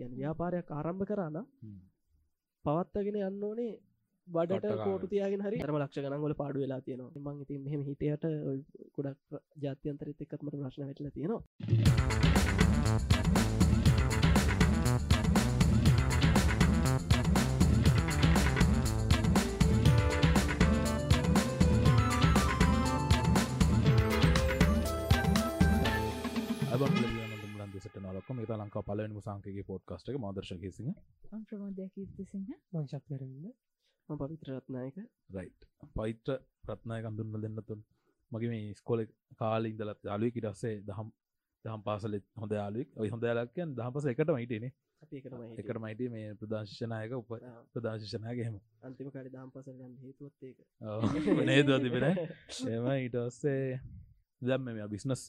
කියන 0.00 0.12
ව්‍යාපාරයක් 0.18 0.68
ආරම්භ 0.80 1.06
කරන්න. 1.12 1.38
පවත්තගෙන 2.64 3.16
යන්න 3.28 3.46
ඕනේ 3.50 3.72
බඩට 4.26 4.82
කෝටු 4.86 5.06
තියාගෙන 5.12 5.42
හරි. 5.46 5.58
රම 5.68 5.76
ලක්ෂ 5.80 6.02
ගනන්ගල 6.04 6.34
පාඩු 6.40 6.58
වෙලා 6.64 6.80
තියෙනවා. 6.86 7.22
මං 7.24 7.36
ඉතින් 7.44 7.60
මෙහම 7.66 7.80
හිටයට 7.88 8.24
ගොඩක් 8.96 9.20
ජාත්‍යන්තරත් 9.64 10.20
එක්කත්මට 10.26 10.56
ප්‍රශ්න 10.62 10.88
වෙටල 10.90 11.08
තියෙනවා 11.16 11.42
නලක්ම 28.10 28.38
ඒ 28.38 28.56
ලංකා 28.56 28.82
පලවෙනි 28.82 29.22
සංකගේ 29.22 29.64
පොඩ්කස්ට 29.64 30.10
එක 30.10 30.18
මාදර්ශක 30.18 30.64
සිංහ 30.72 30.92
මං 31.30 31.42
ප්‍රමෝදයක් 31.46 31.90
කීර්තිසිංහ 31.94 32.48
මංශක් 32.72 33.04
කරන්න 33.06 33.46
ම 34.08 34.18
පවිත්‍ර 34.18 34.50
රත්නායක. 34.54 34.96
රයි් 35.30 35.50
පයිත්‍ර 35.94 36.36
ප්‍රත්නාය 36.62 37.00
කඳුන්න 37.02 37.42
දෙන්නතුන් 37.44 37.80
මගේ 38.32 38.50
මේ 38.50 38.74
ස්කොල 38.74 39.00
කාල 39.38 39.64
ඉදලත් 39.66 40.00
යාලුව 40.04 40.38
ඉටස්සේ 40.38 40.76
දහම් 40.82 41.08
දහම් 41.64 41.82
පාසලෙත් 41.82 42.26
හොඳ 42.36 42.52
යාලුවක් 42.52 42.88
ඔයි 42.96 43.10
හොඳ 43.10 43.24
යාලක්කයන් 43.24 43.74
දහපස 43.74 44.06
එකට 44.06 44.32
මයිටනේ 44.32 44.72
අපි 45.02 45.16
එකටම 45.16 45.42
එකට 45.54 45.78
මයිට 45.78 46.02
මේ 46.10 46.32
ප්‍රදර්ශනායක 46.34 47.12
උප 47.14 47.30
ප්‍රදර්ශනායගහෙම 47.72 48.56
අන්තිම 48.82 49.10
කාඩි 49.10 49.30
දම් 49.30 49.50
පසල් 49.50 49.78
යන්න 49.78 49.96
හේතුවත් 49.98 50.42
ඒක. 50.42 50.58
නේද 51.48 51.70
තිබෙන 51.78 52.06
එම 52.08 52.88
ඊටස්සේ 52.94 53.80
දැම් 54.42 54.66
මෙ 54.68 54.88
බිස්නස් 54.88 55.22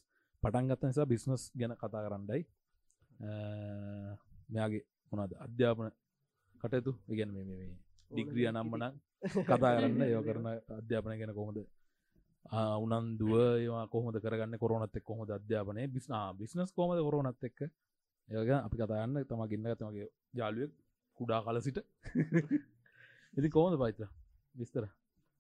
පටන් 0.44 0.70
ගත්ත 0.70 0.84
නිසා 0.86 1.08
බිස්නස් 1.08 1.44
ගැන 1.56 1.76
කතා 1.76 2.04
කරන්නයි 2.04 2.42
මෙයාගේ 4.50 4.84
මොනද 5.12 5.34
අධ්‍යාපන 5.38 5.92
කටයුතු? 6.62 6.92
ඉගැන 7.08 7.32
මේ 7.34 7.70
ඩිග්‍රිය 8.12 8.48
නම්මන 8.50 8.84
කතා 9.42 9.58
කරන්න 9.60 10.02
යෝ 10.14 10.24
කරන 10.24 10.48
අධ්‍යාපනය 10.72 11.18
ගැන 11.20 11.34
කොහොමද? 11.34 11.60
උනන්දුව 12.84 13.34
ඒවා 13.40 13.86
කොහොමද 13.88 14.18
කරගන්න? 14.18 14.58
කොරනත් 14.58 14.96
එක් 14.96 15.04
කොහොමද 15.04 15.32
අධ්‍යාපනය? 15.32 15.88
බිස්නා 15.88 16.26
බිස්නස් 16.34 16.72
කොමද 16.72 17.02
කොරනත් 17.02 17.44
එක්ක? 17.44 17.60
ඒක 18.30 18.50
අපි 18.58 18.76
කතාන්න 18.78 19.20
තම 19.26 19.44
ගන්න 19.48 19.76
තමගේ 19.76 20.08
ජාලුවක් 20.34 20.72
කුඩා 21.20 21.42
කල 21.42 21.62
සිට. 21.62 21.80
ඉති 23.38 23.50
කොහොද 23.50 23.80
පයිත 23.80 24.02
විස්තර. 24.56 24.86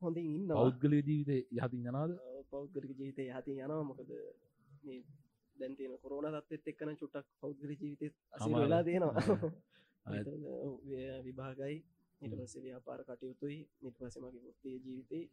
හොඳින් 0.02 0.28
ඉන්න 0.28 0.52
පෞද්ගල 0.52 0.94
ජීවිතය 1.00 1.38
යහතින් 1.54 1.82
ජනාද 1.86 2.12
පෞද්ගලික 2.52 2.92
ජීවිතය 2.92 3.24
යහති 3.28 3.58
යනවා 3.58 3.84
මේ 5.62 5.70
දැන්තින 5.78 5.98
කොරන 6.00 6.28
තත්ත් 6.42 6.68
එක්කන 6.68 6.94
චුට්ටක් 6.96 7.28
පෞද්ගල 7.42 7.72
ජීවිතය 7.72 8.08
අසර. 8.34 8.54
වෙලා 8.56 8.84
තියෙනවා. 8.84 9.16
විභාගයි. 11.26 11.76
ඉට 12.22 12.34
පස්ස 12.34 12.56
ව්‍යාපාර 12.60 13.02
කටයුතුයි 13.04 13.60
නිට 13.82 13.98
පස 13.98 14.18
මගේ 14.18 14.42
මුත්තේ 14.42 14.76
ජීවිතේ 14.78 15.24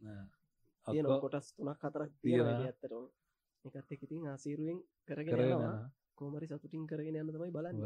තියෙන 0.87 1.07
කොටස් 1.17 1.53
තුනක් 1.53 1.79
හතරක් 1.79 2.11
තියෙන 2.15 2.45
තියෙනවා. 2.45 2.57
ඇත්තටම. 2.63 3.05
එකත් 3.65 3.91
එක 3.91 4.03
ඉතින් 4.03 4.27
ආසීරුවෙන් 4.27 4.79
කරගෙන 5.05 5.45
යනවා. 5.47 5.73
කෝමරි 6.15 6.47
සතුටින් 6.47 6.85
කරගෙන 6.87 7.15
යන්න 7.15 7.31
තමයි 7.31 7.51
බලන්න. 7.51 7.77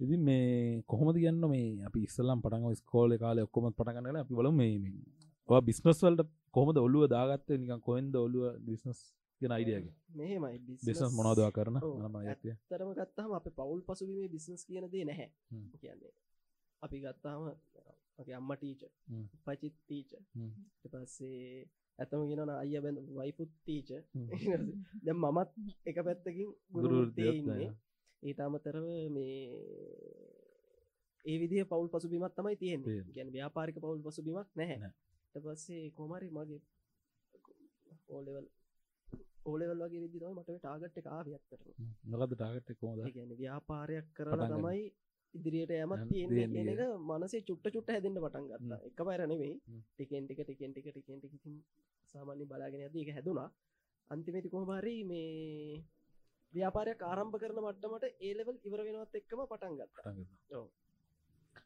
ඉතින් 0.00 0.20
මේ 0.20 0.82
කොහොමද 0.86 1.16
ගන්න 1.16 1.44
මේ 1.46 1.66
අපි 1.88 2.06
ඉස්සල්ලම් 2.08 2.40
පටන් 2.42 2.76
ස්කෝල 2.76 3.18
කාල 3.18 3.38
ඔක්කොම 3.38 3.68
පටගන්නල 3.70 4.16
අපි 4.16 4.34
බල 4.34 4.50
මේ 4.52 5.60
බිස්නස් 5.60 6.00
වලට 6.00 6.28
කොහොමද 6.50 6.78
ඔල්ලුව 6.78 7.08
දාගත්ත? 7.08 7.48
නිකන් 7.54 7.80
කොහෙන්ද 7.80 8.14
ඔල්ලුව 8.16 8.56
බිස්නස් 8.60 9.00
ගෙන 9.42 9.52
අයිඩියගේ 9.52 9.94
මෙහෙමයි 10.12 10.58
බිස්නස් 10.80 11.12
මොනදවා 11.12 11.50
කරන 11.52 11.76
ඔව්, 11.78 11.94
නම 12.00 12.16
ඇතිය 12.22 12.54
තරම 12.68 12.90
ගත්තාම 12.94 13.32
අප 13.32 13.46
පවුල් 13.52 13.80
පසුබීමේ 13.82 14.28
බිස්නස් 14.28 14.62
කියන 14.64 14.88
දේ 14.88 15.04
නැහැ. 15.04 15.28
කියන්නේ 15.76 16.12
අපි 16.82 16.96
ගත්තාම 17.00 17.42
අම්ම 18.30 18.50
ටීච. 18.54 18.82
පචිත් 19.44 19.76
තීච. 19.88 20.10
පස්සේ 20.82 21.66
ඇතම 21.98 22.22
ගෙනන 22.28 22.52
අය 22.52 22.74
බැඳ 22.78 22.98
වයිපුත් 23.10 23.50
තීච. 23.64 23.90
දැම් 25.04 25.18
මමත් 25.18 25.50
එක 25.86 25.96
පැත්තකින් 26.00 26.50
ගුරු 26.70 26.84
ගුරුෘතිය 26.84 27.24
වෘත්තියත් 27.24 27.40
ඉන්නේ 27.40 27.58
නෑ. 27.60 27.72
ඒට 28.22 28.40
අමතරව 28.40 28.86
මේ 29.10 29.38
ඒ 31.24 31.36
විදිහ 31.38 31.64
පවුල් 31.66 31.88
පසුබිමත් 31.88 32.34
තමයි 32.36 32.56
තියෙන්නේ. 32.56 33.00
ගැන 33.14 33.30
ව්‍යාපාරික 33.30 33.76
පවුල් 33.76 34.02
පසුබිමක් 34.04 34.48
නැහැ 34.56 34.92
පස්සේ 35.34 35.90
කොමරි 35.90 36.28
මගේ 36.28 36.60
ඕලෙවල් 38.08 38.46
ඕලෙවල් 39.44 39.80
වගේ 39.84 40.02
විදි 40.04 40.18
තම 40.20 40.34
මට 40.34 40.58
ටාගට් 40.58 40.98
එක 41.00 41.08
ආවියත්තට 41.10 41.62
නොකද 42.12 42.34
ටාගට 42.34 42.68
කොමද 42.80 43.00
ගැන 43.16 43.32
ව්‍යාපාරයක් 43.40 44.06
කරලා. 44.16 44.48
තමයි 44.48 44.82
ඉදිරියට 45.34 45.72
යමත් 45.76 46.04
තියෙන්නේ. 46.10 46.64
එක 46.74 46.80
මනසේ 47.08 47.42
චුට්ට 47.48 47.72
චුට්ට 47.74 47.92
හැදෙන්ට 47.94 48.22
පටන් 48.24 48.46
ගන්න 48.50 48.72
එක 48.88 49.00
පයිරනෙවෙයි 49.00 49.54
හ්ම්. 49.58 49.80
ටිකෙන් 49.94 50.24
ටික 50.26 50.40
ටිකෙන් 50.42 50.72
ටික 50.72 50.86
ටිකෙන් 50.90 51.18
ටික 51.20 51.34
සාමාන්‍ය 52.14 52.44
බලාගෙන 52.44 52.84
ඇද 52.84 52.96
එක 53.02 53.10
හැදුනා 53.16 53.48
අන්තිමති 54.10 54.54
කොහමරි 54.54 54.94
මේ 55.04 55.82
ව්‍යාපාරයක් 56.52 57.02
ආරම්භ 57.02 57.36
කරන 57.42 57.60
මට්ටමට 57.64 58.04
ඒලෙවල් 58.20 58.56
ඉවර 58.66 58.80
වෙනවත් 58.86 59.14
එක්කම 59.20 59.40
පටන් 59.50 59.74
ගත්තා. 59.80 60.14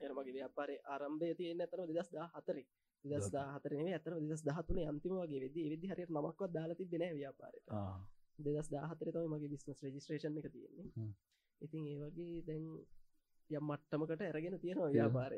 එරමගේ 0.00 0.34
ව්‍යාපාරය 0.36 0.76
ආරම්භය 0.92 1.34
තියෙන 1.38 1.62
ඇතන 1.64 1.88
දෙදස් 1.90 2.10
දා 2.14 2.26
හතරි 2.34 2.64
දස් 3.04 3.28
දා 3.34 3.46
හතරනේ 3.54 3.94
ඇතර 3.96 4.12
දෙදස් 4.22 4.42
දහතුනේ 4.48 4.86
අන්තිම 4.90 5.14
වගේ 5.16 5.40
වෙද 5.44 5.56
විදි 5.72 5.86
හරියට 5.92 6.12
නමක්වත් 6.12 6.50
දාලා 6.56 6.78
තිබෙන 6.80 7.02
ව්‍යාපාරයට 7.20 7.68
දෙදස් 8.46 8.68
දාහතර 8.74 9.08
තම 9.14 9.32
මගේ 9.32 9.50
බිස්නස් 9.52 9.78
රජිස්ට්‍රේෂන් 9.84 10.38
එක 10.40 10.48
තියෙන්නේ. 10.54 11.08
ඉතින් 11.60 11.82
ඒ 11.92 11.98
වගේ 12.02 12.42
දැන් 12.48 12.64
යම් 13.50 13.64
මට්ටමකට 13.70 14.22
ඇරගෙන 14.22 14.58
තියෙනවා 14.64 14.90
ව්‍යාපාරය. 14.92 15.36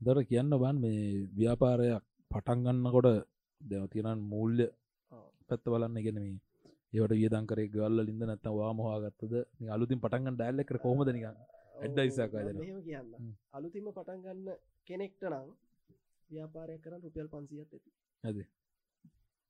දොර 0.00 0.18
කියන්න 0.30 0.52
බන් 0.62 0.76
මේ 0.84 1.02
ව්‍යාපාරයක් 1.40 2.04
පටන්ගන්නකොට 2.30 3.08
දෙව 3.60 3.84
තිරන් 3.92 4.20
මූල්්‍ය. 4.32 4.66
පැත්ත 5.48 5.64
බලන්න 5.64 5.98
ගෙන 6.06 6.18
මේ 6.18 6.34
ඒවට 6.94 7.18
වියදංකරේ 7.20 7.68
ගල්ල 7.74 7.98
ලින්ද 8.08 8.22
නැත්ත 8.30 8.48
වාමහාගත්තද 8.58 9.34
අලුතින් 9.74 10.02
පටන්ගන්න 10.04 10.36
ඩැල්ලෙක 10.38 10.72
කොමද 10.86 11.08
නික 11.12 11.26
ඇඩ්ඩයිසක් 11.76 12.20
ඔව්, 12.24 12.36
අයදෙනවා. 12.38 12.52
මම 12.54 12.60
මෙහෙම 12.62 12.80
කියන්න. 12.88 13.34
අලුතිම 13.56 13.86
පටන් 13.96 14.20
ගන්න 14.24 14.48
කෙනෙක්ට 14.88 15.22
නම් 15.30 15.48
ව්‍යාපාරයක් 16.30 16.80
කරන්න 16.84 17.04
රුපියල් 17.06 17.28
පන්සියත් 17.28 17.70
ඇති. 17.70 17.90
ඇද 18.24 18.38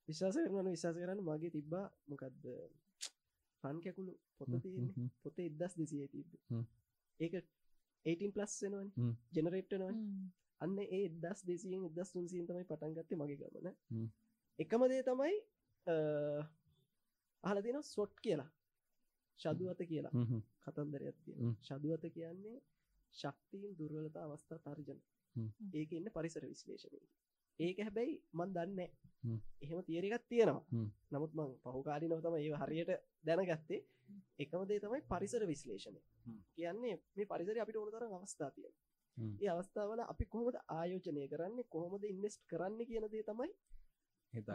විශ්වාස 0.09 0.37
කරන 0.37 0.69
විශවාස 0.69 0.97
කරන්න 0.97 1.21
මගේ 1.29 1.53
තිබ්බා 1.57 1.87
මොකක්ද 2.09 2.45
රන් 3.65 3.79
කැකුළු 3.85 4.13
පොත 4.39 4.53
තියෙන්නේ. 4.63 5.09
පොතේ 5.23 5.47
ඉදස් 5.51 5.73
දෙසිය 5.81 6.09
තිබ 6.09 6.29
හ්ම්. 6.51 6.65
ඒක 7.21 7.35
18 8.07 8.35
ප්ලස් 8.35 8.53
වෙනවන. 8.63 8.89
හ්ම්. 8.97 9.13
ජෙනරේට්නවා 9.35 9.95
අන්න 10.61 10.79
ඒ 10.81 11.03
දස් 11.23 11.41
දෙසියෙන් 11.49 11.89
දස් 11.97 12.13
තුන්සිීන් 12.13 12.47
තමයි 12.49 12.69
පටන්ගත්තේ 12.71 13.21
මගේ 13.21 13.39
ගමන. 13.41 13.69
හ්ම්. 13.91 14.07
එකම 14.59 14.83
දේ 14.93 15.03
තමයි 15.03 15.35
අහල 17.45 17.59
තින 17.67 17.83
සොට් 17.85 18.15
කියලා. 18.21 18.51
ශදුවත 19.41 19.81
කියලා. 19.91 20.15
කතන්දරයක් 20.65 21.19
තියෙන 21.25 21.43
හ්ම්. 21.43 21.55
ශදුවත 21.63 22.05
කියන්නේ 22.17 22.57
ශක්තිීන් 23.15 23.77
දුර්වලතා 23.79 24.25
අවස්ථා 24.27 24.59
තර්ජන. 24.67 25.01
ඒක 25.75 25.93
ඉන්න 25.93 26.09
පරිසර 26.11 26.45
විශ්ලේෂණය. 26.45 27.01
ඒක 27.59 27.79
හැබැයි 27.81 28.15
මන් 28.33 28.51
දන්න 28.53 28.81
හ්ම්. 29.25 29.39
එහෙම 29.63 29.85
තියරකත් 29.85 30.27
තියෙනවා. 30.29 30.65
නමුත් 31.11 31.33
මං 31.35 31.55
පහුකාරි 31.65 32.09
නොතම 32.09 32.37
ඒ 32.37 32.51
හරියට 32.63 32.93
දැනගත්තේ. 33.25 33.81
එකම 34.39 34.67
දේ 34.67 34.81
තමයි 34.81 35.01
පරිසර 35.05 35.43
විශ්ලේෂණය. 35.47 36.01
කියන්නේ 36.55 36.95
මේ 37.17 37.27
පරිසර 37.27 37.57
අපිට 37.59 37.77
ඕන 37.77 37.91
තරම් 37.91 38.15
අවස්ථා 38.15 38.51
තියෙන. 38.51 38.75
ඒ 39.41 39.49
අවස්ථාවල 39.49 40.01
අපි 40.05 40.25
කොහොමද 40.27 40.57
ආයෝජනය 40.71 41.27
කරන්න 41.29 41.59
කොහොමද 41.69 42.05
ඉන්නෙස්ට් 42.05 42.43
කරන්න 42.47 42.81
කියන 42.85 43.07
දේ 43.13 43.25
තමයි 43.25 43.53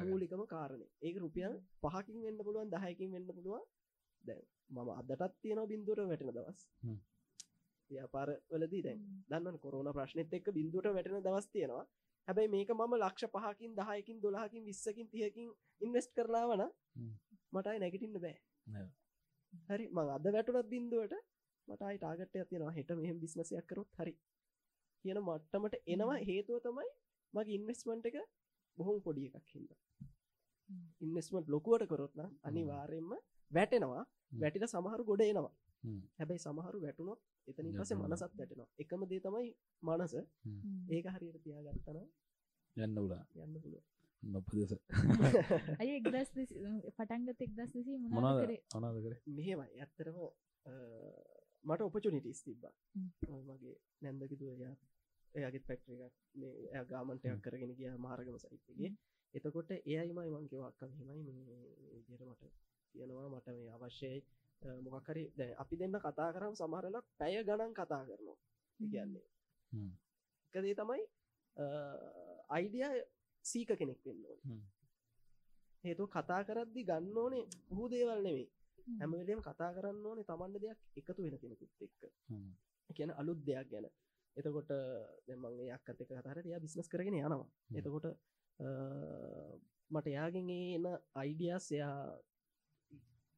මූලිකම 0.03 0.43
කාරණය 0.45 0.87
ඒක 1.01 1.15
රුපියල් 1.17 1.53
පහකින් 1.83 2.19
වෙන්න 2.21 2.39
පුළුවන් 2.39 2.69
දහයකින් 2.69 3.09
වෙන්න 3.11 3.29
පුළුවන්. 3.29 3.63
දැන් 4.23 4.43
මම 4.69 4.89
අදටත් 4.91 5.33
තියෙන 5.41 5.61
බින්දුවට 5.67 6.09
වැටෙන 6.09 6.31
දවස්. 6.31 6.59
ව්‍යාපාර 7.91 8.29
වලදී 8.51 8.83
දැන්. 8.85 9.01
දන්න 9.29 9.59
කොරුණ 9.63 9.91
ප්‍රශ්නත් 9.93 10.33
එක්ක 10.33 10.47
බින්දුවට 10.57 10.93
වැටෙන 10.95 11.25
දවස් 11.27 11.47
තියෙනවා. 11.49 11.85
හැබැයි 12.27 12.53
මේක 12.55 12.71
මම 12.71 12.93
ලක්ෂ 12.97 13.31
පහකින් 13.35 13.75
දහයකින් 13.77 14.17
දොලාකින් 14.23 14.63
විස්සකින් 14.65 15.07
තියකින් 15.09 15.47
ඉන්වස්ට් 15.81 16.11
කරලාවන 16.15 16.63
හ්ම්. 16.63 17.13
මටයි 17.53 17.77
නැගටින්න 17.79 18.17
බෑ. 18.17 18.37
හරි 19.69 19.85
මං 19.89 20.11
අද 20.15 20.25
වැටුනත් 20.35 20.69
බින්දුවට 20.69 21.15
මටයි 21.67 21.97
ටාගට 21.97 22.35
ඇතියෙනවා 22.35 22.75
හෙට 22.77 22.91
මෙහම 22.99 23.17
බිස්නසයක් 23.23 23.65
කරොත් 23.67 23.91
හරි. 23.99 24.13
කියන 25.05 25.19
මට්ටමට 25.21 25.75
එනවා 25.87 26.19
හේතුව 26.29 26.61
තමයි 26.65 26.89
මගේ 27.33 27.57
ඉන්වස්මන්ට් 27.57 28.05
එක 28.09 28.17
බොහොම 28.77 28.97
පොඩි 29.05 29.27
එකක් 29.29 29.49
හිද 29.55 29.71
ඉන්වස්මට 31.01 31.47
ලොකුවට 31.49 31.85
කරොත්න 31.91 32.21
අනිවාරයෙන්ම 32.43 33.11
වැටෙනවා. 33.51 34.03
වැටිට 34.33 34.67
සමහරු 34.67 35.03
ගොඩ 35.03 35.23
එනවා 35.23 35.53
හැබැයි 35.83 36.43
සමහරු 36.45 36.81
වැටුනොත් 36.85 37.21
එතනින් 37.47 37.73
පසේ 37.73 37.97
වැටෙනවා. 37.97 38.09
මනසත් 38.09 38.37
වැටෙනවා. 38.39 38.69
එකම 38.83 39.01
දේ 39.11 39.21
තමයි 39.25 39.49
මනස. 39.83 40.13
ඒක 40.89 41.05
හරියට 41.15 41.41
තියාගත්තන 41.45 41.99
යන්න 42.75 43.01
උලා 43.05 43.23
යන්න 43.45 43.55
පුළුව 43.63 43.83
නොපදෙස 44.23 44.73
අය 45.81 45.89
එක්දස් 45.97 46.31
පටන්ගත 46.97 47.41
එක්දස් 47.45 47.69
දෙසී 47.75 47.97
මොනාද 47.97 48.15
මොනාද? 48.15 48.41
කරේ? 48.43 48.61
අනාද 48.77 48.97
කර? 49.05 49.15
මෙහෙමයි. 49.37 49.69
ඇත්තරම 49.81 50.17
මට 51.63 51.81
ඔපචනිටස් 51.87 52.43
තිබ්බා. 52.45 52.73
මගේ 53.47 53.75
නැන්දකි 54.01 54.35
දුව 54.41 54.51
එයා 54.57 54.75
එයාගේ 55.35 55.63
පැක්ටර 55.67 56.03
එකක් 56.07 56.15
මේ 56.35 56.53
එය 56.67 56.83
ගාමන්ටයක් 56.91 57.33
හ්ම්. 57.33 57.41
කරගෙන 57.45 57.73
ගිය 57.79 57.95
මාරගම 58.05 58.37
සහිතගේ 58.43 58.91
එතකොට 59.33 59.71
එයයිමයි 59.73 60.29
මංකිව 60.35 60.61
අක්ක 60.69 60.81
මෙහෙමයි. 60.91 61.23
මේ 61.27 61.41
විදියට 61.93 62.23
මට 62.29 62.43
කියනවා. 62.95 63.27
මට 63.33 63.47
මේ 63.57 63.71
අවශ්‍යයි 63.77 64.21
මොකක්හරි 64.61 65.23
දැන් 65.37 65.55
අපි 65.63 65.75
දෙන්න 65.81 65.97
කතා 66.05 66.29
කරම් 66.35 66.53
සමහරලක් 66.59 67.05
පැය 67.19 67.35
ගණන් 67.47 67.73
කතා 67.79 68.01
කරනවා. 68.07 68.37
කියන්නේ. 68.79 69.25
එකදේ 70.53 70.75
තමයි 70.79 71.03
අයිඩිය 72.49 73.03
සීක 73.45 73.71
කෙනෙක් 73.79 73.99
වෙන්න 74.05 74.25
ඕන. 74.29 74.39
හේතු 75.83 76.03
කතා 76.07 76.41
කරද්දි 76.47 76.81
ගන්න 76.89 77.17
ඕනේ 77.17 77.45
හූ 77.75 77.87
දේවල් 77.93 78.21
නෙවෙයි 78.27 78.47
හැමවෙලේම 78.99 79.41
කතා 79.47 79.71
කරන්න 79.75 80.05
ඕනේ 80.09 80.27
තමන්ට 80.29 80.61
දෙයක් 80.63 80.79
එකතු 80.99 81.19
වෙන 81.25 81.37
කෙනෙකුත් 81.41 81.71
එක්ක. 81.85 82.01
කියන 82.95 83.11
අලුත් 83.21 83.39
දෙයක් 83.47 83.67
ගැන. 83.71 83.87
එතකොට 84.37 84.71
දෙමගේ 85.27 85.71
යක්කත 85.75 86.01
එක 86.03 86.11
කතර 86.11 86.37
යා 86.51 86.63
බිස්නස් 86.65 86.87
කරගෙන 86.91 87.17
යනවා. 87.19 87.47
එතකොට 87.79 88.05
මට 89.91 90.07
යාගෙන් 90.17 90.49
එන 90.49 90.85
අයිඩියස් 91.21 91.65
එයා 91.77 91.97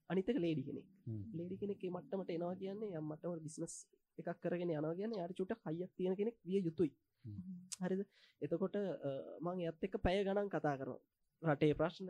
අනිතක 0.09 0.29
ලේඩි 0.38 0.63
කෙනෙක්. 0.63 0.85
ලේඩි 1.33 1.57
කෙනෙක් 1.57 1.83
ඒ 1.83 1.91
මට්ටමට 1.91 2.29
එනවා 2.31 2.55
කියන්නේ 2.55 2.97
යම් 2.97 3.05
මටම 3.07 3.39
බිස්නස් 3.39 3.75
එකක් 4.17 4.38
කරගෙන 4.41 4.69
යනවා 4.71 4.95
කියන්නේ 4.95 5.19
යාට 5.19 5.35
චුට 5.35 5.51
හයියක් 5.65 5.91
තියෙන 5.97 6.15
කෙනෙක් 6.15 6.35
විය 6.44 6.61
යුතුයි. 6.61 6.91
හරිද? 7.81 8.01
එතකොට 8.41 8.75
මං 9.41 9.59
එත් 9.63 9.83
එක්ක 9.83 9.95
පැය 10.00 10.23
ගණන් 10.23 10.50
කතා 10.50 10.75
කරනවා. 10.77 11.01
රටේ 11.41 11.73
ප්‍රශ්න 11.73 12.09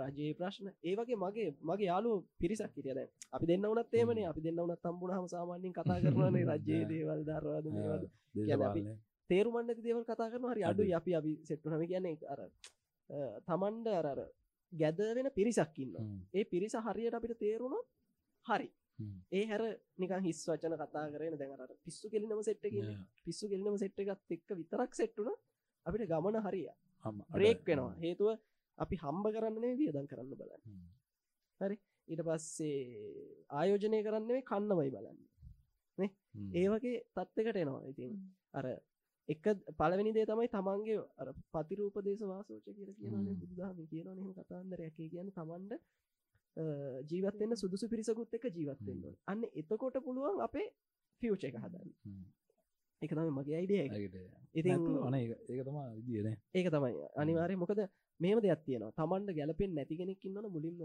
රජයේ 0.00 0.34
ප්‍රශ්න 0.34 0.66
ඒවගේ 0.82 1.16
මගේ 1.16 1.50
මගේ 1.62 1.86
යාලු 1.86 2.10
පිරිසක් 2.38 2.72
හිටිය 2.72 2.94
දැන්. 2.94 3.10
අපි 3.30 3.46
දෙන්න 3.46 3.62
වනත් 3.64 3.94
ඒමනේ 3.94 4.26
අපි 4.26 4.40
දෙන්න 4.42 4.58
වනත් 4.58 4.80
තම්බුණහම 4.82 5.28
සාමාන්‍යෙන් 5.28 5.72
කතා 5.72 5.98
කරනනේ 6.02 6.44
රජයේ 6.52 6.84
දේවල් 6.86 7.22
දරවාද 7.24 7.66
මේවාද 7.68 8.04
දේශපාලනය. 8.38 8.96
තේරුමන්න 9.30 9.70
ඇති 9.70 9.82
දේවල් 9.82 10.04
කතා 10.04 10.28
කරන 10.30 10.48
හරි 10.50 10.62
අඩු 10.64 10.82
අපි 10.92 11.14
අපි 11.14 11.32
සෙට්ටුනම 11.44 11.84
කියන්නේ 11.84 12.16
අර 12.26 12.40
අ, 12.40 12.50
තමන්ඩ 13.46 13.86
අරර 14.02 14.20
ගැද 14.72 14.98
වෙන 15.18 15.28
පිරිසක් 15.38 15.78
ඉන්න 15.78 15.94
හ්ම්. 15.96 16.18
ඒ 16.34 16.44
පිරිස 16.44 16.74
හරියට 16.86 17.14
අපිට 17.14 17.38
තේරුණොත් 17.38 17.86
හරි. 18.46 18.68
ඒ 19.32 19.44
හැර 19.50 19.62
නිකන් 19.98 20.22
හිස් 20.26 20.40
වචන 20.48 20.74
කතා 20.82 21.06
කරන 21.12 21.38
දැනර 21.40 21.72
පිස්සු 21.84 22.10
කෙලිනම 22.12 22.42
සෙට්ටකින්න 22.42 22.86
නෑ. 22.86 23.06
පිස්සු 23.24 23.48
කෙලිනම 23.48 23.78
සෙට්ට 23.78 23.98
එකත් 24.04 24.34
එක්ක 24.36 24.48
විතරක් 24.60 24.92
සෙට්ටුන 24.94 25.32
අපිට 25.86 26.08
ගමන 26.12 26.38
හරිය 26.46 26.68
බ්‍රේක් 27.34 27.60
වෙනවා. 27.66 27.94
හේතුව 28.04 28.30
අපි 28.78 28.96
හම්බ 29.02 29.26
කරන්නේ 29.34 29.74
වියදන් 29.80 30.08
කරන්න 30.10 30.32
බලන්න. 30.40 30.62
හ්ම්. 30.66 30.86
ඊට 32.08 32.22
පස්සේ 32.28 32.80
ආයෝජනය 33.50 33.98
කරන්නේ 34.06 34.42
කන්නමයි 34.50 34.90
බලන්න. 34.96 35.18
හ්ම්. 36.34 36.50
ඒ 36.58 36.66
වගේ 36.72 36.98
තත්වකට 37.16 37.62
එනවා. 37.62 37.82
ඉතින් 37.92 38.12
අර 38.52 38.66
එක 39.28 39.44
පලවෙනි 39.76 40.12
දේ 40.12 40.24
තමයි 40.24 40.48
තමන්ගේ 40.48 40.98
පතිරූප 41.52 41.96
දේශ 42.00 42.24
වාසෝච 42.24 42.64
කියල 42.66 42.90
කියනන 42.94 43.14
හ්ම්. 43.16 43.38
බුදුදාම 43.40 43.78
කියන 43.86 44.08
එහෙම 44.08 44.32
කතාන්දරයක් 44.34 44.94
කියන්න 44.96 45.30
තමන්ට 45.32 45.72
ජීවත්තෙන්න්න 47.10 47.56
සුදුසු 47.56 47.88
පිරිසකුත් 47.88 48.34
එක 48.34 48.44
ජීවත්තෙන්න්න 48.50 49.02
හ්ම්. 49.02 49.14
අන්න 49.26 49.42
එතකොට 49.54 49.96
පුළුවන් 50.00 50.40
අපේ 50.40 50.68
ෆියච 51.22 51.44
එක 51.44 51.56
හදන්න. 51.56 51.90
එක 53.02 53.10
තම 53.10 53.32
මගේ 53.32 53.56
අයිඩිය 53.56 53.80
එක 53.80 53.92
ඇගට. 53.92 54.16
ඉතින් 54.54 54.72
නැත්නම් 54.74 55.06
අනේ 55.08 55.22
ඒක- 55.24 55.64
තමා 55.64 55.88
විදියන 55.96 56.28
ඒක 56.54 56.68
තමයි 56.68 56.94
අනිවාරය 57.16 57.56
මොකද 57.56 57.80
මේම 58.20 58.38
දෙයක් 58.40 58.62
තියෙනවා 58.64 58.94
තමන්ට 58.98 59.34
ගැලපෙන් 59.34 59.74
නැති 59.74 59.96
කෙනෙක් 59.96 60.24
ඉන්නන 60.24 60.48
මුලින්ම 60.48 60.80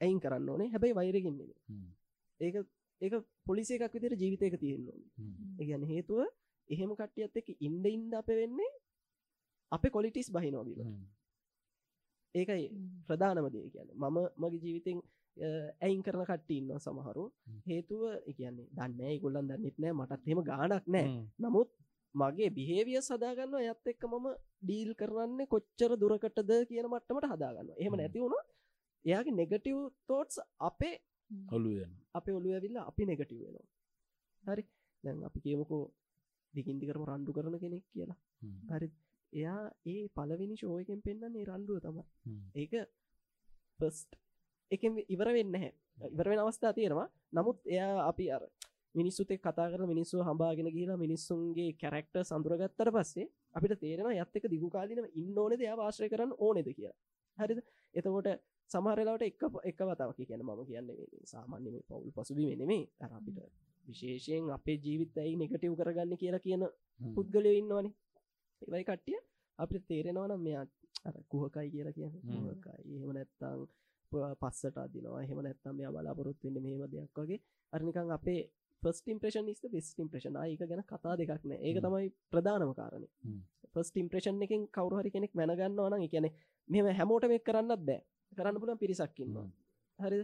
ඇයින් 0.00 0.20
කරන්න 0.20 0.48
ඕනේ 0.48 0.68
හැබැයි 0.68 0.94
වෛරගින්නේ. 0.94 1.50
ඒක 2.40 2.54
ඒක 3.00 3.14
පොලිසේ 3.44 3.76
එකක් 3.78 3.94
විතර 3.94 4.14
ජීවිතයක 4.14 4.54
තියෙන්න 4.60 4.86
ඕන 4.88 5.02
හ්ම්. 5.16 5.34
ඒගැන 5.60 5.84
හේතුව 5.86 6.20
එහෙම 6.72 6.92
කට්ටියත් 7.00 7.36
එක 7.40 7.48
ඉන්ඩ 7.66 7.86
ඉන්ඩ 7.96 8.14
අප 8.20 8.28
වෙන්නේ 8.40 8.72
අප 9.72 9.84
කොලිටිස් 9.96 10.28
බහිනෝබිල 10.34 10.80
හ්ම්. 10.84 11.02
ඒකයි 12.34 12.64
ප්‍රධානමදේ 13.08 13.66
කියන 13.74 13.88
මම 13.94 14.16
මගේ 14.40 14.62
ජීවිතෙන් 14.64 14.98
ඇයින් 15.84 16.02
කරන 16.06 16.24
කට්ටි 16.30 16.54
ඉන්න 16.60 16.72
සමහරු. 16.84 17.24
හ්ම්. 17.46 17.60
හේතුව 17.68 18.02
කියන්නේ 18.38 18.68
දන්න 18.76 19.20
ගොල්ලන් 19.22 19.46
දන්නෙත් 19.50 19.76
නෑ 19.82 19.94
මටත් 19.98 20.26
එහෙම 20.26 20.40
ගානක් 20.50 20.86
නෑ 20.94 21.06
හ්ම්. 21.06 21.22
නමුත් 21.42 21.70
මගේ 22.14 22.50
බිහේවිය 22.56 22.98
සදාගන්න 23.08 23.54
ඇත් 23.60 23.86
එක්ක 23.92 24.02
මම 24.10 24.26
ඩීල් 24.62 24.90
කරන්නේ 25.00 25.50
කොච්චර 25.52 25.92
දුරකටද 26.02 26.50
කියන 26.68 26.86
මට්ටමට 26.92 27.30
හදාගන්න 27.32 27.70
එහෙම 27.80 27.92
හ්ම්. 27.92 28.00
නැති 28.00 28.18
වුණ 28.24 28.36
එයාගේ 29.04 29.38
නෙගටව් 29.40 29.78
තෝට්ස් 30.08 30.36
අපේ 30.68 30.96
ඔලු 31.56 31.70
යන 31.84 31.92
අපේ 32.18 32.34
ඔලු 32.38 32.48
ඇවිල්ල 32.52 32.78
අපි 32.90 33.02
නෙගටව 33.10 33.40
වෙනවා. 33.44 33.66
හරි. 34.44 34.64
දැන් 35.04 35.24
අපි 35.28 35.38
කියමුකෝ 35.44 35.84
දිගින්දි 36.54 36.88
කරම 36.88 37.04
රණ්ඩු 37.04 37.32
කරන 37.32 37.58
කෙනෙක් 37.58 37.84
කියලා. 37.92 38.18
හරි. 38.70 38.88
එයා 39.32 39.60
ඒ 39.86 40.02
පලවෙනි 40.10 40.56
ශෝයකෙන් 40.56 41.00
පෙන්න්නන්නේ 41.00 41.44
රණ්ඩුව 41.44 41.78
තමයි. 41.80 42.04
ඒක 42.54 42.74
පස්ට් 43.78 44.20
එක 44.70 44.82
ඉවර 45.08 45.28
වෙන්න 45.32 45.56
හැ 45.56 45.72
ඉවර 46.06 46.28
වෙන 46.28 46.38
අවස්ථා 46.38 46.72
තියෙනවා. 46.72 47.08
නමුත් 47.32 47.58
එයා 47.66 48.08
අපි 48.08 48.26
අර 48.30 48.44
මිනිස්සුතේ 48.94 49.38
කතා 49.38 49.68
කර 49.70 49.82
මිනිස්සු 49.86 50.16
හම්බාගෙන 50.20 50.68
කියලා 50.70 50.96
මිනිස්සුන්ගේ 50.96 51.70
කැරක්ට 51.74 52.16
සඳුරගත්තර 52.22 52.90
පස්සේ 52.90 53.26
අපිට 53.54 53.74
තේරෙන 53.80 54.12
යත් 54.14 54.36
එක 54.36 54.46
දිගු 54.46 54.68
කාලිනම 54.68 55.06
ඉන්න 55.14 55.38
ඕනෙද? 55.38 55.60
එයා 55.60 55.76
වාශ්‍රය 55.76 56.08
කරන්න 56.08 56.32
ඕනෙද 56.38 56.68
කියලා. 56.70 56.96
හරිද? 57.38 57.60
එතකොට 57.94 58.28
සමහරලාට 58.70 59.22
එක 59.22 59.42
එක 59.64 59.80
වතාවක්. 59.82 60.18
කියන 60.18 60.42
මම 60.42 60.64
කියන්නේ 60.64 61.24
සාමාන්‍ය 61.24 61.70
මේ 61.70 61.84
පවුල් 61.88 62.10
පසුබි 62.12 62.44
වෙනෙමේ 62.46 62.84
අර 63.00 63.12
අපිට 63.12 63.38
විශේෂයෙන් 63.84 64.50
අපේ 64.50 64.78
ජීවිතයි 64.84 65.34
නෙගටව් 65.36 65.74
කරගන්න 65.80 66.16
කියලා 66.16 66.44
කියන. 66.46 66.64
පුද්ගලය 67.14 67.52
ඉන්නවනේ. 67.58 67.92
ඒවයි 68.62 68.84
කට්ටිය 68.84 69.20
අපිට 69.58 69.84
තේරෙනවනම් 69.88 70.42
මෙයා 70.46 70.64
අර 71.04 71.14
කුහකයි 71.28 71.68
කියලා 71.70 71.94
කියන. 71.98 72.12
කුහකයි. 72.24 72.80
එහෙම 72.96 73.12
නැත්තං 73.12 73.62
පස්සට 74.40 74.76
අදිනවා. 74.78 75.22
එහෙම 75.22 75.40
නැත්තම් 75.46 75.74
මෙයා 75.78 75.94
බලාපොරොත්තුවෙන්න 75.94 76.62
මෙහෙම 76.64 76.84
දෙයක් 76.92 77.18
වගේ. 77.18 77.40
අරනිකං 77.72 78.12
අපේ 78.18 78.40
ෆස්ට 78.82 79.06
ඉම්ප්‍රේෂන් 79.08 79.46
නිස්ත 79.46 79.64
බෙස් 79.72 79.88
ඉම්ප්‍රේෂන් 79.98 80.38
ඒක 80.42 80.62
ගැන 80.70 80.84
කතා 80.84 81.16
දෙකක් 81.18 81.44
නෑ. 81.44 81.60
ඒක. 81.60 81.76
තමයි 81.80 82.08
ප්‍රධානම 82.32 82.72
කාරණය. 82.74 83.08
ෆස්ට 83.74 83.96
ඉම්ප්‍රේෂන් 83.96 84.42
එකින් 84.46 84.62
කවරුහරි 84.76 85.10
කෙනෙක් 85.10 85.34
මැනගන්න 85.34 85.80
ඕන 85.80 86.08
කියන 86.08 86.28
මෙම 86.68 86.86
හැමෝට 86.98 87.28
මේ 87.32 87.46
කරන්නත් 87.48 87.82
බෑ. 87.88 88.00
කරන්න 88.32 88.60
පුළන් 88.60 88.78
පිරිසක්කින්නවා 88.78 89.44
හ්ම්. 89.44 89.52
හරි 89.98 90.20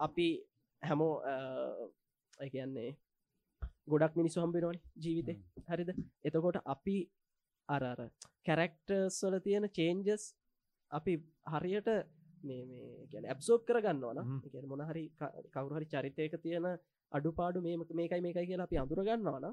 අපි 0.00 0.28
හැමෝ 0.82 1.14
කියන්නේ 2.46 2.90
ගොඩක් 3.88 4.16
මිනිස්සු 4.16 4.42
හම්බෙනවන 4.42 4.78
ජීවිතය 4.96 5.34
හරිද? 5.68 5.90
එතකොට 6.24 6.58
අපි 6.66 6.98
අරර 7.68 8.00
කැරක්ටර්ස්වල 8.44 9.40
තියෙන 9.40 9.66
චේන්ජස් 9.70 10.22
අපි 10.90 11.14
හරියට 11.46 11.88
මේ 12.42 13.06
ගැන 13.12 13.26
ඇබ්සෝප් 13.26 13.64
කරගන්නවන 13.64 14.18
මොනහරි 14.66 15.04
කවුරුහරි 15.52 15.86
චරිතයක 15.86 16.36
තියෙන 16.42 16.68
අඩුපාඩු 17.12 17.60
මේ 17.60 17.76
මේකයි 17.92 18.20
මේකයි 18.20 18.46
කියලා 18.46 18.68
අපි 18.68 18.78
අඳුරගන්නවන 18.78 19.46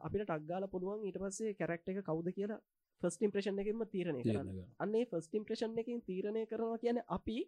අපිට 0.00 0.24
ටක්ගාල 0.24 0.68
පුළුවන් 0.68 1.06
ඊට 1.06 1.18
පස්සේ 1.18 1.54
කැරක්ට 1.54 1.90
එක 1.90 2.02
කවුද 2.02 2.28
කියලා 2.32 2.60
ෆස්ට 3.02 3.22
ඉම්ප්‍රේෂන් 3.22 3.60
එකම 3.62 3.82
තීරණය 3.86 4.22
කරන්න. 4.22 4.62
අන්නේ 4.78 5.04
ෆස්ට 5.06 5.34
ඉම්ප්‍රේෂන් 5.34 5.78
එකින් 5.78 6.00
තීරණය 6.02 6.46
කරනවා 6.46 6.78
කියන 6.78 6.98
අපි. 7.08 7.38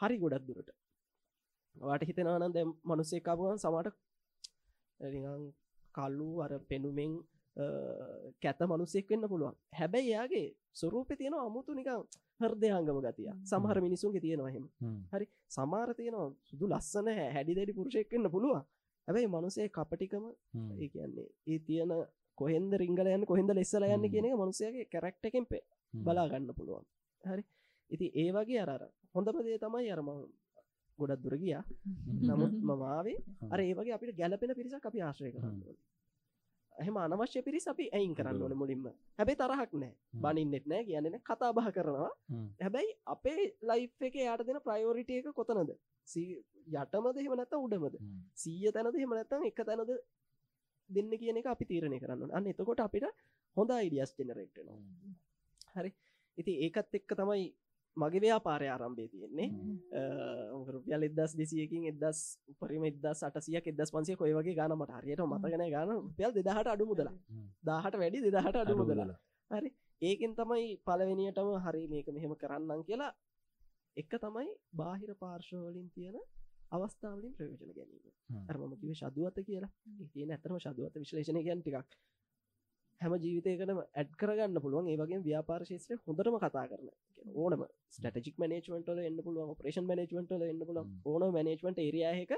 හරි 0.00 0.18
ගොඩක් 0.18 0.46
දුරට 0.48 0.70
වාට 1.76 2.02
හිතෙනවනම් 2.02 2.52
දැ 2.52 2.66
මනුස්සේ 2.84 3.20
කාපුවන් 3.20 3.58
සමට 3.58 3.88
කල්ලු 5.94 6.28
අර 6.40 6.52
පෙනුමෙන් 6.68 7.12
කැත 8.42 8.60
මනුස්සෙක් 8.62 9.10
වෙන්න 9.10 9.28
පුළුවන් 9.28 9.56
හැබැයි 9.72 10.10
යාගේ 10.10 10.46
සුරූප 10.72 11.10
තියෙන 11.12 11.36
අමුතු 11.38 11.74
නිකං 11.74 12.02
හර්දයංගම 12.40 12.98
ගතිය 13.00 13.30
සමහර 13.44 13.78
මිනිසුන්ගේ 13.80 14.20
තියෙනවා 14.20 14.50
හෙම 14.50 14.66
හ්ම්. 14.80 14.98
සමාර 15.48 15.88
තියෙනවා 15.94 16.28
සුදු 16.42 16.64
ලස්සන 16.68 17.08
හැඩි 17.28 17.56
දැඩි 17.58 17.72
පුරුෂෙක් 17.72 18.12
වෙන්න 18.12 18.30
පුළුවන් 18.30 18.62
හැබැයි 19.08 19.28
මනුසේ 19.28 19.68
කපටිකම. 19.68 20.24
ඒ 20.74 20.88
කියන්නේ 20.88 21.28
ඒ 21.46 21.58
තියෙන 21.60 21.92
කොහෙන්ද 22.38 22.72
රිංගලයන්න 22.74 23.24
කොහෙන්ද 23.24 23.50
ලෙස්සල 23.50 23.84
යන්න. 23.86 24.06
කියන 24.12 24.26
එක 24.26 24.34
මනුසයගේ 24.34 24.86
කැරක්ට 24.86 25.24
එකෙන්. 25.24 25.46
බලා 25.94 26.26
ගන්න 26.28 26.52
පුළුවන් 26.54 26.86
හරි 27.24 27.42
ඉති 27.90 28.06
ඒ 28.14 28.30
වගේ 28.32 28.60
අරර 28.64 28.82
හොඳපදේ 29.14 29.58
තමයි 29.58 29.90
අරම 29.90 30.08
ගොඩක් 30.98 31.22
දුර 31.24 31.36
ගියා 31.42 31.64
නමුත් 32.28 32.54
මවාවේ 32.70 33.18
අර 33.52 33.60
ඒවගේ 33.60 33.94
අපිට 33.96 34.16
ගැලපෙන 34.20 34.54
පිරිසක් 34.58 34.86
අපි 34.90 35.02
ආශ්‍රය 35.02 35.30
කරන්න. 35.32 35.60
ඕන. 35.68 35.76
එහෙම 36.72 36.96
අනවශ්‍ය 36.96 37.42
පිරිස් 37.46 37.66
අපි 37.72 37.84
ඇයින් 37.98 38.14
කරන්න 38.18 38.42
ඕන 38.42 38.54
මුලින්ම 38.62 38.86
හැබැයි 39.18 39.40
තරහක් 39.42 39.72
නෑ 39.82 39.92
හ්ම්. 39.92 40.22
බනින්නෙත් 40.22 40.66
නෑ 40.72 40.82
කියන්න 40.88 41.18
කතා 41.28 41.52
බහ 41.58 41.68
කරනවා. 41.76 42.10
හැබැයි 42.64 42.90
අපේ 43.14 43.46
ලයි් 43.70 43.84
එක 44.08 44.16
යාට 44.22 44.46
දෙන 44.48 44.60
ප්‍රයෝරිට 44.66 45.10
එක 45.10 45.28
කොතනද 45.38 45.72
යටමද 46.74 47.16
එහෙම 47.22 47.34
නැත 47.40 47.54
උඩමද 47.58 47.96
හ්ම්. 47.96 48.16
සීය 48.34 48.72
තැනද 48.74 48.94
එහෙම 48.94 49.14
නැත්තම් 49.18 49.46
එක 49.50 49.60
තැනද 49.68 49.92
දෙන්න 50.90 51.12
කියන 51.20 51.38
එක 51.40 51.46
අපි 51.54 51.64
තීරණය 51.70 52.00
කරන්න 52.02 52.22
ඕන. 52.22 52.34
අන්න 52.36 52.50
එතකොට 52.52 52.84
අපිට 52.88 53.06
හොඳ 53.56 53.70
අයිඩියස් 53.78 54.12
ජෙනරේට් 54.18 54.58
වෙනවා 54.58 54.80
හ්ම්. 55.76 55.94
ඉති 56.38 56.52
ඒකත් 56.64 56.98
එක්ක 56.98 57.16
තමයි 57.20 57.46
මගේ 57.96 58.20
ව්‍යාපාරය 58.24 58.66
ආරම්භේ 58.70 59.08
තියෙන්නේ. 59.12 59.48
රුපියල් 60.74 61.02
එදස් 61.08 61.32
දෙසියකින් 61.40 61.84
එදස් 61.92 62.18
උපරිම 62.52 62.84
එදස් 62.90 63.20
අටසියක් 63.28 63.66
එදස් 63.72 63.90
පන්සිය 63.94 64.16
කොයි 64.20 64.34
වගේ 64.38 64.56
ගාන 64.60 64.72
මට 64.78 64.92
හරියට 64.98 65.24
මතගෙන 65.32 65.64
ගාන 65.76 65.88
රුපියල් 65.96 66.32
දෙදහට 66.38 66.72
අඩු 66.74 66.84
මුදල 66.92 67.08
දාහට 67.68 67.94
වැඩි 68.02 68.24
දෙදහට 68.26 68.56
අඩු 68.62 68.76
මුදල 68.80 69.00
හරි. 69.50 69.70
ඒකෙන් 70.02 70.32
තමයි 70.38 70.66
පලවෙනියටම 70.86 71.48
හරි 71.66 71.82
මේක 71.92 72.08
මෙහෙම 72.16 72.32
කරන්නම් 72.42 72.80
කියලා 72.88 73.12
එක 73.96 74.12
තමයි 74.24 74.50
බාහිර 74.80 75.10
පාර්ශවලින් 75.22 75.88
තියෙන 75.94 76.16
අවස්ථාවලින් 76.76 77.32
ප්‍රයෝජන 77.38 77.72
ගැනීම. 77.76 78.12
අරමම 78.50 78.72
කිව 78.80 78.92
ශදුවත 79.00 79.38
කියලා. 79.48 79.72
තියෙන 80.12 80.30
ඇතරම 80.34 80.58
ශදුවත 80.64 80.94
විශ්ලේෂණය 81.02 81.42
ගැන් 81.46 81.60
ටිකක් 81.62 81.90
හැම 83.00 83.14
ජීවිතයකනම 83.16 83.80
ඇඩ් 83.82 84.10
කරගන්න 84.16 84.60
පුළුවන්. 84.60 84.88
ඒවගේ 84.88 85.20
ව්‍යාපාර 85.20 85.62
ශේත්‍රය 85.64 85.98
හොඳටම 86.02 86.36
කතා 86.38 86.66
කරන 86.70 86.88
ඕනම. 87.36 87.62
ස්ටටික් 87.90 88.36
මනේජමටල 88.38 89.00
එන්න 89.02 89.18
පුළුවන් 89.22 89.56
ප්‍රේෂන් 89.56 89.86
මනේජමටල 89.86 90.44
එන්න 90.44 90.62
පුලන් 90.62 90.80
ඕන 91.06 91.26
මනේජමට 91.30 91.78
ඒරයාහක 91.78 92.32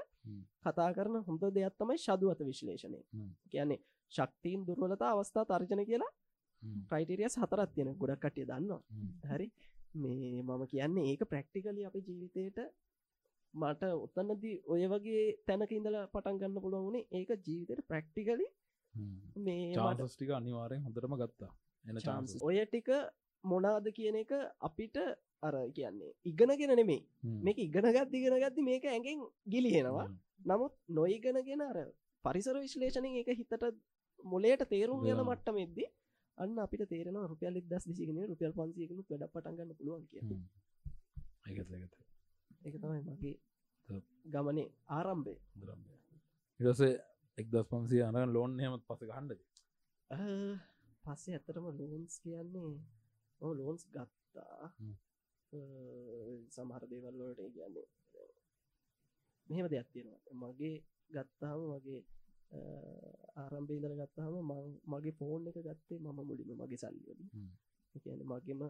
කතා 0.64 0.90
කරන 0.92 1.22
හොඳ 1.22 1.44
දෙයක් 1.52 1.76
තමයි 1.76 1.98
ශදුවත 1.98 2.42
විශ්ලේෂණය. 2.42 3.00
කියන්නේ 3.48 3.80
ශක්තිීන් 4.12 4.66
දුර්වලතා 4.66 5.12
අවස්ථා 5.12 5.46
තර්ජන 5.46 5.84
කියලා 5.84 6.12
ප්‍රයිටරියස් 6.90 7.38
හතරත් 7.38 7.70
තියෙන 7.74 7.94
ගොඩක් 7.96 8.22
කටිය 8.24 8.46
දන්නවා. 8.46 8.82
හරි. 9.30 9.48
මේ 9.96 10.42
මම 10.42 10.62
කියන්නේ 10.66 11.08
ඒක 11.10 11.22
ප්‍රක්ටිකලි 11.26 11.82
අප 11.84 11.96
ජීවිතයට 12.00 12.58
මට 13.54 13.82
ඔත්තන්නදී 13.96 14.56
ඔය 14.66 14.82
වගේ 14.86 15.22
තැනක 15.46 15.72
ඉඳලා 15.72 16.06
පටන් 16.08 16.40
ගන්න 16.40 16.62
පුළුවන් 16.64 16.86
වුණේ 16.86 17.06
ඒක 17.12 17.30
ජීවිතයට 17.46 17.88
ප්‍රක්ටිකලි 17.88 18.46
මේ 19.38 19.64
මට 19.67 19.78
චාන්ස්ටික 19.99 20.31
අනිවාරයෙන් 20.38 20.83
හොඳටම 20.87 21.14
ගත්තා. 21.23 21.52
එන 21.85 21.97
චාන්ස 22.07 22.37
ඔය 22.43 22.59
ටික 22.64 22.88
මොනාද 23.45 23.87
කියන 23.99 24.17
එක 24.23 24.33
අපිට 24.61 24.97
අර 25.43 25.55
කියන්නේ 25.76 26.12
ඉගෙනගෙන 26.25 26.73
නෙමේ 26.73 27.02
මේක 27.45 27.59
ඉගෙන 27.59 27.87
ගත් 27.97 28.11
ඉගෙන 28.14 28.37
ගත්ති 28.43 28.67
මේක 28.71 28.85
ඇගෙන් 28.87 29.21
ගිලිහෙනවා. 29.52 30.09
නමුත් 30.47 30.75
නොයිගෙනගෙන 30.88 31.62
අර 31.62 31.78
පරිසර 32.25 32.57
විශ්ලේෂණය 32.64 33.11
එක 33.21 33.31
හිතට 33.40 33.64
මොලේට 34.25 34.62
තේරුම් 34.73 35.07
යන 35.07 35.21
මට්ටම 35.23 35.59
එද්දි 35.64 35.85
අන්න 36.38 36.59
අපිට 36.59 36.83
තේරෙන 36.90 37.19
රුපියල් 37.33 37.57
දස් 37.62 37.85
දිසිගෙන 37.90 38.19
රුපියල් 38.31 38.52
පන්සියකම 38.57 39.00
වැඩ 39.02 39.31
පටන්ගන්න 39.35 39.76
පුළුවන් 39.78 40.05
කිය 40.11 40.23
එක 42.64 42.75
තමයි 42.75 43.00
මගේ 43.02 43.37
ගමනේ 44.26 44.69
ආරම්භය. 44.88 45.35
ඉරසේ 46.61 46.95
එක්දස් 47.40 47.66
පන්සිය 47.71 48.02
අනග 48.07 48.18
ලෝන් 48.35 48.52
හමත් 48.62 48.83
පස 48.88 49.00
හන්ඩ 49.16 49.40
පස්සේ 51.04 51.37
ඇතරම 51.37 51.66
ලෝන්ස් 51.80 52.14
කියන්නේ 52.23 52.71
ඕ 53.40 53.52
ලෝන්ස් 53.59 53.83
ගත්තා. 53.95 54.66
සමහර 56.54 56.83
දේවල්ලට 56.90 57.40
කියන්නේ 57.54 57.87
මෙහෙම 59.49 59.66
දෙයක් 59.73 59.88
තියෙනවා. 59.92 60.21
මගේ 60.42 60.76
ගත්තාම 61.14 61.61
වගේ 61.73 62.00
ආරම්භේදර 63.42 63.92
ගත්තාම 64.00 64.35
මගේ 64.92 65.14
ෆෝන් 65.18 65.42
එක 65.50 65.59
ගත්තේ 65.66 65.99
මම 66.04 66.18
මුලිම 66.18 66.50
මගේ 66.61 66.80
සල්ලිවල 66.83 67.21
කියන 67.95 68.21
මගේම 68.30 68.62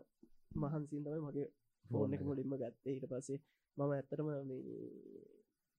මහන්සින්තමයි 0.63 1.21
මගේ 1.27 1.49
ෆෝන් 1.85 2.15
එක 2.15 2.23
මුලින්ම 2.29 2.53
ගත්තේ. 2.63 2.93
ඊට 2.95 3.07
පස්සේ 3.13 3.41
මම 3.77 3.91
ඇත්තරම 3.97 4.29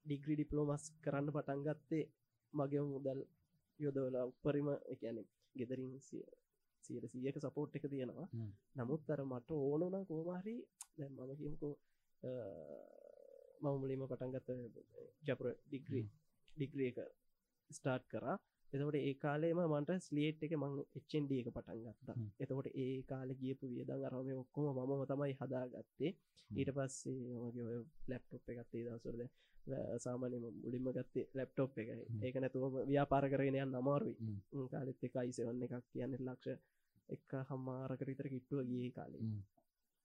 ඩිග්‍රි 0.06 0.34
ඩිප්ලෝමස් 0.36 0.84
කරන්න 1.04 1.28
පටන් 1.36 1.62
ගත්තේ 1.68 2.06
මගේ 2.54 2.84
මුදල් 2.94 3.20
යොදවලා 3.80 4.26
උපරිම 4.26 4.70
එකැනෙ 4.94 5.22
ගෙදරින් 5.56 5.94
සියට 6.02 7.06
සියක 7.12 7.38
සපෝට් 7.38 7.76
එක 7.76 7.86
තියෙනවා. 7.92 8.28
නමුත් 8.76 9.10
අර 9.10 9.22
මට 9.26 9.50
ඕනන 9.52 10.06
කෝමහරි 10.08 10.56
දැ 10.98 11.10
මම 11.10 11.32
කියමකෝ 11.40 11.76
මම 13.62 13.76
මුලින්ම 13.82 14.04
පටන්ගත්ත 14.04 14.50
ජපර 15.28 15.48
ඩිග්‍රී 15.58 16.08
ඩිග්‍රිය 16.50 16.90
එක 16.92 17.00
ස්ටාර්ට් 17.70 18.06
කරා 18.12 18.38
එතකොට 18.72 18.98
ඒ 18.98 19.14
කාලේම 19.16 19.60
මට 19.68 20.00
ස්ලියට් 20.00 20.42
එක 20.42 20.54
මං 20.56 20.74
එච්චන්ඩ 20.94 21.32
එක 21.34 21.48
පටන් 21.50 21.80
ගත්තා. 21.86 22.16
එතකොට 22.40 22.68
ඒ 22.76 22.96
කාල 23.04 23.30
ගියපු 23.36 23.66
වියදන් 23.68 24.06
අරම 24.08 24.32
ඔක්කොම 24.36 24.80
මම 24.80 25.04
තමයි 25.08 25.34
හදාගත්තේ. 25.36 26.12
ඊට 26.50 26.72
පස්සේ 26.72 27.38
මගේ 27.42 27.68
ඔය 27.68 27.80
ලැප්ටොප් 28.10 28.50
එකත්තේ 28.52 28.84
දසුරද 28.88 29.22
සාමානයම 30.00 30.46
මුලින්ම 30.56 30.90
ගත්තේ 30.90 31.26
ලැප්ටොප් 31.34 31.78
එක 31.78 31.90
ඒක 32.22 32.36
නැතුවම 32.38 32.76
ව්‍යාපාර 32.88 33.26
කරගෙන 33.28 33.58
යන්න 33.58 33.76
අමාරුයි. 33.76 34.16
කාලෙත් 34.72 35.04
එක 35.04 35.16
අයිසවන්න 35.18 35.66
එකක් 35.66 35.86
කියන්න 35.92 36.18
ලක්ෂ 36.20 36.60
එක 37.10 37.32
හම්මාරකට 37.50 38.08
විතර 38.08 38.28
කිට්ටුව 38.28 38.66
ගිය 38.66 38.90
කාලේ. 38.92 39.24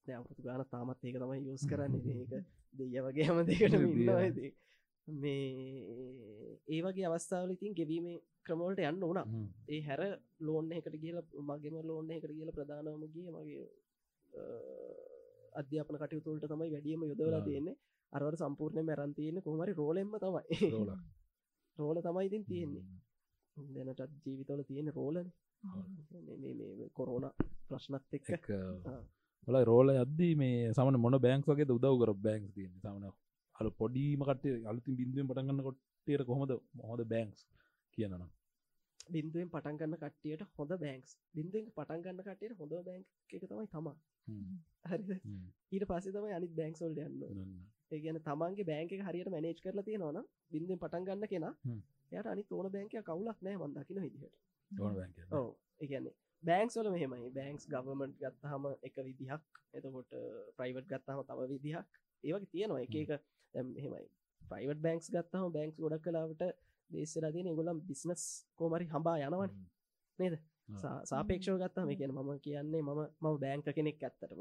අවුතු 0.06 0.42
ගාන 0.42 0.64
තාමත් 0.66 1.00
ඒක 1.02 1.16
තමයි 1.16 1.40
යස් 1.50 1.64
කරන්න. 1.66 1.94
ඒක 2.12 2.32
දෙය 2.74 3.02
වගේ 3.02 3.26
හම 3.26 3.40
දෙකට 3.44 3.74
ඉන්නවාදී 3.78 4.52
මේ 5.08 6.60
ඒ 6.68 6.80
වගේ 6.84 7.06
අවස්ථාවලිතින් 7.08 7.76
ගෙවීමේ 7.78 8.22
ක්‍රමෝල්ට 8.46 8.80
යන්න 8.80 9.06
ඕනා. 9.08 9.26
ඒ 9.68 9.80
හැර 9.88 10.02
ලෝන්න 10.40 10.72
එකට 10.72 10.96
කියල 11.02 11.18
මගේම 11.48 11.76
ලෝන්න 11.90 12.10
එකට 12.10 12.32
කියල 12.36 12.50
ප්‍රධානමගේ 12.58 13.30
මගේ 13.36 13.64
අධ්‍යාපන 15.60 15.98
කටයුතුළට 16.02 16.46
තමයි 16.52 16.70
වැඩියම 16.74 17.04
යොදවලා 17.10 17.42
තියෙන්නේ. 17.48 17.76
අරවට 18.12 18.42
සම්පූර්ණය 18.42 18.82
මැරන්තියන්න 18.90 19.42
කොමරි 19.46 19.72
රෝලෙම්ම 19.80 20.14
තමයි. 20.24 20.60
රෝල 21.78 22.00
තමයි 22.06 22.26
ඉතින් 22.28 22.44
තියෙන්නේ. 22.50 22.84
දැනටත් 23.56 24.26
ජීවිතවල 24.26 24.62
තියෙන 24.70 24.92
රෝලන. 24.98 25.28
කොරෝන 26.96 27.26
ප්‍රශ්නත් 27.68 28.16
එක්ක. 28.18 28.48
ොල 29.48 29.56
රෝල 29.70 29.88
අද්දී 30.04 30.32
මේ 30.42 30.72
සමන 30.72 31.00
මොන 31.04 31.16
බෑංක් 31.26 31.46
වගේ 31.50 31.74
උදව් 31.76 31.94
කර 32.00 32.12
බෑංක් 32.26 32.48
තියන 32.56 32.72
සමන 32.82 33.04
අල 33.56 33.68
පොඩීමකට 33.72 34.46
අලුතින් 34.66 34.96
බින්දුවෙන් 34.96 35.28
පටගන්න 35.28 35.66
කොට්ටයට 35.66 36.26
කොහොමද 36.26 36.52
මොහොද 36.74 37.02
බෑංක්ස් 37.06 37.46
කියනවා 37.98 38.30
බින්දුවෙන් 39.06 39.48
පටන්ගන්න 39.50 39.96
කට්ටියට 39.96 40.42
හොඳ 40.56 40.72
බෑංක්ස් 40.74 41.16
බින්දුවෙන් 41.34 41.70
පටන්ගන්න 41.70 42.22
කටයට 42.22 42.56
හොඳ 42.58 42.72
බෑංක් 42.80 43.06
එක 43.30 43.44
තමයි 43.44 43.66
තමා. 43.68 43.96
හරි 44.84 45.18
ඊට 45.72 45.86
පස්සේ 45.86 46.14
තමයි 46.14 46.32
අනිත් 46.32 46.54
බෑංක්සොල්ට 46.56 47.00
යන්න 47.00 47.24
ඒගන 47.90 48.20
තමන්ගේ 48.22 48.68
බෑංක 48.70 48.94
හරියට 49.08 49.32
මැනේජ් 49.34 49.60
කරලා 49.60 49.84
තියෙනවන 49.84 50.20
බින්දුවෙන් 50.50 50.80
පටන්ගන්න 50.80 51.28
කෙනා 51.28 51.54
යට 52.12 52.26
අනි 52.26 52.46
ඕන 52.50 52.70
බෑංකය 52.70 53.02
කවුලක් 53.02 53.38
නෑ 53.40 53.56
මන්දකින 53.58 54.00
විදිහට. 54.00 54.34
ඕ 55.32 55.48
ඒගන්නේ 55.80 56.14
බෑංක්ස්වල 56.42 56.90
මෙහෙමයි. 56.90 57.30
බෑංක්ස් 57.30 57.68
ගවමට් 57.68 58.16
ගත්තහම 58.22 58.64
එක 58.82 58.96
විදිහක්. 59.02 59.44
එතකොට 59.74 60.12
ප්‍රයිවට් 60.56 60.88
ගත්තහම 60.90 61.22
තව 61.28 61.50
විදිහක් 61.52 62.00
ඒවගේ 62.28 62.52
තියෙනවා. 62.52 62.80
එක 62.84 62.94
එක 63.02 63.10
හෙමයි 63.84 64.06
ප්‍රයිවට් 64.42 64.80
බෑංක්ස් 64.86 65.08
ගත්තහම 65.14 65.52
බෑංක්ස් 65.56 65.78
ගොඩක් 65.84 66.04
කලාවට 66.06 66.42
බේස්සලා 66.90 67.32
තියෙන 67.34 67.56
ගොලම් 67.60 67.78
බිස්නස් 67.90 68.22
කෝමරි 68.58 68.86
හම්බා 68.94 69.16
යනවන. 69.26 69.50
නේද? 70.18 70.34
සාපේක්ෂව 71.10 71.56
ගත්තාම 71.62 71.90
කියන 72.00 72.12
මම 72.16 72.30
කියන්නේ 72.46 72.82
මම 72.82 73.00
මම 73.22 73.36
බෑංක 73.42 73.66
කෙනෙක් 73.78 74.02
ඇත්තටම. 74.02 74.40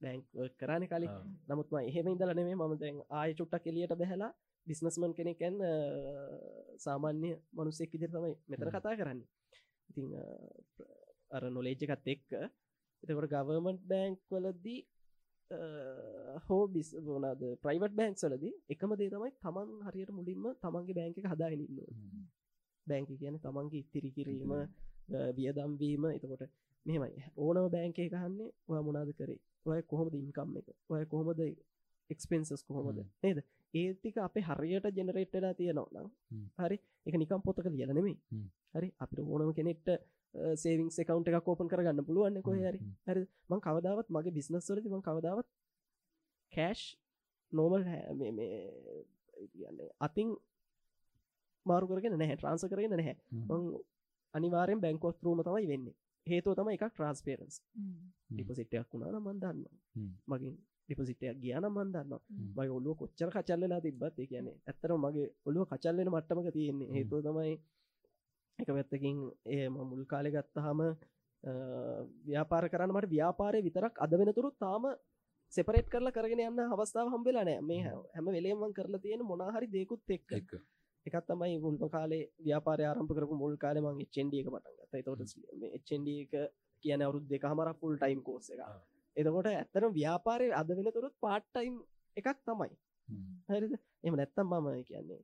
බෑංක් 0.00 0.24
කරන 0.60 0.84
කලින්. 0.92 1.12
නමුත්ම 1.48 1.76
එහෙම 1.80 2.06
ඉදල 2.14 2.32
නෙමේ 2.38 2.56
මම 2.60 2.74
දැන් 2.82 2.96
ආය 3.18 3.30
චුට්ටක් 3.38 3.66
එලියට 3.70 3.94
බැහලා 4.00 4.32
බිස්නස්මන් 4.66 5.12
කෙනෙකැන් 5.18 5.56
සාමාන්‍ය 6.84 7.30
මනුස්සෙක් 7.56 7.94
ඉදිර 7.96 8.10
තමයි 8.14 8.34
මෙතර 8.50 8.68
කතා 8.74 8.98
කරන්න. 9.00 9.20
ඉතිං 9.90 10.06
අර 11.36 11.42
නොලේජ්ජකත් 11.56 12.10
එක්ක. 12.14 12.28
එතකොට 13.02 13.30
ගවර්මන්ට් 13.34 13.82
බෑංක් 13.92 14.20
වලදී 14.32 14.80
හෝ 16.46 16.62
බිස් 16.68 16.90
බෝනාද 17.06 17.42
ප්‍රයිවට් 17.62 17.94
බෑංක් 17.94 18.22
වලද 18.22 18.44
එකම 18.68 18.94
දේ 18.94 19.10
තමයි 19.10 19.32
තමන් 19.38 19.70
හරියට 19.86 20.10
මුලින්ම 20.10 20.44
තමන්ගේ 20.62 20.96
බෑංක 20.98 21.30
හදාගනින්න 21.32 21.78
බෑංක 22.86 23.10
කියන 23.14 23.38
තමන්ගේ 23.38 23.80
ඉතිරි 23.80 24.10
කිරීම 24.10 24.52
වියදම්වීම 25.36 26.04
එතකොට 26.10 26.44
මෙමයි 26.86 27.24
ඕනව 27.38 27.66
බෑංකේ 27.70 28.08
කහන්නේ 28.08 28.50
ඔය 28.68 28.80
මොනාද 28.82 29.10
කරේ? 29.18 29.40
ඔය 29.66 29.80
කොහොමද 29.84 30.14
ඉන්කම් 30.16 30.56
එක? 30.60 30.68
ඔය 30.88 31.04
කොහොමද 31.06 31.40
එක්ස්පෙන්සස් 32.10 32.64
කොහොමද? 32.64 32.98
නේද? 33.22 33.38
ඒතික 33.74 34.16
අපේ 34.18 34.44
හරියට 34.48 34.86
ජෙනරේට්ටලා 34.96 35.54
තියෙනවා 35.54 35.92
නම් 35.94 36.08
හරි 36.58 36.76
එක 37.06 37.14
නිකම් 37.14 37.40
පොතක 37.40 37.68
ලියල 37.68 37.92
නෙමේ 37.98 38.16
හරි 38.74 38.88
අපිට 38.98 39.20
ඕනම 39.24 39.52
කෙනෙක්ට 39.58 39.88
සේවිං 40.62 40.88
එකකවන්් 41.02 41.24
එකක් 41.28 41.44
කෝපන් 41.48 41.68
කරගන්න 41.72 42.04
පුළුවන් 42.08 42.40
කොහ 42.46 42.56
හරි. 42.56 42.80
හරි 43.06 43.22
මං 43.50 43.60
කවදාවත් 43.66 44.08
මගේ 44.16 44.36
බිස්නස් 44.38 44.70
වලති 44.70 44.88
මං 44.94 45.04
කවදාවත් 45.08 45.48
කෑෂ් 46.52 46.82
නෝමල් 47.52 47.82
කියන්නේ 49.52 49.88
අතින් 50.06 50.28
මාරු 51.66 51.86
කරගෙන 51.90 52.14
නැහැ 52.20 52.36
ට්‍රන්ස 52.38 52.64
කරගෙන 52.72 52.94
නැහැ. 52.96 53.16
මං 53.48 53.62
අනිවාරෙන් 54.34 54.80
බැංකොස් 54.84 55.16
රූම 55.24 55.40
තමයි 55.46 55.66
වෙන්නේ. 55.72 55.96
හේතුව 56.26 56.52
තම 56.56 56.68
එකක් 56.72 56.84
ට්‍රන්ස්පේරන්ස් 56.88 57.56
ඩිපසිටයක් 58.30 58.86
වුණා 58.92 59.20
මන්දන්න 59.20 59.58
මගින් 60.30 60.54
ඩිපසිටයක් 60.86 61.36
ගියන 61.44 61.66
මන්දන්න 61.68 62.12
මගේ 62.56 62.72
ඔල්ලුව 62.78 62.94
කොච්චර 63.00 63.30
කචල්ලලා 63.34 63.80
තිබත් 63.84 64.18
කියන්නේ 64.30 64.56
ඇත්තර 64.70 64.90
මගේ 65.04 65.28
ඔල්ලුව 65.48 65.64
කචල්ලෙන 65.70 66.08
මට්ටමක 66.14 66.48
තියෙන්නේ. 66.56 66.90
හේතුව 66.96 67.20
තමයි 67.26 67.54
එක 68.62 68.70
පැත්තකින් 68.70 69.22
ඒ 69.52 69.68
මුල් 69.70 70.04
කාලෙ 70.06 70.30
ගත්තහම 70.30 70.82
ව්‍යාපාර 72.24 72.64
කරන්නමට 72.68 73.08
ව්‍යාපාරය 73.08 73.62
විතරක් 73.62 73.94
අද 73.98 74.12
වෙනතුරු 74.14 74.50
තාම 74.58 74.84
සෙපරේට් 75.52 75.88
කරලා 75.88 76.12
කරගෙන 76.12 76.44
යන්න 76.44 76.60
අවස්ථාව 76.68 77.08
හම්බෙලා 77.08 77.44
නෑ 77.44 77.60
මේ 77.62 77.80
හැම 77.86 78.26
වෙලේමන් 78.28 78.72
කරලා 78.72 79.00
තියෙන 79.00 79.24
මොනාහරි 79.24 79.68
දෙකුත් 79.68 80.14
එක්ක 80.16 80.54
එක්ක 81.06 81.26
තමයි 81.26 81.58
මුල්ම 81.58 81.88
කාලේ 81.88 82.22
ව්‍යාපාරය 82.40 82.84
ආරම්භ 82.84 83.12
කරපු 83.12 83.36
මුල් 83.36 83.56
කාලේ 83.56 83.82
මං 83.82 83.98
HND 84.06 84.34
එක 84.34 84.48
පටන් 84.48 84.76
ගත්තා. 84.76 84.98
ඒතකොට 84.98 85.32
මේ 85.60 85.80
HND 85.80 86.08
එක 86.16 86.32
කියන්නේ 86.84 87.06
අවුරුදු 87.06 87.26
දෙකමාරක් 87.26 87.80
ෆුල් 87.80 87.96
ටයිම් 87.96 88.20
කෝස් 88.22 88.50
එකක්. 88.50 88.62
එතකොට 89.16 89.48
ඇත්තටම 89.48 89.92
ව්‍යාපාරයේ 89.92 90.54
අද 90.54 90.70
වෙනතුරුත් 90.70 91.14
පාර්ට් 91.20 91.48
ටයිම් 91.48 91.74
එකක් 92.16 92.38
තමයි. 92.44 92.72
හරිද? 93.48 93.74
එහෙම 94.04 94.16
නැත්තම් 94.16 94.46
මම 94.52 94.68
කියන්නේ 94.84 95.20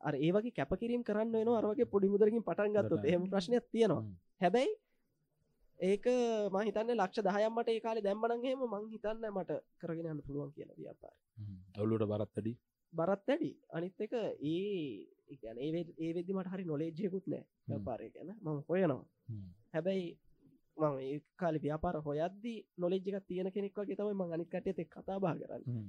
අර 0.00 0.14
ඒ 0.16 0.32
වගේ 0.32 0.56
කැපකිරීම 0.58 1.02
කරන්න 1.02 1.32
වෙනවා 1.32 1.58
අර 1.60 1.68
වගේ 1.70 1.92
පොඩි 1.94 2.12
මුදලකින් 2.14 2.42
පටන් 2.42 2.76
ගත්තොත් 2.76 3.04
එහෙම 3.04 3.30
ප්‍රශ්නයක් 3.30 3.64
තියෙනවා. 3.72 4.02
හැබැයි 4.40 4.72
ඒක 5.78 6.06
මං 6.52 6.66
හිතන්නේ 6.68 6.96
ලක්ෂ 6.96 7.20
10ක් 7.20 7.50
මට 7.50 7.68
ඒ 7.68 7.80
කාලේ 7.80 8.02
දැම්මනම් 8.02 8.44
එහෙම 8.44 8.62
මං 8.66 8.86
හිතන්නේ 8.92 9.30
මට 9.30 9.60
කරගෙන 9.78 10.08
යන්න 10.12 10.22
පුළුවන් 10.22 10.52
කියලා 10.52 10.78
ව්‍යාපාරය. 10.78 11.18
හ්ම්. 11.36 11.58
ඔලුවට 11.78 12.08
බරත් 12.92 13.26
වැඩි. 13.28 13.52
අනිත් 13.70 14.00
එක 14.00 14.12
ඒ 14.12 14.36
ඒ 15.28 15.36
කියන්නේ 15.36 15.84
ඒ 15.98 16.12
වෙද්දි 16.14 16.32
මට 16.32 16.52
හරි 16.52 16.64
නොලෙජ් 16.64 17.02
එකකුත් 17.08 17.26
නැහැ 17.26 17.46
ව්‍යාපාරය 17.68 18.10
ගැන. 18.10 18.30
මම 18.36 18.62
හොයනවා. 18.68 19.04
හැබැයි 19.74 20.06
මම 20.76 20.96
ඒ 21.02 21.20
කාලේ 21.36 21.62
ව්‍යාපාර 21.62 21.96
හොයද්දි 22.06 22.54
නොලෙජ් 22.78 23.02
එකක් 23.10 23.26
තියෙන 23.28 23.50
කෙනෙක් 23.52 23.78
වගේ 23.78 23.96
තමයි 23.96 24.14
මං 24.14 24.40
එක්ක 24.40 24.90
කතා 24.90 25.18
බහ 25.20 25.34
කරන්නේ. 25.40 25.84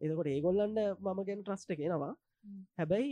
එතකොට 0.00 0.28
ඒගොල්ලන්ට 0.28 0.78
මම 0.98 1.20
ගැන 1.28 1.42
ට්‍රස්ට් 1.42 1.70
එක 1.70 1.80
එනවා. 1.80 2.12
හ්ම්. 2.12 2.29
හැබැයි 2.78 3.10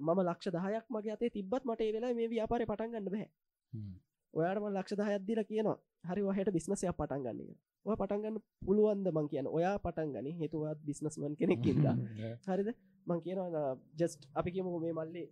මම 0.00 0.18
ලක්ෂ 0.24 0.52
10ක් 0.56 0.84
මගේ 0.90 1.12
අතේ 1.12 1.30
තිබ්බත් 1.30 1.62
මට 1.64 1.80
ඒ 1.80 1.92
වෙලාවේ 1.94 2.18
මේ 2.20 2.28
ව්‍යාපාරේ 2.28 2.68
පටන් 2.70 2.92
ගන්න 2.92 3.10
බෑ. 3.14 3.28
හ්ම්. 3.72 3.94
ඔයාට 4.34 4.60
මම 4.62 4.68
ලක්ෂ 4.76 4.94
10ක් 4.94 5.26
දීලා 5.28 5.48
කියනවා. 5.50 5.78
හරි 6.04 6.22
ඔයාට 6.22 6.52
බිස්නස් 6.52 6.84
එකක් 6.84 6.96
පටන් 7.00 7.24
ගන්න 7.24 7.38
කියලා. 7.38 7.58
ඔයා 7.86 7.98
පටන් 8.02 8.22
ගන්න 8.22 8.38
පුළුවන්ද 8.66 9.10
මං 9.12 9.28
කියන්නේ. 9.32 9.56
ඔයා 9.58 9.76
පටන් 9.78 10.14
ගනි. 10.14 10.32
හේතුව 10.40 10.64
ඔයාත් 10.64 10.80
බිස්නස්මන් 10.84 11.36
කෙනෙක් 11.40 11.66
ඉඳලා. 11.66 11.96
හරිද? 12.48 12.70
මං 13.06 13.20
කියනවා 13.24 13.76
ජස්ට් 13.98 14.30
අපි 14.34 14.54
කියමුකෝ 14.54 14.80
මේ 14.80 14.92
මල්ලි 14.92 15.24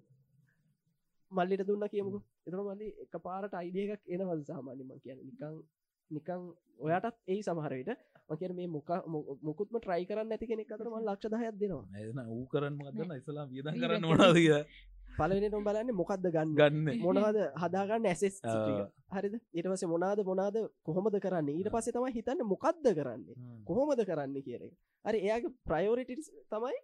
මල්ලිට 1.33 1.67
දුන්නා 1.69 1.89
කියමුකෝ. 1.89 2.23
එතකොට 2.47 2.69
මල්ලි 2.69 2.89
එකපාරට 3.05 3.55
අයිඩියා 3.55 3.97
එකක් 3.97 4.05
එනවද 4.09 4.47
සාමාන්‍යයෙන් 4.51 4.89
මං 4.89 5.03
කියන්නේ 5.05 5.27
නිකන් 5.31 5.57
නිකන් 6.11 6.43
ඔයාටත් 6.79 7.17
එයි 7.27 7.43
සමහර 7.43 7.75
විට 8.31 8.53
මං 8.57 8.71
මොක 8.77 8.91
මොකුත්ම 9.49 9.79
try 9.85 10.03
කරන්න 10.09 10.29
නැති 10.31 10.47
කෙනෙක් 10.51 10.73
අතර 10.73 10.89
මම 10.91 11.01
ලක්ෂ 11.09 11.31
10ක් 11.33 11.55
දෙනවා. 11.63 11.85
එන 12.01 12.19
ඌ 12.35 12.45
කරන්න 12.53 12.75
මදන්න 12.81 13.17
ඉස්ලාම් 13.21 13.49
වියදම් 13.53 13.73
ඊට 13.75 13.83
කරන්න 13.85 14.07
මොනාද 14.11 14.37
කියලා 14.39 14.65
පළවෙනිටම 15.19 15.65
බලන්නේ 15.69 15.97
මොකක්ද 16.01 16.27
ගන්න. 16.35 16.51
ගන්න 16.59 17.01
මොනවද 17.05 17.39
හදාගන්න 17.63 18.09
ඇසෙස්. 18.11 18.37
හරිද? 19.17 19.35
ඊට 19.57 19.69
පස්සේ 19.71 19.91
මොනවාද 19.93 20.21
මොනවාද 20.31 20.59
කොහොමද 20.89 21.17
කරන්නේ? 21.25 21.57
ඊට 21.61 21.71
පස්සේ 21.75 21.95
තමයි 21.97 22.13
හිතන්නේ 22.19 22.51
මොකද්ද 22.53 22.87
කරන්නේ? 22.99 23.37
හ්ම්. 23.39 23.63
කොහොමද 23.69 24.03
කරන්න 24.11 24.37
කියන 24.47 24.67
එක. 24.69 24.75
හරි 25.05 25.19
එයාගේ 25.27 25.55
ප්‍රයෝරිටිස් 25.69 26.29
තමයි 26.53 26.77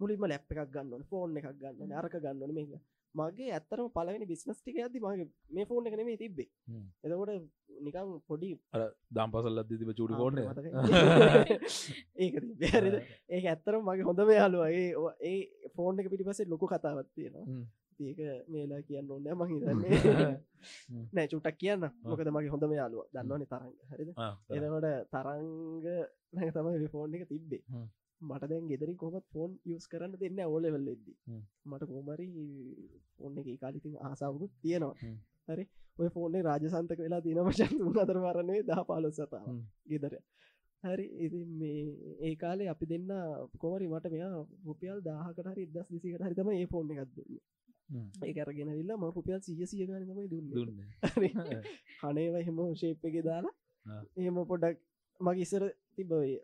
මුලින්ම 0.00 0.24
ලැප් 0.30 0.52
එකක් 0.52 0.70
ගන්න 0.74 0.92
ඕනේ, 0.94 1.08
ෆෝන් 1.10 1.36
එකක් 1.38 1.50
ගන්න 1.60 1.80
ඕනේ, 1.82 1.98
අරක 2.00 2.16
ගන්න 2.24 2.42
ඕනේ 2.42 2.56
මේක. 2.58 2.82
මගේ 3.14 3.50
ඇත්තටම 3.52 3.88
පළවෙනි 3.96 4.26
බිස්නස් 4.26 4.58
ටික 4.58 4.80
යද්දි 4.80 5.02
මගේ 5.04 5.28
මේ 5.50 5.66
ෆෝන් 5.66 5.86
එක 5.86 5.96
නෙමෙයි 5.96 6.18
තිබ්බේ. 6.18 6.48
එතකොට 7.02 7.30
නිකන් 7.80 8.10
පොඩි 8.28 8.50
දම් 9.10 9.30
පසල්ලත් 9.32 9.70
තිබ 9.70 9.92
චුඩි 9.92 10.14
කෝන්න. 10.14 10.42
ඒක? 12.16 12.34
ඒක 13.30 13.44
ඇත්තටම 13.46 13.80
මගේ 13.82 14.08
හොඳම 14.10 14.34
යාළුවා. 14.36 14.70
ඒ 15.22 15.40
ෆෝන් 15.76 16.00
එක 16.00 16.10
පිටිපස්සේ 16.10 16.48
ලොකු 16.48 16.66
කතාවක් 16.66 17.08
තියෙනවා. 17.14 17.46
ඒක 18.00 18.18
මේලා 18.48 18.82
කියන්න 18.82 19.10
ඕනේ 19.10 19.34
නැහැ 19.34 19.38
මං 19.40 19.50
හිතන්නේ. 19.52 19.98
හ්ම්. 20.90 21.04
නෑ 21.12 21.28
චුට්ටක් 21.28 21.58
කියන්න. 21.58 21.84
මොකද 22.04 22.30
මගේ 22.30 22.54
හොඳම 22.54 22.72
යාළුවා. 22.74 23.08
දන්නවනේ 23.14 23.50
තරංග. 23.52 23.74
හරිද? 23.90 24.10
එතකොට 24.50 24.88
තරංග 25.12 25.46
නැ 26.32 26.50
තමයි 26.52 26.88
ෆෝන් 26.88 27.14
එක 27.14 27.28
තිබ්බේ. 27.28 27.62
මට 28.24 28.48
දැන් 28.50 28.66
ගෙදරින් 28.70 28.96
කොහොමත් 28.96 29.26
ෆෝන් 29.32 29.52
යස් 29.66 29.86
කරන්න 29.88 30.14
දෙන්න 30.20 30.40
ඕලෙවල් 30.44 30.88
එද්දි 30.88 31.14
හ්ම්. 31.22 31.40
මට 31.66 31.88
කොහමරි 31.90 32.26
ෆෝන් 33.16 33.38
එක 33.40 33.48
කාලිතින් 33.60 33.94
ආසාාවකුත් 34.00 34.52
තියෙනවා. 34.62 34.94
හරි. 35.48 35.64
ඔය 35.98 36.08
ෆෝනේ 36.10 36.42
රාජසන්තක 36.42 36.98
වෙලා 36.98 37.22
තින 37.22 37.40
මචන් 37.40 37.72
තුන් 37.78 37.98
අතර 37.98 38.18
වරන්නේ 38.18 38.62
දහ 38.62 38.84
පාලොස් 38.86 39.16
සතාව. 39.16 39.48
ගෙදර. 39.86 40.14
හරි. 40.84 41.06
ඉති 41.18 41.40
මේ 41.52 41.82
ඒ 42.20 42.34
කාලේ 42.36 42.68
අපි 42.68 42.86
දෙන්න 42.86 43.10
කොමරි 43.58 43.86
මට 43.88 44.14
මෙයා 44.14 44.32
රුපියල් 44.66 44.98
දාහකට 45.02 45.46
හරි 45.46 45.66
දස් 45.68 45.88
විසිකට 45.90 46.24
හරි 46.26 46.34
තම 46.34 46.50
ඒ 46.52 46.66
ෆෝන් 46.66 46.90
එකක් 46.94 47.12
දුන්න. 47.16 47.42
ඒ 48.22 48.40
අරගෙන 48.40 48.72
විල්ල 48.72 48.92
ම 48.92 49.04
රුපියල් 49.10 49.40
සිය 49.42 49.66
සිය 49.66 49.86
ගන 49.86 50.04
තමයි 50.04 50.26
දුන්න. 50.28 50.48
දුන්න. 50.50 50.80
කනේව 52.00 52.34
හෙම 52.40 52.58
ශේප් 52.76 53.04
එක 53.04 53.16
දාලා. 53.22 53.54
එහෙම 54.16 54.36
පොඩක් 54.46 54.76
මගේ 55.20 55.42
ඉස්සර 55.42 55.64
තිබය 55.94 56.40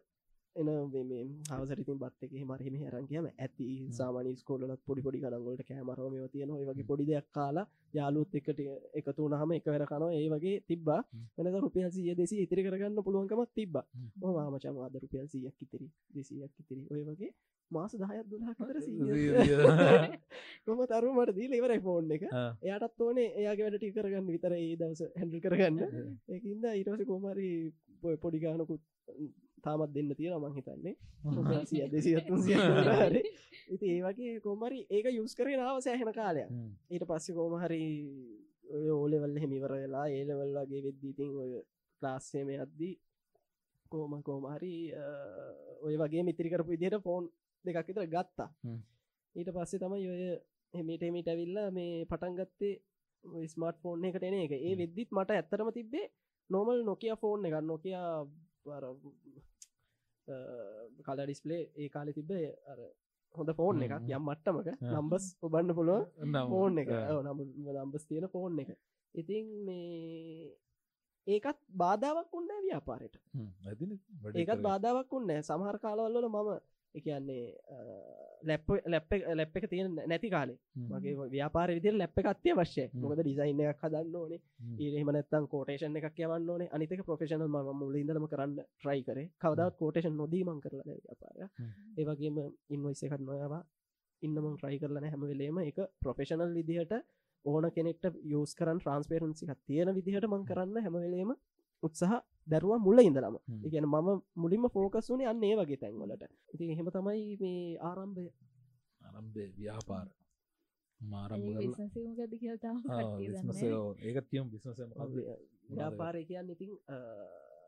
එන 0.56 0.66
මේ 0.92 1.24
හවසරිතින් 1.48 1.98
බත් 1.98 2.24
එක 2.24 2.32
මර 2.42 2.60
හිම 2.60 2.74
හරන් 2.80 3.06
කියම 3.06 3.26
ඇති 3.28 3.66
සාමානී 3.92 4.36
ස්කෝලත් 4.36 4.82
පොඩි 4.84 5.02
පොඩි 5.02 5.20
කනගොලට 5.20 5.62
කෑමරම 5.64 6.16
තියෙන 6.28 6.50
වගේ 6.60 6.84
පොඩි 6.84 7.04
දෙයක් 7.06 7.28
කාලා 7.30 7.66
යාලුත් 7.94 8.34
එකට 8.34 8.60
එකතු 8.94 9.28
නහම 9.28 9.50
එකවර 9.52 9.84
කනවා. 9.84 10.10
ඒ 10.12 10.26
වගේ 10.28 10.56
තිබ්බා. 10.62 11.00
වෙනද 11.36 11.56
රුපියල් 11.56 11.90
සිය 11.90 12.14
දෙසි 12.14 12.36
ඉතිරි 12.38 12.62
කරගන්න 12.62 12.98
පුළුවන්කමත් 13.00 13.50
තිබ්බා. 13.52 13.86
මාමචම 14.16 14.78
අද 14.80 14.94
රුපියල් 14.96 15.26
සියක් 15.28 15.56
ඉතිරි 15.60 15.86
දෙසියක් 16.10 16.52
ඉතිරි. 16.60 16.82
ඔය 16.90 17.02
වගේ 17.04 17.32
මාස 17.70 17.92
දහයක් 17.94 18.26
දුලා 18.26 18.54
කතර 18.54 18.78
කොම 20.66 20.80
තරුමට 20.84 21.32
දීල 21.32 21.52
ඉවරයි 21.52 21.80
ෆෝන් 21.80 22.10
එක. 22.10 22.24
එයාටත් 22.62 23.00
ඕනේ 23.00 23.28
එයාගේ 23.34 23.66
වැඩ 23.66 23.78
ටි 23.78 23.92
කරගන්න 23.92 24.26
විතර 24.28 24.54
ඒ 24.54 24.74
දවස 24.76 25.02
හැඩල් 25.12 25.40
කරගන්න. 25.40 25.78
ඒකන්ද 26.32 26.64
ඊටවස 26.70 27.06
කෝමරි 27.06 27.50
පොඩි 28.18 28.38
ගානකුත් 28.38 28.82
තාමත් 29.66 29.92
දෙන්න 29.94 30.10
තියෙන 30.18 30.40
මං 30.42 30.54
හිතන්නේ. 30.58 30.94
සිය 31.70 31.82
දෙසියත්තුන් 31.92 32.40
සිය 32.42 32.56
ඉති 33.74 33.86
ඒ 33.94 34.00
වගේ 34.04 34.40
කොමරි 34.46 34.80
ඒක 34.90 35.06
යුස් 35.18 35.32
කරේ 35.38 35.56
නාව 35.56 35.76
සෑහෙන 35.86 36.12
කාලය 36.12 36.42
ඊට 36.90 37.04
පස්සෙ 37.10 37.30
කෝම 37.38 37.54
හරි 37.62 37.82
ඔය 38.76 38.88
ඕලෙවල්ල 38.96 39.36
හෙමිවර 39.42 39.72
වෙලා 39.82 40.06
ඒලවල්ලගේ 40.16 40.82
වෙද්දීතින් 40.86 41.30
ඔය 41.42 41.52
ක්ලාස්සේම 42.02 42.48
අද්දී 42.64 42.94
කෝම 43.92 44.12
කෝමහරි 44.22 44.74
ඔය 45.86 45.94
වගේ 46.02 46.22
මිතිරිකරපු 46.28 46.76
ඉදියට 46.76 47.02
ෆෝන් 47.06 47.24
දෙකක් 47.64 47.88
විතර 47.88 48.06
ගත්තා. 48.14 48.48
ඊට 49.34 49.50
පස්සේ 49.56 49.80
තමයි 49.82 50.06
ඔය 50.12 50.22
හෙමිටමිට 50.74 51.28
ඇවිල්ලා 51.28 51.68
මේ 51.76 52.04
පටන් 52.10 52.36
ගත්තේ 52.38 52.74
ස්මර්ට් 53.52 53.78
ෆෝන් 53.82 54.04
එකට 54.04 54.22
එන 54.22 54.38
එක 54.44 54.52
ඒ. 54.58 54.74
වෙද්දිත් 54.80 55.10
මට 55.16 55.30
ඇත්තරම 55.36 55.70
තිබ්බේ 55.78 56.06
නොමල් 56.50 56.78
නොකිය 56.90 57.14
ෆෝන් 57.22 57.46
එක 57.46 57.56
නොකිය 57.62 57.96
කල 61.04 61.18
ඩිස්පලේ 61.20 61.62
ඒ 61.76 61.88
කාලෙ 61.88 62.12
තිබේ 62.12 62.48
අර 62.66 62.78
හොඳ 63.34 63.50
ෆෝන් 63.58 63.82
එකක්. 63.84 63.94
යම් 64.08 64.24
මට්ටමක. 64.28 64.68
නම්බස් 64.94 65.24
ඔබන්න 65.42 65.74
පුළුව 65.78 66.00
ෆෝන් 66.52 66.78
එක. 66.78 66.88
නම 67.26 67.38
නම්බස් 67.76 68.04
තියෙන 68.08 68.28
ෆෝන් 68.28 68.58
එක. 68.62 68.70
ඉතින් 69.14 69.46
මේ 69.66 70.50
ඒකත් 71.26 71.58
බාධාවක් 71.82 72.34
උන්න 72.38 72.50
ව්‍යාපාරයට. 72.66 73.16
ඒකත් 74.34 74.60
බාධාවක් 74.68 75.12
උන්න 75.12 75.30
සමහර 75.42 75.78
කාලවල්ල 75.78 76.28
මම 76.28 76.50
එකන්නේ 76.94 77.44
ලැප් 78.42 78.68
ලැප් 78.86 79.12
ලැප් 79.30 79.56
එක 79.56 79.66
තියෙන 79.70 79.94
නැති 80.02 80.30
කාලේ. 80.30 80.58
මගේ 80.90 81.14
ව්‍යාපාර 81.28 81.68
විදිර 81.70 81.94
ලැප් 81.94 82.18
එක 82.18 82.26
අත්‍යය 82.26 82.54
වශ්‍ය 82.54 82.84
හ්ම්. 82.84 83.00
මොකද 83.02 83.20
ඩිසයින් 83.20 83.60
එකක් 83.62 83.84
හදන්න 83.84 84.16
ඕනේ. 84.16 84.40
ඒහෙමනත්තන් 84.78 85.46
කෝටේෂන් 85.52 85.98
එකක් 86.00 86.18
යවන්න 86.18 86.50
ඕනේ. 86.50 86.70
අනිතක 86.72 87.04
ප්‍රෆෙෂනල් 87.04 87.46
ම 87.46 87.58
මුල 87.80 87.94
ඉදලම 87.96 88.26
කරන්න 88.26 88.56
ට්‍රයි 88.58 89.04
කරේ. 89.04 89.28
කවදත් 89.38 89.78
කෝටේෂන් 89.78 90.16
නොදීමන් 90.16 90.60
කරලා 90.60 90.98
ව්‍යාපාරය 90.98 91.48
ඒවගේම 91.98 92.42
ඉන්වයිස 92.70 93.02
එකත් 93.04 93.22
නොයවා 93.22 93.62
ඉන්නම 94.22 94.50
ට්‍රයි 94.50 94.78
කරලන 94.78 95.06
හැම 95.06 95.22
වෙලේම. 95.24 95.58
එක 95.62 95.78
ප්‍රොෆෙෂනල් 96.00 96.52
විදිහට 96.54 96.94
ඕන 97.44 97.70
කෙනෙක්ට 97.70 98.04
යස් 98.32 98.52
කරන් 98.54 98.78
ට්‍රන්ස්පේරන්සික 98.80 99.56
තියෙන 99.66 99.94
විදිහට 99.96 100.28
මං 100.28 100.44
කරන්න 100.44 100.84
හැමවෙලේම 100.84 101.30
උත්සාහ 101.82 102.20
දැරුවා 102.50 102.78
මුල 102.78 102.98
ඉඳලම. 103.00 103.36
හ්ම්. 103.40 103.60
ඉගැන 103.66 103.86
මම 103.86 104.08
මුලින්ම 104.36 104.64
ෆෝකස් 104.74 105.10
වනේ 105.10 105.28
අන්න 105.32 105.44
ඒ 105.44 105.56
වගේ 105.58 105.80
තැන්වලට 105.82 106.24
ඉති 106.54 106.70
එහෙම 106.72 106.88
තමයි 106.90 107.36
මේ 107.40 107.76
ආරම්භය. 107.80 108.26
අරම්බේ 109.00 109.48
ව්‍යාපාර. 109.56 110.08
ඒකත් 114.02 114.26
කියම් 114.30 114.50
බිස්නස 114.50 114.80
ව්‍යාපාරය 115.70 116.22
කියන්න 116.24 116.50
ඉතින් 116.50 116.72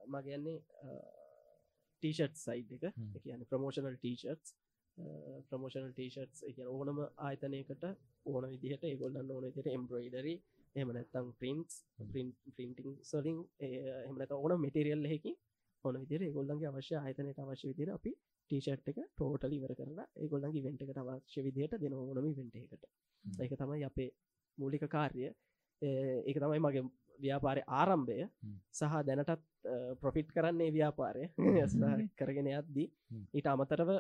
මගන්නේ 0.09 0.59
ටීෂට් 2.03 2.37
සයිඩ් 2.39 2.71
එක. 2.77 2.85
හ්ම්. 2.93 3.13
කියන 3.23 3.45
ප්‍රමෝෂනල් 3.51 3.97
ටීෂට් 3.97 4.55
ප්‍රමෝෂනල් 5.49 5.93
ටීෂට් 5.93 6.43
එක 6.49 6.59
ඕනම 6.69 6.99
ආයතනයකට 7.19 7.85
ඕන 8.27 8.45
විදිහට 8.53 8.85
ඒගොල්ලන්න 8.85 9.31
ඕන 9.31 9.45
විදිට 9.47 9.69
එම්බ්‍රයිඩරි 9.69 10.35
එමනැත්තම් 10.77 11.31
පින්ස් 11.41 11.79
පින්ටිං 12.57 12.97
සලින් 13.03 13.39
එමනත 13.61 14.33
ඕන 14.33 14.55
මෙටරියල් 14.61 15.07
හෙකි 15.13 15.33
ඕන 15.85 16.01
විදිර 16.03 16.27
ගොල්ලන්ගේ 16.33 16.71
අවශ්‍ය 16.71 16.95
ආයතනයට 16.97 17.39
අවශ්‍ය 17.39 17.73
විදිර 17.73 17.91
අපි 17.91 18.13
ටීෂට් 18.51 18.91
එක 18.93 18.99
ටෝටලි 19.01 19.63
වර 19.63 19.75
කරලා 19.75 20.09
ඒගොල්ලන්ගේ 20.17 20.65
වෙන්ට 20.67 20.85
එකට 20.85 21.01
අවශ්‍ය 21.05 21.47
විදිහට 21.49 21.79
දෙන 21.79 21.95
ඕනම 21.95 22.19
වෙන්ට 22.33 22.57
එකට 22.57 22.85
ඒක 23.41 23.55
තමයි 23.57 23.85
අපේ 23.85 24.11
මූලික 24.59 24.85
කාර්ය 24.89 25.31
ඒක 25.83 26.37
තමයි 26.39 26.61
මගේ 26.61 26.85
ව්‍යාපාරය 27.21 27.63
ආරම්භය. 27.71 28.19
සහ 28.71 28.95
දැනටත් 29.07 29.43
ප්‍රොෆිට් 30.01 30.31
කරන්නේ 30.31 30.71
ව්‍යාපාරය. 30.71 31.29
කරගෙන 32.19 32.51
යද්දී. 32.53 32.89
ඊට 33.33 33.47
අමතරව 33.47 33.91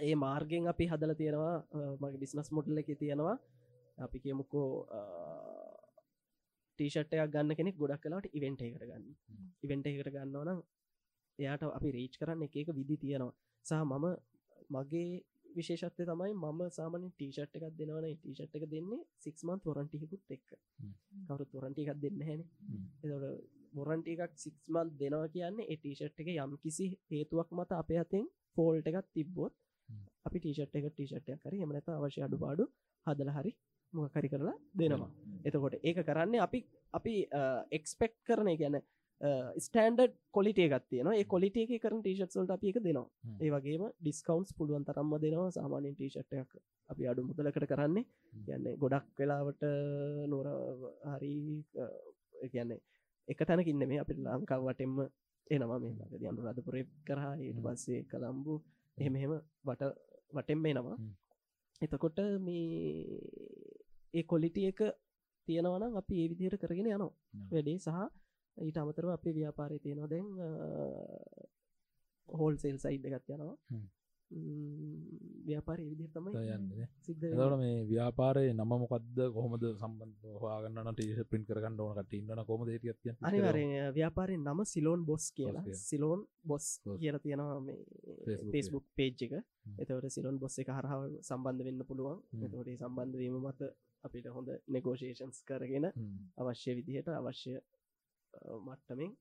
ඒ 0.00 0.14
මාර්ගෙන් 0.16 0.68
අපි 0.68 0.88
හදල 0.88 1.14
තියෙනවා 1.14 1.56
මගේ 2.00 2.22
බිස්නස් 2.22 2.50
මොඩල්ල 2.50 2.78
එක 2.78 2.90
තියෙනවා. 2.98 3.36
අපි 3.98 4.18
කියමුකෝ 4.18 4.68
ටීෂට්ටයක් 6.74 7.32
ගන්න 7.32 7.58
කෙනෙක් 7.58 7.76
ගොඩක් 7.76 8.02
කලාට 8.02 8.26
ඉවෙන්ට 8.32 8.62
එකට 8.62 8.84
ගන්න 8.84 9.06
ඉවෙන්ට 9.64 9.86
එකට 9.88 10.10
ගන්නවනම් 10.14 10.60
එයාට 11.38 11.62
අපි 11.68 11.94
රීච් 11.96 12.18
කරන්න 12.20 12.44
එක 12.46 12.56
එක 12.56 12.68
විදි 12.78 12.96
තියෙනවා. 12.96 13.34
සහ 13.66 13.72
මම 13.82 14.06
මගේ 14.70 15.22
විශේෂත්ය 15.56 16.04
තමයි 16.04 16.32
මම 16.34 16.60
සාමන 16.76 17.04
ටීෂට් 17.08 17.56
එකක් 17.56 17.74
දෙනවන 17.78 18.06
ටීෂට් 18.12 18.56
එක 18.58 18.64
දෙන්නේ 18.72 19.02
සික්මන් 19.18 19.58
තොරන්ටිකුත් 19.64 20.22
එක්ක. 20.30 20.48
කවරු 21.26 21.44
තොරන්ටි 21.52 21.82
එකක් 21.84 22.00
දෙන්න 22.04 22.24
හැන 22.28 22.40
එතට 23.04 23.26
බොරන්ට 23.74 24.08
එකක් 24.08 24.32
සික්මන් 24.36 24.88
දෙනවා 25.00 25.28
කියන්නේ 25.34 25.70
එටීෂට් 25.74 26.22
එක 26.22 26.28
යම් 26.34 26.56
කිසි 26.62 26.86
හේතුවක් 27.10 27.48
මත 27.56 27.70
අපේ 27.74 28.00
අතෙන් 28.04 28.26
ෆෝල්ට 28.54 28.90
එකක් 28.90 29.06
තිබ්බොත්. 29.14 29.54
අපි 30.26 30.38
ටීෂට් 30.40 30.76
එක 30.78 30.86
ටීෂට්ය 30.88 31.38
කර 31.42 31.54
එමනත 31.56 31.88
අවශ්‍ය 31.90 32.20
අඩු 32.26 32.36
පාඩු 32.44 32.64
හදල 33.06 33.30
හරි 33.36 33.52
මොකරි 33.94 34.28
කරලා 34.28 34.56
දෙනවා. 34.78 35.10
එතකොට 35.46 35.74
ඒක 35.80 35.98
කරන්නේ 36.08 36.44
අපි 36.46 36.60
අපි 36.98 37.14
එක්ස්පෙක්් 37.78 38.14
කරන 38.28 38.50
ගැන 38.60 38.76
ස්ටන්ඩඩ් 39.56 40.14
කොලිටේ 40.36 40.68
එකත් 40.68 40.86
තියෙන 40.90 41.10
ඒ 41.12 41.24
කොලිට 41.24 41.56
එක 41.56 41.72
කරන 41.84 42.00
ටීෂට්සල්ට 42.02 42.54
අපි 42.56 42.72
එක 42.72 42.78
දෙනවා. 42.86 43.08
ඒ 43.40 43.50
වගේම 43.54 43.84
ඩිස්කවන්ස් 44.00 44.50
පුළුවන් 44.58 44.84
තරම්ම 44.84 45.12
දෙනවා. 45.24 45.50
සාමාන්‍යෙන් 45.50 45.94
ටීෂට්යක් 45.94 46.50
අපි 46.90 47.08
අඩු 47.10 47.26
මුදලකට 47.28 47.66
කරන්නේ. 47.72 48.04
යන්නේ 48.48 48.76
ගොඩක් 48.82 49.06
වෙලාවට 49.18 49.62
නොර 50.32 50.48
හරි 51.12 51.34
කියන්නේ 52.52 52.80
එක 53.28 53.40
තැනකින්න 53.48 53.88
මේ 53.90 54.00
අපි 54.04 54.12
ලංකාවටෙන්ම 54.16 54.96
එනවා. 55.46 55.78
මේ 55.78 55.94
ලකද 56.00 56.24
අනු 56.30 56.40
රදපුරේ 56.46 56.86
කරහා 57.06 57.34
හ්ම්. 57.36 57.62
පස්සේ 57.64 58.00
කළම්බු 58.10 58.54
එහෙම 58.98 59.14
එහෙම 59.16 59.32
වට 59.66 59.82
වටෙන්ම 60.36 60.66
එනවා. 60.66 60.98
එතකොට 61.80 62.18
මේ 62.40 63.43
ඒ 64.14 64.24
කොලිටිය 64.32 64.68
එක 64.72 64.80
තියෙනවනම් 65.48 65.98
අපි 66.00 66.14
ඒ 66.22 66.28
විදිහයට 66.30 66.60
කරගෙන 66.62 66.86
යනවා. 66.86 67.12
වැඩේ 67.52 67.78
සහ 67.78 67.98
ඊට 68.56 68.78
අමතරව 68.82 69.10
අපේ 69.16 69.36
ව්‍යාපාරය 69.40 69.78
තියෙනවා. 69.84 70.12
දැන් 70.12 70.26
හෝල් 72.28 72.54
සෙල් 72.62 72.78
සයිඩ් 72.84 73.04
එකත් 73.10 73.36
යනවා. 73.36 73.56
ව්‍යාපාරය 75.46 75.84
විදිහ 75.90 76.08
තමයි 76.12 76.32
යන්නේ 76.54 76.86
එතට. 77.08 77.24
මේ 77.62 77.74
ව්‍යාපාරය 77.90 78.44
නම 78.52 78.72
මොකක්ද 78.82 79.18
කොහොමද 79.36 79.64
සම්බන්ධ 79.72 80.24
හවාගන්න 80.42 80.90
ටීෂ 80.92 81.28
පින් 81.32 81.42
කරගන්න 81.48 81.80
ඕන? 81.84 81.98
කට 81.98 82.14
ඉන්න 82.18 82.44
කොම 82.48 82.64
දේටිය 82.68 83.12
අනිවාරෙන් 83.28 83.74
ව්‍යාපාරෙන් 83.98 84.42
නම 84.48 84.60
සිලෝන් 84.72 85.00
බොස් 85.10 85.26
කියලා. 85.36 85.64
Ceylon 85.88 86.20
boss. 86.50 86.66
කියල 87.00 87.18
තියෙනවා 87.24 87.60
මේ 87.60 88.38
පේස්බුක් 88.52 88.86
පේජ් 88.98 89.26
එක. 89.26 89.34
එතවට 89.80 90.14
සිලොන් 90.16 90.38
බොස් 90.42 90.58
එක 90.62 90.70
හරහාව 90.78 91.02
සම්බන්ධ 91.28 91.64
වෙන්න 91.68 91.86
පුළුවන්. 91.90 92.18
හ්ම්. 92.32 92.44
එතවට 92.44 92.80
සම්බන්ධවීම 92.82 93.36
මත 93.44 93.60
අපිට 94.04 94.26
හොඳ 94.28 94.48
නෙගෝෂේෂන්ස් 94.68 95.42
කරගෙන 95.44 95.90
අවශ්‍ය 96.38 96.74
විදිහට 96.78 97.08
අවශ්‍ය 97.10 97.58
මට්ටමින් 98.62 99.16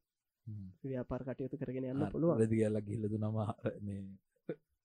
ව්‍යාපාර 0.84 1.24
කටයුතු 1.26 1.58
කරගෙන 1.58 1.84
යන්න 1.86 2.10
පුළුවන්. 2.12 2.38
රදි 2.38 2.48
කියල්ල 2.54 2.82
ගිල්ලද 2.84 3.14
නම 3.18 3.34
මේ 3.82 4.04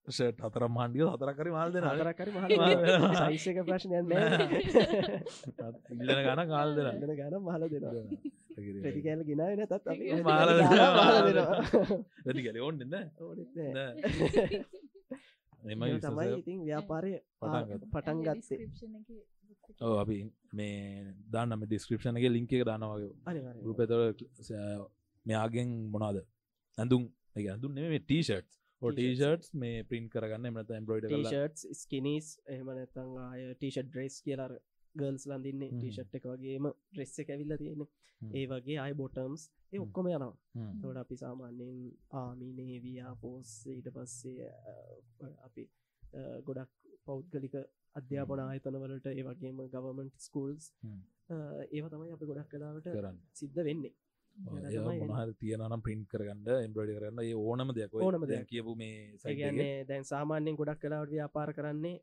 ෂට් 0.06 0.40
හතර 0.40 0.68
මාන්ඩිය 0.70 1.04
හතරකරි 1.06 1.50
මාල් 1.50 1.72
දෙන. 1.72 1.84
හතරකරි 1.84 2.30
මහල- 2.32 3.38
සයිසක 3.38 3.58
ප්‍රශ්නයන් 3.66 4.06
ඉල්ලන 5.94 6.22
ගන 6.24 6.48
කාල් 6.48 6.74
දෙන. 6.76 6.86
ගන 6.96 7.14
ගන 7.16 7.34
මහල 7.40 7.68
දෙනවා 7.68 7.92
ප්‍රටි 8.82 9.00
කෑල 9.02 9.22
ගෙනාව 9.24 9.54
නැතත් 9.54 9.72
අපි 9.74 10.22
මාල 10.22 10.48
දාලා 10.48 10.60
දෙනවා. 10.60 10.94
මාල 11.00 11.16
දෙනවා. 11.28 11.60
රදි 12.26 12.42
කල 12.44 12.56
ඕන්න 12.60 12.82
නෑ. 12.86 13.06
එම 15.68 15.80
තමයි 16.00 16.26
ඉතින් 16.38 16.58
ව්‍යාපාරය 16.64 17.12
පටන් 17.92 18.18
ගත්තා. 18.22 18.58
අපි 20.02 20.18
මේ 20.52 21.14
දාන්නම 21.32 21.64
ඩිස්ක්‍රපෂන 21.66 22.20
එක 22.20 22.28
ලිංක 22.36 22.52
එක 22.52 22.64
දානවගේ. 22.70 23.12
රූපතර 23.66 24.00
මෙයාගෙන් 25.26 25.74
මොනාද 25.94 26.22
ඇඳුම් 26.78 27.02
එක 27.36 27.46
ඇඳුම් 27.54 27.74
නෙම 27.74 27.98
ටීෂට් 28.06 28.48
ටීෂට් 28.82 29.54
මේ 29.54 29.84
පින් 29.90 30.08
කරගන්න 30.08 30.48
එමට 30.50 30.74
එම්බ්‍රෝයිඩ 30.80 31.62
ස්කිනිස් 31.82 32.26
එහෙම 32.46 32.68
නැතං 32.78 33.14
ආය 33.26 33.46
ටීෂට් 33.54 33.88
ඩ්‍රෙස් 33.88 34.18
කියලාර 34.26 34.52
ගර්ල්ස් 34.94 35.24
ලඳන්නේ. 35.30 35.70
ටීෂට් 35.78 36.14
එක 36.18 36.28
වගේම 36.32 36.68
ඩ්‍රෙස්ස 36.92 37.18
එක 37.22 37.32
ඇවිල්ල 37.34 37.56
තියෙන. 37.62 37.82
ඒ 38.20 38.44
වගේ 38.50 38.78
අයි 38.84 38.94
බොටම්ස් 39.00 39.42
ඒ. 39.72 39.80
ඔක්කොම 39.84 40.06
යනවා. 40.10 40.34
තොට 40.82 41.00
අපි 41.02 41.16
සාමාන්‍යයෙන් 41.22 41.76
ආමිනේවයා 42.22 43.12
පෝස් 43.22 43.50
ඊට 43.74 43.90
පස්සේ 43.96 44.48
අපි 45.46 45.68
ගොඩක් 46.46 46.70
පෞද්ගලික 47.06 47.54
අධ්‍යාපන 48.00 48.42
ආයතනවලට 48.44 49.06
ඒ 49.12 49.24
වගේම 49.28 49.62
ගවමන්ට් 49.74 50.26
ස්කූල්ස්. 50.26 50.66
ඒව 51.76 51.88
තමයි 51.92 52.12
අපි 52.16 52.28
ගොඩක් 52.30 52.52
කලාවට 52.52 52.92
කරන්න 52.94 53.18
සිද්ධ 53.40 53.60
වෙන්නේ 53.68 53.94
මොනහර 54.36 55.30
තියනම් 55.40 55.80
පින්් 55.86 56.04
කරගන්න 56.12 56.48
එම්බ්‍රඩි 56.66 56.98
කරන්න 56.98 57.24
ඒ 57.24 57.34
ඕනම 57.46 57.72
දෙයක් 57.78 57.94
ඕනම 58.02 58.26
දෙයක්. 58.30 58.46
කියපු 58.52 58.74
මේ. 58.82 59.00
කියන්නේ 59.22 59.72
දැන් 59.88 60.04
සාමාන්‍යයෙන් 60.12 60.58
ගොඩක් 60.60 60.80
කලාවට 60.84 61.14
ව්‍යාපාර 61.14 61.50
කරන්නේ 61.58 61.96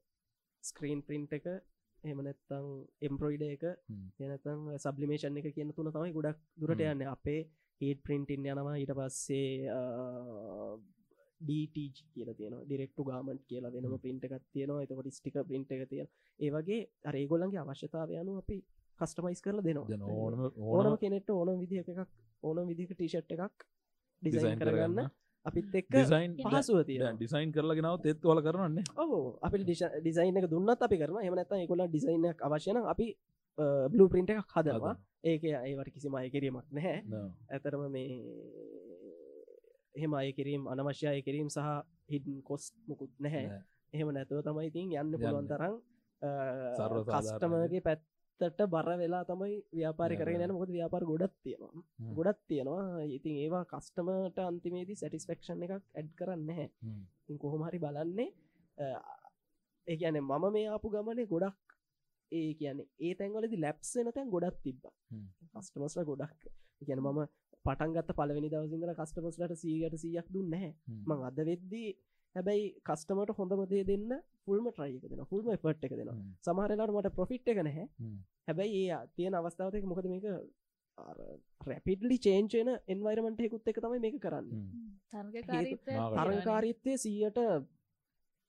ස්ක්‍රීන් 0.63 1.01
ප්‍රින්ට් 1.07 1.33
එක 1.39 1.47
එමනැත්තං 2.03 2.65
එම්ප්‍රොයිඩ 3.07 3.43
එක. 3.47 3.63
එනතං 4.25 4.65
සබ්ලිමේෂන් 4.85 5.39
එක 5.41 5.47
කියන 5.55 5.71
තුන 5.77 5.91
තමයි 5.95 6.17
ගොඩක් 6.17 6.41
දුරට. 6.59 6.83
යන්න 6.85 7.07
අපේ 7.15 7.41
හීට 7.81 8.03
ප්‍රින්ටින් 8.07 8.45
යනවා 8.51 8.75
ඊට 8.81 8.93
පස්සේ 8.99 9.69
ඩීටජ 11.41 11.99
කියල 12.13 12.29
තියෙන 12.33 12.55
ඩිරෙක්ටු 12.61 13.03
ගාමන්ට් 13.03 13.43
කියලා 13.45 13.71
වෙනම. 13.71 13.97
පින්ට 13.99 14.23
එකක් 14.25 14.45
තියෙනවා. 14.47 14.83
එතකොට 14.83 15.11
ස්ටික 15.11 15.37
පින්ට 15.45 15.71
එක 15.71 15.83
තියෙන 15.89 16.07
ඒවගේ 16.39 16.79
අරේගොල්ලන්ගේ 17.05 17.61
අවශ්‍යතාව 17.61 18.09
යනු 18.13 18.37
අපි 18.37 18.57
කස්ටමයිස් 18.99 19.41
කරල 19.41 19.61
දෙනවා. 19.61 19.87
දැන් 19.87 20.03
ඕනම 20.69 20.97
කෙනෙට 20.97 21.29
ඕන 21.31 21.59
විදිහ 21.59 21.83
එකක් 21.83 22.01
ඕන 22.43 22.65
විදික 22.67 22.91
ටිෂට් 22.91 23.37
එකක් 23.37 23.69
ඩිසයින් 24.21 24.59
කරගන්න. 24.59 25.07
අපිත් 25.45 25.75
එක්ක 25.75 25.89
ඩිසයින් 25.89 26.31
පහසුව 26.43 26.79
ඩිසයින් 26.83 27.51
කරලා 27.51 27.77
ගෙනාව 27.77 27.97
තෙත් 28.01 28.23
වල 28.23 28.41
කරන්නේ 28.41 28.85
ඔහු 28.97 29.19
අපි 29.41 29.63
ඩිසයින් 29.63 30.37
එක 30.37 30.47
දුන්නත් 30.49 30.81
අපි 30.81 30.97
කරන 30.97 31.21
එමනැත 31.21 31.51
එකොල 31.57 31.83
ඩිසයින්ක් 31.85 32.39
අවශ්‍යන 32.41 32.79
අපි 32.85 33.07
බ්ලු 33.87 34.07
ප්‍රින්ට 34.07 34.33
එකක් 34.33 34.55
හදවා 34.55 34.95
ඒක 35.23 35.43
ඒවට 35.45 35.93
කිසිම 35.93 36.15
අය 36.15 36.29
කිරීමක් 36.29 36.65
නැහැ 36.71 37.21
ඇතරම 37.49 37.85
මේ 37.89 38.09
එහෙම 39.97 40.13
අය 40.19 40.29
කිරීම් 40.37 40.67
අනවශ්‍ය 40.71 41.05
අය 41.11 41.21
කිරීම 41.27 41.49
සහ 41.55 41.69
හිඩන් 42.13 42.41
කොස් 42.49 42.63
මුකුත් 42.87 43.11
නැහැ. 43.19 43.45
එහෙම 43.93 44.09
නැතුව 44.15 44.43
තමයි 44.47 44.67
ඉතින් 44.71 44.91
යන්න 45.01 45.15
පුළුවන්. 45.21 45.47
තරම් 45.51 45.75
කස්ටමගේ 47.09 47.81
පැත්තට 47.87 48.61
බර 48.73 48.89
වෙලා 49.01 49.23
තමයි 49.29 49.53
ව්‍යාපාරි 49.79 50.15
කරගෙන. 50.19 50.43
යන 50.45 50.55
මොකද 50.55 50.71
ව්‍යාපාර 50.77 51.03
ගොඩත් 51.11 51.35
තියෙනවා. 51.43 51.83
ගොඩත් 52.17 52.41
තියෙනවා 52.49 53.03
ඉතින් 53.17 53.35
ඒවා 53.43 53.63
කස්ටමට 53.73 54.39
අන්තිමේදී 54.49 54.99
සැටිස්පෙක්ෂන් 55.01 55.63
එකක් 55.65 55.75
ඇඩ් 55.75 56.09
කරන්න 56.19 56.49
හැ. 56.57 56.67
ඉතින් 57.23 57.37
කොහොමහරි 57.43 57.79
බලන්නේ 57.85 58.29
ඒ 59.87 59.95
කියන 60.01 60.19
මම 60.21 60.45
මේ 60.55 60.67
ආපු 60.73 60.91
ගමනේ 60.93 61.31
ගොඩක් 61.33 61.57
ඒ 62.31 62.51
කියන්නේ 62.59 62.87
ඒ 63.05 63.13
තැන්වලදි 63.17 63.57
ලැප්ස් 63.65 63.89
වෙන 63.97 64.11
තැන් 64.15 64.29
ගොඩක් 64.35 64.57
තිබ්බ. 64.65 64.83
කස්ටමස්ල 65.53 66.03
ගොඩක් 66.11 66.39
කියන 66.87 66.99
මම 67.05 67.19
පටන්ගත් 67.65 68.11
පලවෙනි 68.19 68.49
දවසිදර 68.53 68.91
කස්ටමස්ලට 68.99 69.55
සීගට 69.63 69.95
සීයක් 70.03 70.27
දුන්න. 70.35 70.53
මං 71.07 71.23
අද 71.29 71.39
වෙද්දී 71.49 71.89
හැබැයි 72.35 72.65
කස්ටමට 72.87 73.31
හොඳමදේ 73.37 73.83
දෙන්න 73.89 74.09
ෆුල්ම 74.45 74.65
ට්‍රයික 74.71 75.05
දෙන 75.11 75.23
ෆුල්ම 75.31 75.47
පට් 75.63 75.87
එක 75.87 75.93
දෙෙන. 75.99 76.09
සමහරලාට 76.45 76.93
මට 76.95 77.13
ප්‍රොෆිට් 77.17 77.47
එක 77.47 77.59
නැහැ. 77.67 77.87
හැබැයි 78.47 78.81
ඒ 78.87 78.99
තියෙන 79.15 79.37
අවස්ථාවතක 79.39 79.85
මොකද 79.91 80.09
මේක 80.13 80.25
රැපිඩලි 81.69 82.17
චේන්චන 82.25 82.69
එන්වයිරමට 82.87 83.41
හෙකුත් 83.45 83.71
එක 83.71 83.79
තමයි 83.83 83.99
මේක 84.05 84.17
කරන්න. 84.25 84.47
තරංකාරීත්වය 86.17 86.93
සීයට 87.03 87.39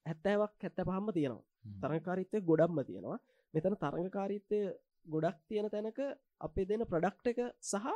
හැත්තෑවක් 0.07 0.53
හැත්ත 0.65 0.83
පහම්ම 0.83 1.09
තියෙනවා 1.17 1.45
හ්ම්. 1.65 1.79
තරංකාරීත්වය 1.83 2.39
ගොඩක්ම 2.51 2.79
තියෙනවා 2.91 3.19
මෙතන 3.55 3.75
තරඟකාරීත්වය 3.83 4.61
ගොඩක් 5.07 5.39
තියෙන 5.49 5.67
තැනක 5.71 5.99
අපේ 6.41 6.67
දෙන 6.71 6.85
ප්‍රඩක්් 6.93 7.33
එක 7.33 7.41
සහ 7.63 7.87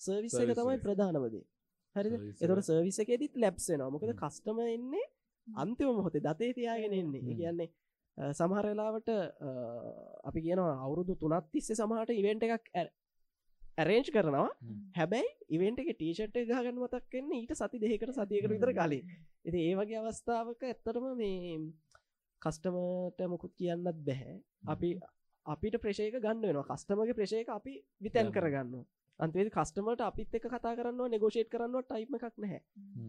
සර්විස් 0.00 0.34
එක 0.36 0.54
තමයි. 0.58 0.76
ප්‍රධානවදේ 0.86 1.44
හරිද 1.96 2.14
Service 2.14 2.44
එතොට. 2.44 2.64
සර්විස 2.64 2.98
එකෙදිත් 2.98 3.34
ලැබ්සෙනවා 3.36 3.90
මොකද 3.90 4.06
හ්ම්. 4.06 4.18
කස්ටම 4.22 4.58
එන්නේ 4.68 5.06
අන්තිම 5.46 5.92
මොහොතේ 5.98 6.22
දතේ 6.22 6.52
තියාගෙන 6.54 6.92
එන්නේ. 6.94 7.22
කියන්නේ 7.32 7.68
අ, 8.18 8.32
සමහර 8.32 8.64
වෙලාවට 8.66 9.08
අ, 9.10 9.50
අපි 10.24 10.40
කියනවා 10.46 10.72
අවුරුදු 10.84 11.14
තුනත් 11.16 11.46
තිස්සේ 11.52 11.76
සමහට 11.76 12.10
ඉවෙන්ට 12.14 12.42
එකක් 12.48 12.66
ඇරේන්ජ් 13.76 14.08
කරනවා. 14.14 14.48
හැබැයි 14.96 15.30
ඉවෙන්ට 15.50 15.78
එක 15.82 15.90
ටීෂට් 15.92 16.36
ගහගන්න 16.42 16.78
මතක් 16.78 17.14
වෙන්නේ 17.14 17.40
ඊට 17.42 17.54
සති 17.54 17.78
දෙකට 17.78 18.12
සතියකට 18.12 18.50
විතර. 18.52 18.72
කලින් 18.72 19.04
ඉති 19.44 19.58
ඒ 19.62 19.74
වගේ 19.76 19.98
අවස්ථාවක 20.02 20.62
ඇත්තටම 20.64 21.06
මේ 21.16 21.56
කස්ටමට 22.42 23.20
මොකුත් 23.28 23.52
කියන්නත් 23.54 23.98
බැහැ 24.06 24.36
අපි 24.66 24.90
අපිට 25.46 25.76
ප්‍රශයක 25.78 26.14
ගන්න 26.16 26.40
වෙනවා 26.42 26.68
කස්ටමගේ 26.70 27.14
ප්‍රශයක 27.14 27.48
අපි 27.50 27.74
විතැන් 28.00 28.32
ගන්න. 28.32 28.84
කරගන්න 29.20 29.22
අන්තිේ 29.22 29.50
කස්ටමට 29.50 30.02
අපිත් 30.02 30.34
එක 30.34 30.46
කතා 30.46 30.74
කරන්න 30.74 31.10
නෙගෝෂේට් 31.10 31.50
කරන්න 31.50 31.82
ටයිම 31.82 32.14
එකක් 32.16 32.36
නැහැ. 32.36 32.60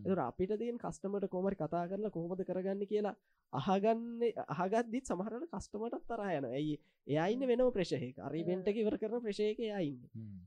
එතුර 0.02 0.20
අපිට 0.20 0.54
දීන් 0.56 0.78
කස්ටමට 0.78 1.28
කෝමරි 1.28 1.56
කතා 1.56 1.88
කරලා 1.88 2.12
කොහොමද 2.12 2.44
කරගන්න 2.44 2.86
කියලා 2.86 3.16
අහගන්න 3.54 4.24
අහගත්දිත් 4.56 5.06
සමහරට 5.06 5.48
කස්ටමටත් 5.50 6.08
තරහයන 6.08 6.46
ඇයි 6.48 6.76
එයයින්න 7.08 7.48
වෙනම 7.48 7.72
ප්‍රශයක 7.72 8.20
අරිබෙන්ට 8.20 8.68
ඉවර 8.74 8.98
කරන 8.98 9.22
ප්‍රශයක 9.22 9.60
යයින්න 9.60 10.00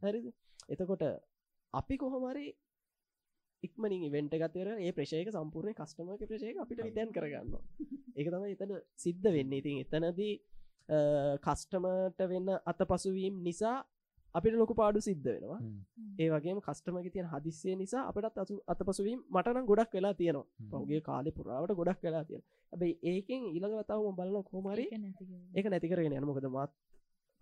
හරිද? 0.03 0.33
එතකොට 0.69 1.05
අපි 1.75 1.97
කොහොමරි 1.97 2.47
ඉක්මනින් 3.63 4.05
ඉවෙන්ට 4.05 4.35
ගතර 4.35 4.75
ඒ 4.79 4.93
ප්‍රශයක 4.93 5.31
සම්පූර්ණය 5.31 5.75
කස්ටමක 5.75 6.25
ප්‍රශයක 6.25 6.57
අපිට 6.59 6.83
විතැන් 6.83 7.13
කරගන්න 7.13 7.57
ඒක 8.17 8.29
තම 8.29 8.45
එතන 8.47 8.77
සිද්ධ 8.97 9.29
වෙන්න. 9.29 9.53
ඉතින් 9.53 9.81
එතනදී 9.81 10.35
කස්ටමට 11.41 12.21
වෙන්න 12.29 12.57
අත 12.65 12.81
පසුවීම් 12.87 13.43
නිසා 13.43 13.79
අපිට 14.35 14.55
ලොකු 14.55 14.75
පාඩු 14.75 15.01
සිද්ධ 15.01 15.27
වෙනවා. 15.27 15.61
ඒ 16.19 16.29
වගේ 16.31 16.55
කස්ටමක 16.61 17.09
තියන 17.11 17.29
හදිස්සේ 17.29 17.77
නිසා 17.77 18.03
අපටත් 18.09 18.39
අත 18.69 18.81
පසුවීම් 18.83 19.21
මටනම් 19.29 19.67
ගොඩක් 19.67 19.93
වෙලා 19.93 20.15
තියෙනවා. 20.15 20.47
පහුගේ 20.73 21.01
කාලෙ 21.03 21.31
පුරාවට 21.33 21.75
ගොඩක් 21.75 22.03
වෙලා 22.03 22.25
තියෙන 22.25 22.45
ඇබයි 22.73 22.93
ඒකෙන් 23.05 23.43
ඉළඟ 23.51 23.77
වතාවම 23.77 24.15
බලන 24.15 24.45
කෝමරි 24.45 24.87
ඒක 25.55 25.67
නැතිකරගෙන 25.67 26.15
යන 26.15 26.27
මොකද 26.27 26.49
මත් 26.49 26.71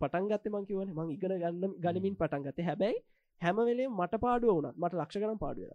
පටන් 0.01 0.29
ගත්ත 0.29 0.45
මං 0.51 1.11
ඉගෙන 1.11 1.35
ගන්න 1.35 1.73
ගනිමින් 1.79 2.15
පටන් 2.15 2.45
ගත 2.45 2.59
හැබැයි 2.63 2.99
හැමවෙලේ 3.41 3.89
මට 3.89 4.21
පාඩුව 4.25 4.51
වුණත් 4.51 4.77
මට 4.77 4.93
ලක්ෂ 4.95 5.21
කරම් 5.21 5.39
පාඩුව 5.39 5.69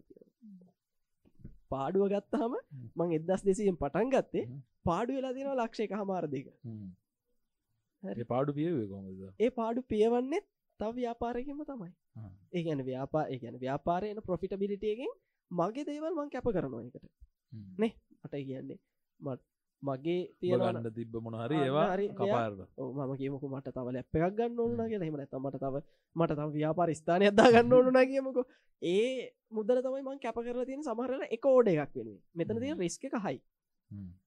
පාඩුව 1.70 2.06
ගත්තහම 2.12 2.54
මං 2.96 3.16
එදස් 3.18 3.42
දෙසියෙන් 3.42 3.76
පටන් 3.76 4.14
ගත්තේ 4.14 4.46
පාඩු 4.84 5.18
වෙලා 5.18 5.32
දෙෙන 5.32 5.50
ලක්ෂය 5.56 5.82
එක 5.86 5.96
හමාරදික 5.96 6.46
පාඩු 8.26 8.50
පියවේ 8.52 8.86
කොමද 8.86 9.08
ඒ 9.38 9.50
පාඩු 9.52 9.82
පියවන්නේ 9.84 10.42
තව 10.80 10.90
ව්‍යාපාරයකම 10.98 11.60
තමයි. 11.70 11.92
ඒගැන 12.52 12.84
ව්‍යාපා 12.88 13.24
ඒගැන 13.34 13.60
ව්‍යාපාරයන 13.64 14.20
ප්‍රොෆිට 14.26 14.54
බිලිටියගෙන් 14.62 15.12
මගේ 15.50 15.86
දේවල් 15.88 16.14
මං 16.18 16.30
කැප 16.34 16.50
කරනවා 16.56 16.82
එකට 16.82 17.06
නේ? 17.78 17.92
මට 18.22 18.34
කියන්නේ 18.48 18.78
මත් 19.20 19.40
මගේ 19.82 20.20
තියගන්න 20.40 20.88
තිබ්බ 20.94 21.14
මොනහරි 21.24 21.58
ඒවා 21.64 21.88
හරි 21.92 22.06
කපාරද 22.20 22.60
මම 22.78 23.12
කියමක 23.20 23.44
මට 23.50 23.74
තව 23.76 23.86
ලැප් 23.96 24.16
එකක් 24.16 24.36
ගන්න 24.38 24.60
ඕන 24.60 24.72
කියලා. 24.90 25.08
හෙම 25.08 25.16
නැත 25.20 25.36
මට 25.40 25.60
තව 25.64 25.74
මට 26.16 26.38
තම 26.38 26.50
ව්‍යාපාර 26.56 26.94
ස්ථානය 27.00 27.28
අදා 27.32 27.48
ගන්න 27.52 27.72
ඕන 27.72 28.00
කියමක. 28.12 28.38
ඒ 28.82 29.12
මුදල 29.50 29.78
තමයි 29.84 30.02
මං 30.02 30.18
කැප 30.24 30.36
කරලා 30.46 30.66
තියෙන 30.68 30.82
සමහරල 30.86 31.22
එක 31.36 31.46
ඕඩ 31.52 31.68
එකක් 31.72 31.94
වෙන 31.98 32.10
මෙතන 32.34 32.60
තියෙන 32.64 32.78
රිස්ක 32.84 33.04
හයි 33.26 33.38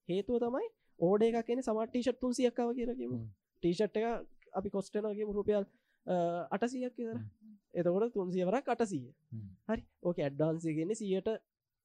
හේතුව 0.09 0.39
තමයි 0.43 0.67
ඕඩ 0.99 1.21
එකක් 1.27 1.45
කියෙන 1.47 1.63
සමට 1.63 1.89
ටීෂට් 1.91 2.19
තුන් 2.23 2.33
සියක්කාව 2.39 2.73
කියලකීම 2.79 3.13
ටීෂට් 3.63 3.99
එක 3.99 4.05
අපි 4.59 4.69
කොස්ටනගේ 4.75 5.27
රුපියල් 5.37 5.65
අටසියක් 6.49 6.93
කියර 6.93 7.17
එතකොට 7.73 8.13
තුන්සියවරක් 8.13 8.67
අටසීය. 8.67 9.13
හරි. 9.67 9.83
ඕක 10.01 10.17
ඇඩ්ඩාන්සිගෙන 10.19 10.95
සියට 10.95 11.29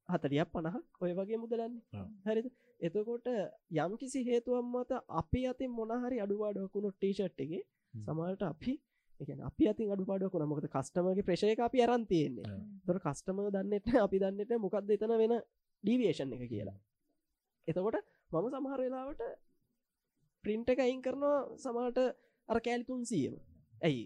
හතරියක් 0.09 0.49
පණහක්. 0.49 0.85
ඔය 1.01 1.13
වගේ 1.13 1.39
මුදලන්න. 1.39 1.75
හරිද? 2.25 2.47
එතකොට 2.81 3.27
යම් 3.77 3.93
කිසි 3.97 4.21
හේතුවම් 4.23 4.67
මත 4.73 4.91
අපි 5.11 5.47
අතින් 5.47 5.71
මොනහරි 5.71 6.21
අඩුවාඩුවකුණු 6.21 6.91
ටීෂට්ගේ 6.93 7.63
සමල්ට 7.95 8.43
අපි 8.45 8.75
එක 9.21 9.41
අපි 9.41 9.65
අති 9.67 9.83
අඩුපාඩුව 9.87 10.31
කොන 10.31 10.45
මොකද 10.45 10.69
කස්ටමගේ 10.69 11.23
ප්‍රශයක 11.23 11.61
අපි 11.61 11.79
අරන්තියෙන්නේ 11.83 12.57
තොර 12.85 12.99
කස්ටම 12.99 13.39
දන්නෙට 13.49 13.87
අපි 13.99 14.17
දන්නෙට 14.19 14.53
මොකක්ද 14.59 14.91
එතන 14.91 15.13
වෙන 15.15 15.35
ඩීවේෂන් 15.85 16.33
එක 16.35 16.45
කියලා. 16.45 16.79
එතකොට 17.69 17.97
මම 18.31 18.47
සමහර 18.51 18.81
වෙලාවට 18.81 19.23
ප්‍රින්ට 20.45 20.69
එක 20.69 20.79
අයින් 20.79 21.01
කරනවා 21.01 21.39
සමට 21.57 21.99
අර 22.49 22.59
කෑලිතුන් 22.61 23.03
සියම 23.05 23.35
ඇයි? 23.83 24.05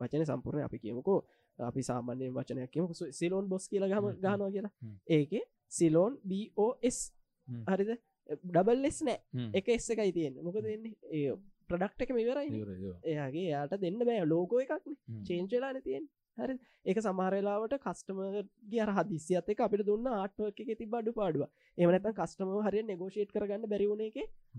වචන 0.00 0.26
සම්පූර්ණය 0.26 0.62
අපි 0.64 0.78
කියමුකෝ 0.78 1.18
අපි 1.58 1.82
සාමාන්‍ය 1.82 2.30
වචනයක් 2.30 2.70
කියමු 2.70 3.12
සිලෝන් 3.12 3.48
බොස් 3.48 3.68
කියල 3.68 3.86
ගම 3.88 4.10
ගනවා 4.16 4.50
කියලා. 4.50 4.72
ඒක 5.08 5.32
සිලෝන් 5.68 6.18
බෝස් 6.24 6.98
හරිද? 7.68 7.92
ඩබල්ලෙස් 8.46 9.02
නෑ. 9.02 9.18
එක 9.52 9.68
එස්ස 9.68 9.90
එකයි 9.90 10.12
තියෙන 10.12 10.42
මොක 10.42 10.58
දෙන්නේ 10.62 10.94
ඒ 11.12 11.36
ප්‍රඩක්් 11.68 12.02
එක 12.04 12.10
මෙවරයි 12.18 12.48
එයාගේ 13.04 13.48
යාට 13.50 13.80
දෙන්න 13.80 13.98
බෑ. 14.00 14.26
ලෝකෝ 14.26 14.60
එකක්න 14.60 14.94
චේන්චලාන 15.28 15.80
තියෙන් 15.82 16.06
හරි 16.38 16.54
ඒක 16.84 16.98
සමහරලාවට 17.06 17.74
කස්ටමගේ 17.84 18.80
අර 18.84 18.90
හදිසියත් 18.98 19.50
එක 19.52 19.60
අපිට 19.66 19.84
දුන්න 19.88 20.08
ආට්ුවක් 20.12 20.62
එක 20.64 20.70
ති 20.80 20.86
බඩු 20.94 21.12
පාඩුව 21.18 21.44
එමනත 21.78 22.08
කස්ටම 22.18 22.54
හරිය 22.66 22.84
නෙගෝෂේට් 22.88 23.34
කරගන්න 23.34 23.68
බැරිවුණ 23.72 24.02
එක 24.08 24.18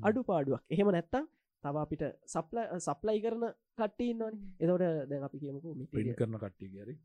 අඩු 0.10 0.24
පාඩුවක් 0.30 0.76
එහෙම 0.76 0.92
නැත්තම් 0.96 1.28
තව 1.66 1.84
අපිට 1.84 2.04
සප්ල 2.34 2.62
සප්ලයි 2.88 3.24
කරන 3.26 3.48
කට්ටන්නවන 3.78 4.36
එතොට 4.60 4.86
දැන් 5.12 5.24
අපි 5.30 5.44
කියමුකු 5.44 5.78
පිටි 5.94 6.20
කරන 6.20 6.38
කට්ටි 6.44 6.74
ගැරි 6.76 6.98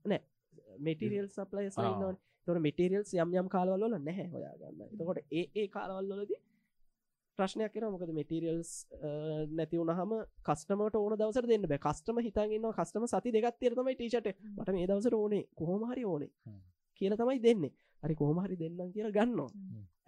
මෙටිරියල් 0.80 1.28
සප්ලයි 1.30 1.70
සයින්න 1.70 2.20
තොර 2.46 2.60
මෙටිරියල්ස් 2.60 3.12
යම් 3.14 3.34
යම් 3.40 3.48
කාලවල්ල 3.48 3.98
නැහැ 3.98 4.28
හොයාගන්න. 4.34 4.80
එතකොට 4.92 5.20
ඒ 5.30 5.44
ඒ 5.54 5.66
කාලවල්ලොලද 5.74 6.32
ප්‍රශ්නයක් 7.38 7.72
කෙන 7.74 7.86
මොකද 7.94 8.12
මෙටිරියල්ස් 8.18 8.72
නැති 9.58 9.80
වුණහම 9.80 10.14
කස්ටමට 10.48 10.98
ඕන 11.00 11.16
දවසර 11.20 11.48
දෙන්න 11.52 11.68
බෑ. 11.70 11.82
කස්ටම 11.86 12.22
හිතන්න 12.26 12.72
කස්ටම 12.78 13.06
සති 13.12 13.34
දෙගත් 13.36 13.60
තිරතම 13.60 13.92
ටිචට 13.92 14.32
මට 14.56 14.76
මේ 14.76 14.88
දවසර 14.90 15.16
ඕනේ. 15.20 15.44
කොහොමහරි 15.54 16.04
ඕනේ 16.04 16.30
කියල 17.00 17.16
තමයි 17.16 17.38
දෙන්නේ. 17.46 17.72
හරි 18.02 18.14
කොහොමහරි 18.14 18.60
දෙන්නම් 18.62 18.92
කියලා 18.96 19.16
ගන්නවා. 19.18 19.50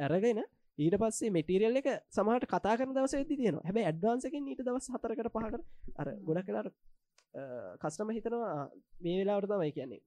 ඇරගෙන 0.01 0.43
ඊට 0.79 0.97
පස්සේ 0.97 1.31
මෙටිරියල් 1.31 1.77
එක 1.77 1.89
සමහට 2.11 2.47
කතා 2.47 2.75
කරන 2.75 2.95
දවස 2.95 3.15
ඇති 3.15 3.37
තියෙන 3.37 3.59
හැබැ 3.61 3.85
ඇඩ්වාන්සකින් 3.85 4.49
ඊට 4.49 4.63
දවස් 4.63 4.89
හතරකට 4.91 5.31
පහකට 5.31 5.63
අර 5.97 6.09
ගොඩ 6.23 6.43
කලාට 6.45 6.73
කස්ටම 7.81 8.11
හිතනවා 8.11 8.57
මේ 9.01 9.17
වෙලාවට 9.19 9.49
තමයි 9.49 9.73
කියන්නේ. 9.73 10.03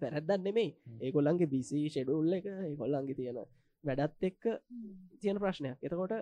පැරැද්දන් 0.00 0.42
නෙමෙයි. 0.42 0.70
ඒගොල්ලන්ගේ 1.00 1.48
බිසි 1.48 1.80
ෂෙඩුල්ල 1.88 2.32
එක 2.32 2.46
ඒගොල්ලන්ගේ 2.46 3.16
තියෙන 3.16 3.38
වැඩත් 3.84 4.22
එක්ක 4.24 4.42
තියෙන 5.20 5.38
ප්‍රශ්නයක්. 5.38 5.78
එතකොට 5.80 6.14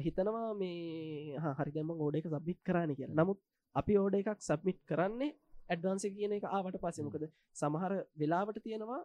හිතනවා 0.00 0.54
මේ 0.54 1.38
හරි 1.54 1.72
දෙම 1.72 1.90
ගෝඩ 1.94 2.16
එක 2.16 2.28
සබ්මිට් 2.28 2.60
කරන්න 2.62 2.94
කිය 2.94 3.08
නමුත් 3.10 3.38
අපි 3.74 3.98
ඕඩ 3.98 4.14
එකක් 4.14 4.40
සබ්මිට් 4.40 4.80
කරන්නේ 4.84 5.32
ඇඩ්වාන්ස 5.68 6.06
කියන 6.08 6.32
එක 6.32 6.44
ආවට 6.48 6.78
පස්සෙමකද 6.78 7.24
සමහර 7.54 7.92
වෙලාවට 8.14 8.62
තියෙනවා 8.62 9.02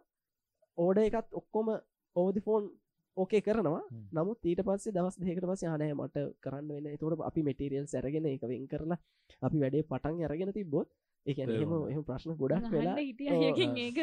ඕඩ 0.78 0.98
එකත් 1.00 1.28
ඔක්කොම 1.32 1.68
ඕදි 2.16 2.40
ෆෝන් 2.40 2.70
ඕකේ 3.16 3.42
කරනවා. 3.46 3.82
නමුත් 4.12 4.44
ඊට 4.50 4.60
පස්සේ 4.66 4.94
දවස් 4.96 5.16
දෙකට 5.20 5.46
පස්ස 5.50 5.64
යනය 5.68 5.88
මට 5.94 6.16
කරන්න 6.44 6.68
වෙන 6.68 6.98
තොට 6.98 7.24
අපි 7.28 7.42
මෙටරියල් 7.48 7.86
සැරගෙන 7.92 8.26
එක 8.26 8.44
වෙන් 8.50 8.66
කරලා 8.72 8.98
අපි 9.42 9.56
වැඩේ 9.62 9.88
පටන් 9.90 10.24
අරගෙන 10.26 10.52
තිබොත් 10.52 10.88
එක 11.26 11.38
එහෙම 11.38 11.72
එහම 11.92 12.04
ප්‍රශ්න 12.08 12.36
ගොඩක් 12.40 12.70
වෙලා 12.72 12.96
ඒක 12.98 13.98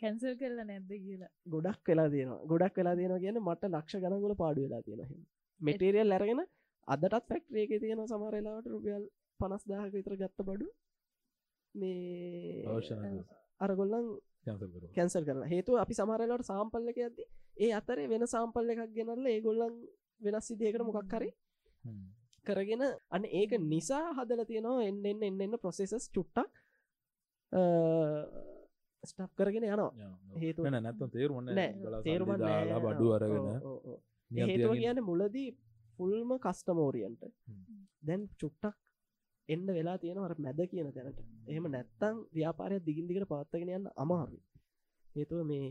කැන්සල් 0.00 0.34
කරලා 0.40 0.66
නැද්ද 0.70 0.92
කියලා. 1.04 1.30
ගොඩක් 1.54 1.88
වෙලා 1.88 2.08
තියෙනවා. 2.14 2.40
ගොඩක් 2.50 2.76
වෙලා 2.78 2.96
තියෙන 2.96 3.18
කියන 3.24 3.38
මට 3.46 3.72
ලක්ෂ 3.74 4.02
ගනගල 4.04 4.34
පාඩු 4.42 4.66
වෙලා 4.66 4.82
තියෙන 4.86 5.26
මෙටේරියල් 5.60 6.12
අරගෙන 6.12 6.40
අදටත් 6.88 7.28
ෆැක්ට්‍රේක 7.30 7.74
තියෙන 7.82 8.06
සමරලාවට 8.06 8.70
රුපියල් 8.74 9.04
පනස් 9.40 9.64
දාහක 9.70 9.92
විතර 9.96 10.14
ගත්ත 10.20 10.46
බඩු. 10.48 10.66
මේ 11.74 12.62
අරගොල්ලන් 13.64 14.06
කැන්සල් 14.92 15.24
කරන 15.24 15.42
හේතු 15.46 15.78
අපි 15.78 15.94
සමරලට 15.94 16.44
සාම්පල්ලක 16.44 16.98
ඇද 16.98 17.18
ඒ 17.58 17.72
අතරේ 17.72 18.08
වෙන 18.08 18.26
සාම්පල්ල 18.28 18.72
එකක් 18.74 18.92
ගෙනල්ල 18.92 19.26
ඒ 19.26 19.40
ගොල්ලන් 19.40 19.74
වෙනස් 20.20 20.46
සිදියකට 20.46 20.84
මොකක් 20.84 21.08
කරි 21.08 21.30
කරගෙන 22.46 22.82
අන්න 23.10 23.24
ඒක 23.32 23.52
නිසා 23.64 24.06
හදල 24.12 24.42
තියෙනවා 24.44 24.84
එන්න 24.84 25.06
එන්න 25.06 25.22
එන්න 25.22 25.42
එන්න 25.42 25.58
ප්‍රොසෙසස් 25.58 26.08
චුට්ටක් 26.10 26.50
ස්ටප් 29.04 29.30
කරගෙන 29.36 29.64
යනවා. 29.64 29.90
හේතු 30.36 30.62
නැත්ත 30.64 31.02
තේරුම 31.10 31.48
තේරුම 32.04 32.30
බඩු 32.84 33.06
අරගෙන 33.12 33.48
හේතුව 34.30 34.72
කියන 34.76 35.02
මුලදී 35.02 35.50
ෆුල්ම 35.98 36.30
කස්ටමෝරියන්ට 36.38 37.22
දැන් 38.02 38.22
චුට්ටක් 38.36 38.76
එන්න 39.52 39.66
වෙලා 39.68 39.96
තියෙනවර 39.98 40.34
මැද 40.38 40.60
කියන 40.66 40.88
තැනට. 40.90 41.18
එහෙම 41.46 41.66
නැත්තං 41.68 42.16
ව්‍යාපාරය 42.32 42.76
දිගින් 42.80 43.06
දිකට 43.08 43.28
පවත්තගෙන 43.28 43.70
යන්න 43.70 43.92
අමාරු 43.96 44.38
හේතුව 45.04 45.40
මේ 45.44 45.68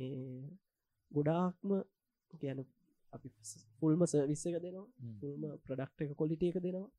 ගොඩාක්ම 1.12 1.70
කියන 2.34 2.60
අපි 3.14 3.30
ෆුල්ම 3.80 4.02
සර්විස්ස 4.06 4.46
එක 4.48 4.58
දෙනවා 4.60 4.88
ෆුල්ම 5.20 5.42
ප්‍රඩක්් 5.66 6.00
එක 6.04 6.14
කොලිට 6.16 6.44
එක 6.44 6.58
දෙනවා. 6.60 6.90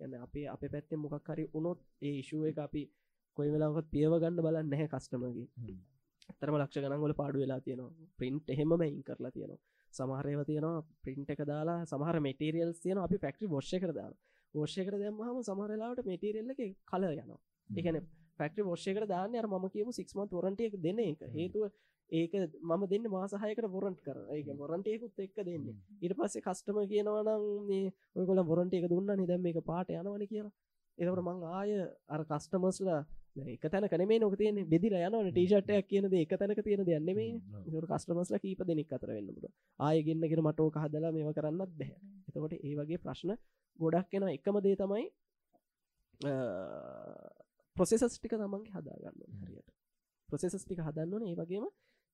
යන්න 0.00 0.14
අපේ 0.18 0.46
අප 0.46 0.62
පැත්තේ 0.64 0.98
මොකක් 0.98 1.28
හරි 1.28 1.44
උනොත් 1.52 1.80
ඒ 2.02 2.14
ඉශුව 2.22 2.42
එක 2.50 2.58
අපි 2.60 2.82
කොයි 3.36 3.50
වෙලාවත් 3.50 3.86
පියව 3.92 4.12
ගන්න 4.14 4.36
බලන්න 4.38 4.68
නැහැ 4.72 4.88
කස්ටමගේ 4.88 5.48
තරම 6.36 6.56
ලක්ෂ 6.56 6.82
ගනන්ගොල 6.82 7.14
පාඩු 7.14 7.42
වෙලා 7.42 7.60
තියෙනවා. 7.60 7.92
ප්‍රින්ට් 8.18 8.46
එහෙම 8.48 8.70
මයින් 8.74 9.02
කරලා 9.02 9.32
තියෙනවා. 9.32 9.60
සමහරයව 9.92 10.40
තියෙනවා 10.44 10.80
ප්‍රින්ට් 11.02 11.28
එක 11.30 11.42
දාලා 11.44 11.80
සමහර 11.84 12.16
මෙටරියල් 12.20 12.72
තියෙන 12.76 12.98
අපි 12.98 13.16
ෆෙක්ට්‍රි 13.18 13.46
බොෂ්ය 13.48 13.76
කර 13.78 13.92
දාලා 13.92 14.20
ෝෂයකට 14.54 14.96
දැම්මහම 14.96 15.42
සමහරලාට 15.42 16.04
මෙටරිල්ල 16.04 16.54
එක 16.54 16.62
කල 16.84 17.04
යනවා. 17.10 17.40
එකන 17.70 17.98
ෆක්ටි 18.38 18.62
ෝෂයකට 18.64 19.08
දාන්න 19.08 19.36
අර 19.36 19.46
ම 19.48 19.68
කියමු 19.68 19.92
සික්ම 19.92 20.18
ොරන්ටියක 20.32 20.74
දෙන 20.78 20.98
එක. 21.00 21.20
හේතුව 21.32 21.70
ඒක 22.12 22.32
මම 22.62 22.82
දෙන්න 22.86 23.06
මාසහයකට 23.08 23.66
බොරන්ට 23.68 24.00
කර 24.00 24.18
ඒක 24.30 24.46
බොරන්ටයකුත් 24.54 25.18
එක්ක 25.18 25.38
දෙන්න. 25.42 25.66
ඉට 26.00 26.14
පස්සේ 26.14 26.42
කස්ටම 26.42 26.78
කියනවනම් 26.84 27.44
ඔයකොල 28.16 28.42
බොරන්ට 28.44 28.74
එක 28.74 28.88
දුන්න 28.88 29.10
නිදැම් 29.12 29.46
එක 29.46 29.58
පාට 29.64 29.90
යනවන 29.90 30.22
කියලා. 30.24 30.52
එතකට 30.98 31.22
මං 31.22 31.42
ආය 31.52 31.70
අර 32.08 32.22
කස්ටමස්ලා 32.24 33.00
එක 33.46 33.64
තැන 33.64 33.88
කනේ 33.88 34.18
නොක 34.18 34.36
තියෙන 34.36 34.62
බෙදිල 34.64 34.94
යන 34.98 35.16
ටීෂට්යක් 35.28 35.88
කියනද 35.88 36.14
එක 36.14 36.32
තැනක 36.32 36.62
තියෙන 36.62 36.84
දෙන්න 36.84 37.10
මේ 37.10 37.82
කස්ටමස්ල 37.84 38.38
කීප 38.38 38.62
දෙනෙක් 38.64 38.92
අතර 38.92 39.10
වෙන්නට 39.10 39.50
ආයගෙන්න්නගෙන 39.80 40.42
මටෝ 40.42 40.70
හදලා 40.76 41.12
මේව 41.12 41.34
කරන්නත් 41.34 41.72
බැහැ. 41.74 41.98
එතකොට 42.28 42.54
ඒ 42.54 42.74
වගේ 42.76 42.98
ප්‍රශ්න 42.98 43.34
ගොඩක් 43.78 44.14
එෙන 44.14 44.28
එකම 44.28 44.58
දේ 44.60 44.76
තමයි 44.76 45.04
ප්‍රොසෙසස් 47.76 48.14
ටික 48.14 48.34
තමන්ගේ 48.34 48.72
හදාගන්න 48.72 49.40
හරියට. 49.40 49.68
ප්‍රොසෙසස් 50.28 50.62
ටික 50.62 50.80
හදන්නන 50.80 51.24
ඒ 51.24 51.36
වගේම 51.36 51.66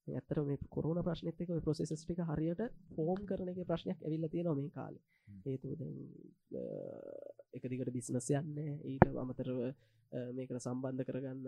ඇතර 0.07 0.43
මේ 0.43 0.59
කොරුණ 0.69 1.01
ප්‍රශ්නත 1.01 1.41
එක 1.41 1.51
ප්‍රොසෙසස් 1.61 1.93
ටික 1.97 2.23
හරියට 2.25 2.63
ෆෝම් 2.91 3.21
කරන 3.25 3.49
එක 3.49 3.61
ප්‍රශ්නයක් 3.65 4.01
ඇවිල්ල 4.01 4.29
තියෙන 4.29 4.51
මේ 4.55 4.71
කාල. 4.71 4.95
ඒතු 5.47 5.69
එක 7.53 7.65
දිගට 7.65 7.93
බිස්නස් 7.93 8.29
යන්න 8.33 8.59
ඊට 8.85 9.07
අමතරව 9.17 9.59
මේකට 10.33 10.61
සම්බන්ධ 10.61 11.05
කරගන්න 11.05 11.47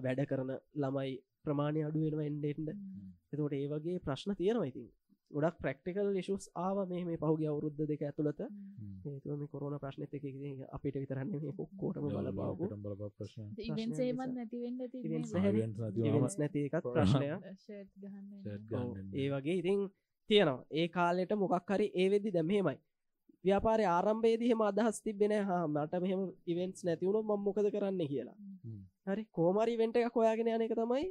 වැඩ 0.00 0.22
කරන 0.26 0.50
ළමයි 0.76 1.12
ප්‍රමාණය 1.42 1.84
අඩුවෙනවා 1.84 2.26
එන්ඩෙන්ඩ 2.26 2.68
එතකොට 2.72 3.54
ඒ 3.54 3.68
වගේ 3.68 4.00
ප්‍රශ්න 4.00 4.34
තියෙනවා 4.34 4.70
ඉතින් 4.70 4.88
ගොඩක් 5.30 5.56
ප්‍රක්ටිකල් 5.58 6.08
ිශස් 6.16 6.44
ආව 6.56 6.78
මේ 6.88 7.04
මේ 7.04 7.18
පහුගේ 7.18 7.48
අවුරුද්ධ 7.48 7.82
දෙක 7.82 8.02
ඇතුළත. 8.02 8.40
ඒතුව 9.06 9.34
මේ 9.34 9.48
කොරුණ 9.48 9.78
ප්‍රශ්නත 9.78 10.14
එක 10.14 10.24
අපිට 10.70 10.96
විතරන්න 10.96 11.28
මේ 11.34 11.52
පොක්කෝටම 11.52 12.08
බල 12.08 12.30
බාපු 12.32 12.64
ඉවෙන්සේමත් 13.62 14.32
නැතිවෙන්න 14.32 14.76
ඉවෙන්ස් 16.02 16.38
නැති 16.38 16.64
එකත් 16.66 16.90
ප්‍රශ්නය 16.94 17.28
ඒ 19.20 19.28
වගේ 19.30 19.56
ඉතින් 19.56 19.80
තියෙනවා. 20.30 20.64
ඒ 20.72 20.88
කාලෙට 20.90 21.32
මොකක් 21.36 21.70
හරි 21.70 21.86
ඒ 21.94 22.08
වෙදදි 22.10 22.30
දැමහෙමයි 22.32 22.78
ව්‍යාපාරය 23.44 23.84
ආරම්භේදී 23.86 24.50
හෙම 24.50 24.62
අදහස් 24.62 25.02
තිබෙන 25.02 25.34
හා 25.44 25.64
මට 25.68 26.02
මෙහම 26.02 26.22
ඉවෙන්ස් 26.46 26.84
නැතිවුණු 26.84 27.20
ම 27.22 27.42
මොකද 27.44 27.66
කරන්න 27.70 28.04
කියලා. 28.06 28.38
හරි 29.06 29.24
කෝමරි 29.32 29.74
වෙන්ට 29.76 29.96
එක 29.98 30.12
කොයාගෙන 30.12 30.48
යන 30.48 30.64
එක 30.66 30.74
තමයි 30.76 31.04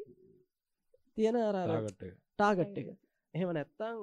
තියෙන 1.18 1.38
අරගට 1.42 2.02
ටාගට් 2.34 2.82
එක 2.82 2.90
එහෙම 3.38 3.52
නැත්තං 3.54 3.98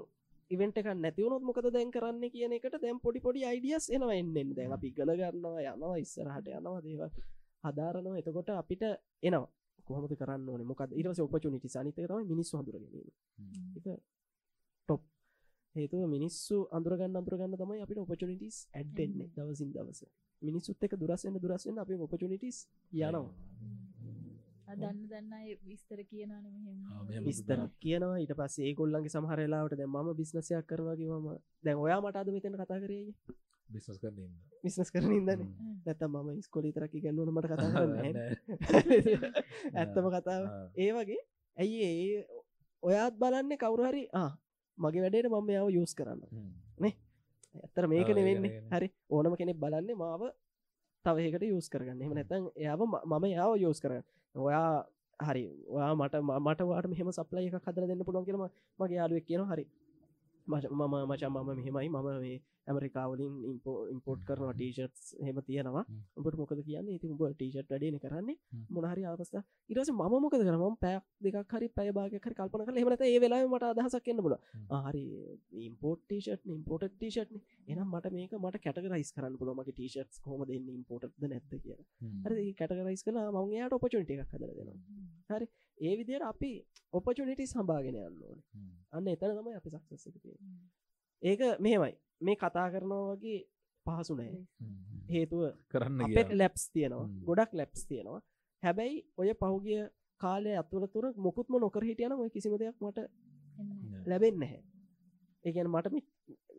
ඉවෙන්ට 0.51 0.79
එක 0.79 0.89
නැතිවුණොත් 0.95 1.43
මොකද 1.43 1.67
දැන් 1.73 1.91
කරන්න 1.91 2.25
කියන 2.31 2.53
එකට 2.53 2.77
දැම් 2.83 2.99
පොඩි 3.01 3.21
පොඩි 3.21 3.45
අයිඩියස් 3.45 3.85
එනවා 3.91 4.15
එන්නෙන් 4.15 4.51
දැන් 4.55 4.73
අපි 4.73 4.89
ගල 4.93 5.11
ගන්නවා 5.13 5.63
යනවා 5.67 5.97
ඉස්සරහට 5.99 6.49
යනවා 6.51 6.81
දේව 6.83 7.03
හදාරනවා. 7.65 8.19
එතකොට 8.21 8.51
අපිට 8.53 8.83
එනවා. 9.23 9.47
කොහොමද 9.79 10.13
කරන්න 10.13 10.49
ඕන? 10.49 10.63
මොකද 10.65 10.91
ඉරස 10.93 11.19
ඔපචුනිටි 11.21 11.69
සනිතකරම 11.69 12.21
මිනිස් 12.25 12.49
හඳුරගැනීම 12.53 13.09
ටොප් 14.89 15.03
හේතුව 15.75 16.05
මිනිස්සු 16.09 16.57
අඳුරගන්න 16.71 17.19
අඳුරගන්න 17.21 17.57
තමයි 17.57 17.81
අපිට 17.85 17.99
ඔපචුනිටිස් 17.99 18.57
ඇඩ්ඩෙන්නේ 18.71 19.29
දවසින් 19.35 19.71
දවස. 19.75 20.01
මිනිස්සුත් 20.43 20.85
එක 20.85 20.93
දුරස්සන්න 20.97 21.37
දුරස්සන්න 21.39 21.77
අපි 21.79 22.01
ඔපචුනිටිස් 22.07 22.59
යනවා 22.93 23.27
දන්න 24.75 25.01
දන්න 25.07 25.33
විස්තර 25.63 26.01
කියනන 26.05 26.33
විස්තර 27.25 27.61
කියනවා. 27.79 28.19
ඊට 28.19 28.35
පස් 28.35 28.59
ඒගොල්ලන්ගේ 28.61 29.11
සමහරලාට 29.11 29.75
දැ 29.75 29.87
ම 29.87 30.13
බිස්නසයක් 30.15 30.67
කරවාගේම 30.67 31.27
දැන් 31.65 31.79
ඔයා 31.79 32.01
මට 32.01 32.17
අද 32.17 32.31
මෙතන 32.31 32.57
කතා 32.57 32.81
කරේ 32.81 33.13
බිස්නස් 33.69 33.99
කරන්න 33.99 34.33
විස්නස් 34.65 34.91
කරන 34.91 35.13
ඉදන 35.13 35.45
නැත 35.87 36.03
ම 36.05 36.41
ස්කොලි 36.43 36.73
තරකි 36.73 37.01
ගැන්නුවන 37.01 37.35
මට 37.35 37.49
කතා 37.49 37.71
කරන්න 37.75 38.17
ඇත්තම 39.79 40.09
කතාව. 40.11 40.43
ඒ 40.77 40.91
වගේ 40.93 41.21
ඇයි 41.57 41.81
ඒ 41.85 42.27
ඔයාත් 42.83 43.15
බලන්න 43.17 43.57
කවුරහරි 43.57 44.05
මගේ 44.79 45.03
වැඩේට 45.03 45.31
මම 45.31 45.51
යාව 45.51 45.69
යස් 45.73 45.95
කරන්න. 45.95 46.23
නේ? 46.79 46.95
ඇත්තර 47.57 47.87
මේකන 47.87 48.19
වෙන්න 48.21 48.49
හරි. 48.71 48.89
ඕනම 49.09 49.37
කෙනෙක් 49.37 49.59
බලන්නේ 49.59 49.97
මාව 49.97 50.23
තවහකට 51.05 51.45
යස් 51.49 51.69
කරගන්න. 51.69 52.01
එම 52.01 52.13
නැතන් 52.15 52.45
එයාව 52.57 52.81
මම 52.83 53.25
යාව 53.31 53.57
යෝස් 53.61 53.81
කරන්න 53.81 54.05
ඔයා 54.35 54.85
හරි 55.21 55.45
ඔයා 55.69 55.95
මට 55.95 56.15
මට 56.39 56.61
වාට 56.65 56.87
මෙහම 56.87 57.11
සප්ලයි 57.13 57.49
එක 57.49 57.63
කදර 57.63 57.87
දෙන්න 57.87 58.05
පුළුවන් 58.05 58.27
කියම 58.27 58.43
මගේ 58.79 58.97
යාලුවක් 58.97 59.27
කියන 59.27 59.45
හරි. 59.45 59.65
මම 60.47 60.95
මචා 61.11 61.31
මම 61.31 61.47
මෙහෙමයි. 61.49 61.89
මම 61.89 62.09
මේ 62.25 62.41
ඇමරිකාවලින් 62.69 63.35
ඉම්පෝ 63.51 63.77
ඉම්පෝට් 63.93 64.21
කරන 64.29 64.53
ටීෂට් 64.53 65.17
හෙම 65.27 65.39
තියෙනවා. 65.47 65.85
උඹට 66.19 66.37
මොකද 66.41 66.61
කියන්න? 66.69 66.89
ඉති 66.97 67.11
උඹ 67.15 67.23
ටීෂට් 67.33 67.71
වැඩන 67.73 67.99
කරන්නේ. 68.05 68.37
මොනහරි 68.71 69.05
අවස්ථ. 69.05 69.39
ඉරස 69.73 69.91
ම 69.93 70.03
මොකද 70.25 70.37
කරම 70.49 70.77
පැක් 70.85 71.03
දෙක් 71.21 71.55
හරි 71.55 71.69
පැයබාග 71.79 72.17
හරි 72.17 72.35
කල්පන 72.39 72.65
කල 72.67 72.81
එමට 72.83 73.05
ඒ 73.09 73.19
වෙලා 73.25 73.43
මට 73.49 73.71
අදහසක් 73.73 74.05
කියන්න 74.07 74.23
බල 74.27 74.37
හරි. 74.87 75.05
ඉම්පෝට් 75.69 76.01
ටීෂට් 76.05 76.47
ඉම්පෝට 76.57 76.89
ටීෂට් 76.93 77.35
එනම් 77.73 77.89
මට 77.95 78.15
මේක 78.17 78.33
මට 78.43 78.63
කැටගරයිස් 78.65 79.13
කරන්න 79.17 79.37
පුල 79.41 79.53
මගේ 79.59 79.77
ටීෂට් 79.77 80.23
හොම 80.29 80.45
දෙන්න 80.49 80.73
ඉම්පෝට්ද 80.79 81.29
නැද්ද 81.33 81.53
කියලා. 81.65 81.85
හරි 82.27 82.49
කැටගරයිස් 82.61 83.05
කලා 83.07 83.29
මංයාට 83.37 83.77
ඔපචුනිට 83.79 84.15
එකක් 84.17 84.35
හදර 84.37 84.53
දෙනවා. 84.59 84.81
හරි 85.33 85.47
ඒ 85.79 85.95
විදියට 85.99 86.25
අපි 86.25 86.53
ඔපචුනිටි 86.93 87.47
සම්භාගෙන 87.47 87.97
යන්න 88.01 88.23
ඕන. 88.23 88.39
අන්න 88.93 89.09
එතන 89.09 89.33
තමයි 89.33 89.55
අපි 89.55 89.71
සක්සස්සක 89.71 90.25
ඒක 91.23 91.41
මෙහෙමයි. 91.61 91.95
මේ 92.21 92.37
කතා 92.37 92.67
කරනවා 92.71 93.03
වගේ 93.13 93.41
පහසු 93.87 94.15
නෑ. 94.15 94.41
හේතුව 95.09 95.43
කරන්න 95.69 96.05
අපට 96.07 96.33
ලැප්ස් 96.35 96.65
තියෙනවා. 96.71 97.09
ගොඩක් 97.27 97.53
ලැප්ස් 97.55 97.87
තියෙනවා. 97.87 98.23
හැබැයි 98.63 98.99
ඔය 99.17 99.31
පහුගිය 99.35 99.83
කාලය 100.21 100.53
අතුරතුර 100.57 101.07
මොකුත්ම 101.19 101.55
නොකර 101.59 101.85
හිටියන 101.85 102.13
ඔය 102.15 102.31
කිසිම 102.31 102.55
දෙයක් 102.59 102.77
මට 102.81 102.99
ලැබෙන් 104.07 104.39
නැහැ. 104.39 104.63
ඒගැන 105.45 105.71
මට 105.71 105.87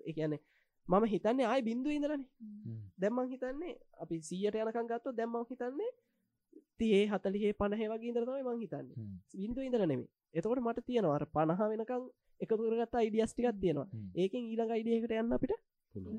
එකන 0.05 0.37
මම 0.85 1.05
හිතන්නේ 1.05 1.45
ආය 1.45 1.61
බින්දු 1.61 1.89
ඉඳරනේ 1.89 2.29
දැම්මං 2.99 3.29
හිතන්නේ 3.31 3.73
අපි 3.97 4.15
සීයට 4.21 4.57
යනකං 4.57 4.89
ගත්ත 4.91 5.15
දැම්මං 5.17 5.47
හිතන්නේ 5.49 5.91
තියේ 6.79 7.03
හතලිගේ 7.11 7.53
පණහ 7.59 7.83
වගේ 7.91 8.11
ඉදරතම 8.11 8.37
මං 8.45 8.61
හිතන්න. 8.63 8.87
බින්දු 9.33 9.67
ඉඳර 9.67 9.83
නෙමේ 9.91 10.09
එතකොට 10.37 10.61
මට 10.65 10.85
තියෙනවාර 10.87 11.23
පණහ 11.35 11.61
වෙනකං 11.71 12.07
එකතුරගත් 12.43 12.95
අයිඩියස්ටිකක් 13.01 13.59
තියෙනවා. 13.61 13.87
ඒකෙන් 14.21 14.43
ඊළඟ 14.49 14.73
අයිඩියකට 14.75 15.13
යන්න 15.21 15.35
අපිට 15.37 15.53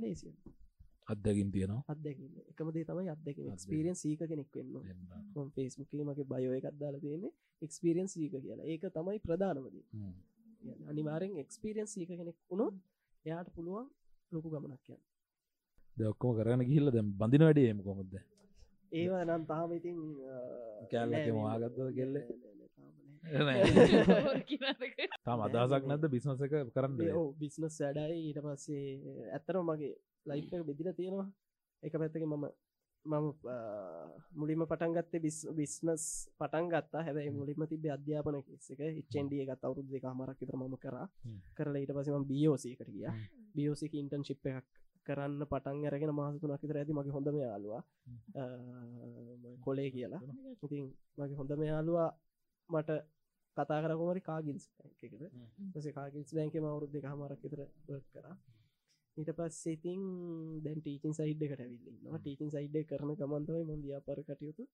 ලේසිය 0.03 0.33
අත්දකින් 1.13 1.51
තියෙනවා. 1.55 1.83
අත්දැකින්න 1.93 2.39
එකම 2.53 2.69
දේ 2.77 2.85
තමයි 2.89 3.11
අත්දැකින 3.15 3.51
එක්ස්පිරියන් 3.53 3.97
සීක 4.03 4.23
කෙනෙක් 4.31 4.57
වෙන්න 4.57 5.51
ෆේස්බුකේ 5.57 6.07
මගේ 6.09 6.27
බයෝ 6.33 6.55
එකක් 6.59 6.79
දාලා 6.81 7.03
තියෙන්නේ 7.05 7.33
එක්ස්පිරියන් 7.63 8.09
සීක 8.15 8.33
කියලා. 8.45 8.67
ඒක 8.73 8.85
තමයි 8.97 9.19
ප්‍රධානමදී 9.27 9.85
අනිවාරෙන් 10.91 11.33
එක්ස්පිරියන් 11.43 11.89
සීක 11.95 12.11
කෙනෙක් 12.21 12.39
වුණොත් 12.51 12.75
එයාට 13.25 13.49
පුළුවන් 13.57 13.87
ලොකු 14.33 14.49
ගමනක් 14.55 14.89
යන්න. 14.95 15.03
දක්කම 15.97 16.33
කරන්න 16.39 16.63
ගිහිල්ල 16.69 16.89
දැම් 16.97 17.09
බඳින 17.21 17.47
වැඩේම 17.47 17.79
කොමද 17.87 18.17
ඒවා 18.93 19.25
නම් 19.25 19.43
තාම 19.47 19.73
ඉතින් 19.73 19.99
කෑල්ලක 20.91 21.29
වාගත්තද 21.37 21.79
කෙල්ල? 21.99 22.15
තාම 25.25 25.41
අදහසක් 25.47 25.85
නැද 25.87 26.05
බිස්නස 26.09 26.41
එක 26.41 26.55
කරන්න? 26.75 26.95
බිස්නස් 27.39 27.81
වැඩයි. 27.81 28.21
ඊට 28.23 28.41
පස්සේ 28.45 28.87
ඇත්තර 29.33 29.57
මගේ 29.63 29.95
ලයිෆ 30.27 30.51
බෙදිල 30.63 30.93
තියෙනවා. 30.93 31.29
එක 31.83 31.93
පැත්තක 31.95 32.25
මම 32.25 32.47
මම 33.05 33.27
මුලිම 34.33 34.63
පටන්ගත්තේ 34.63 35.23
බිස් 35.23 35.39
බිස්නස් 35.53 36.05
පටන් 36.39 36.67
ගත්තා. 36.69 37.03
හැබයි 37.03 37.31
මුලින්ම 37.31 37.67
තිබේ 37.67 37.93
අධ්‍යාපන 37.93 38.39
එක. 38.39 38.81
එච්චෙන්ඩිය 38.93 39.45
ගත් 39.45 39.63
අවුරුදු 39.63 39.91
දෙක 39.91 40.07
මරක් 40.11 40.39
විතර 40.41 40.57
ම 40.57 40.77
කර. 40.77 40.97
කරලා 41.57 41.81
ඊට 41.83 41.95
පසම 41.97 42.25
බියෝසයකට 42.25 42.89
කිය 42.89 43.07
බියෝසික 43.55 43.93
ඉන්ටන් 43.95 44.23
ශිප් 44.25 44.47
එකක් 44.47 44.86
කරන්න 45.07 45.43
පටන් 45.51 45.87
අරගෙන 45.89 46.13
මාසතුනක් 46.21 46.63
විතර 46.63 46.79
ඇති 46.81 46.97
මගේ 46.99 47.17
හොඳම 47.17 47.37
යාලවා 47.45 47.83
කොලේ 49.65 49.89
කියලා. 49.97 50.23
ඉතින් 50.65 50.85
මගේ 51.19 51.39
හොඳම 51.41 51.63
යාලවා 51.71 52.11
මට 52.71 52.91
කතා 53.57 53.81
කරකොමරි 53.83 54.21
කාගිල්ස් 54.29 54.65
එකද 55.07 55.23
පස 55.73 55.87
කාගිල්ස් 55.99 56.31
බැංක 56.37 56.55
මවරුද් 56.65 56.91
දෙක 56.95 57.07
හමරක් 57.13 57.41
විතර 57.45 57.61
කර. 58.13 58.27
ඊට 59.17 59.31
පස් 59.39 59.59
ඉතින් 59.75 60.01
දැන් 60.65 60.81
ටීචින් 60.81 61.15
සයිඩ් 61.19 61.43
එකට 61.45 61.61
ඇවිල්ලන්න 61.65 62.21
ටීචින් 62.21 62.51
සයිඩ් 62.55 62.77
කරන 62.91 63.13
ගමන්තවයි 63.21 63.63
ම 63.67 63.71
ව්‍යාපර 63.85 64.19
කටයුතු 64.29 64.65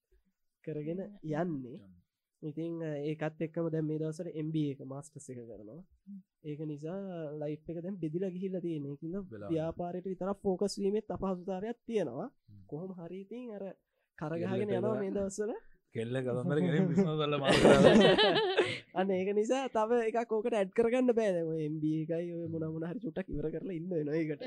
කරගෙන 0.63 1.01
යන්නේ 1.33 1.77
ඉතින් 2.43 2.73
ඒකත් 2.83 3.41
එක්කම 3.41 3.67
දැම් 3.69 3.85
මේ 3.87 3.99
දවසට 3.99 4.33
MB 4.37 4.55
එක 4.67 4.79
මාස්ටස් 4.85 5.29
එක 5.29 5.41
කරනවා. 5.41 5.81
ඒක 6.43 6.59
නිසා 6.65 6.99
ලයි් 7.39 7.57
එක 7.57 7.79
දැම් 7.79 7.95
බෙදිල 7.97 8.25
ගිහිල්ල 8.29 8.61
තියෙන 8.61 8.87
කින්න 8.97 9.19
ව්‍යාපාරයට 9.49 10.07
විතර 10.07 10.33
ෆෝකස් 10.41 10.77
වීමත් 10.77 11.09
අපහසුතාරයක් 11.09 11.77
තියෙනවා. 11.83 12.29
කොහොම 12.67 12.91
හරිතින් 12.99 13.51
අර 13.51 13.63
කරගහගෙන 14.17 14.69
යනවා 14.69 14.95
මේ 14.95 15.11
දවස්සල 15.11 15.53
කෙල්ල 15.95 16.15
කතන්දර 16.17 16.59
ල 17.27 17.33
අන්න 18.93 19.11
ඒක 19.11 19.29
නිසා 19.33 19.65
තව 19.69 19.99
එක 20.03 20.17
කෝකට 20.27 20.55
ඇඩ් 20.55 20.71
කරගන්න 20.73 21.13
බෑදම 21.13 21.51
MB 21.65 21.83
එකයි 21.95 22.29
ඔය 22.35 22.47
මොන 22.47 22.65
මොන 22.67 22.85
හරි 22.85 23.03
චුට්ටක් 23.03 23.29
ඉවර 23.29 23.47
කරලා 23.49 23.75
ඉන්න 23.75 23.91
නොයකට 24.03 24.41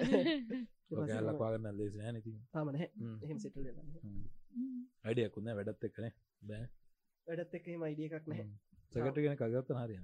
ලක්වාගන්න 1.23 1.79
ලේස 1.79 1.95
නැති 1.99 2.35
තමන 2.53 2.81
එහෙම 2.81 3.39
සිටල් 3.39 3.71
අඩියකුන්න 5.05 5.53
වැඩත් 5.53 5.89
එක්කනේ 5.89 6.13
බෑ 6.43 6.67
වැඩත් 7.27 7.55
එක 7.55 7.67
එම 7.69 7.83
අයිඩිය 7.83 8.09
එකක් 8.09 8.27
නැහැ. 8.27 8.49
සකට 8.89 9.19
ගෙන 9.19 9.37
කගත්ත 9.37 9.71
හරිය 9.77 10.01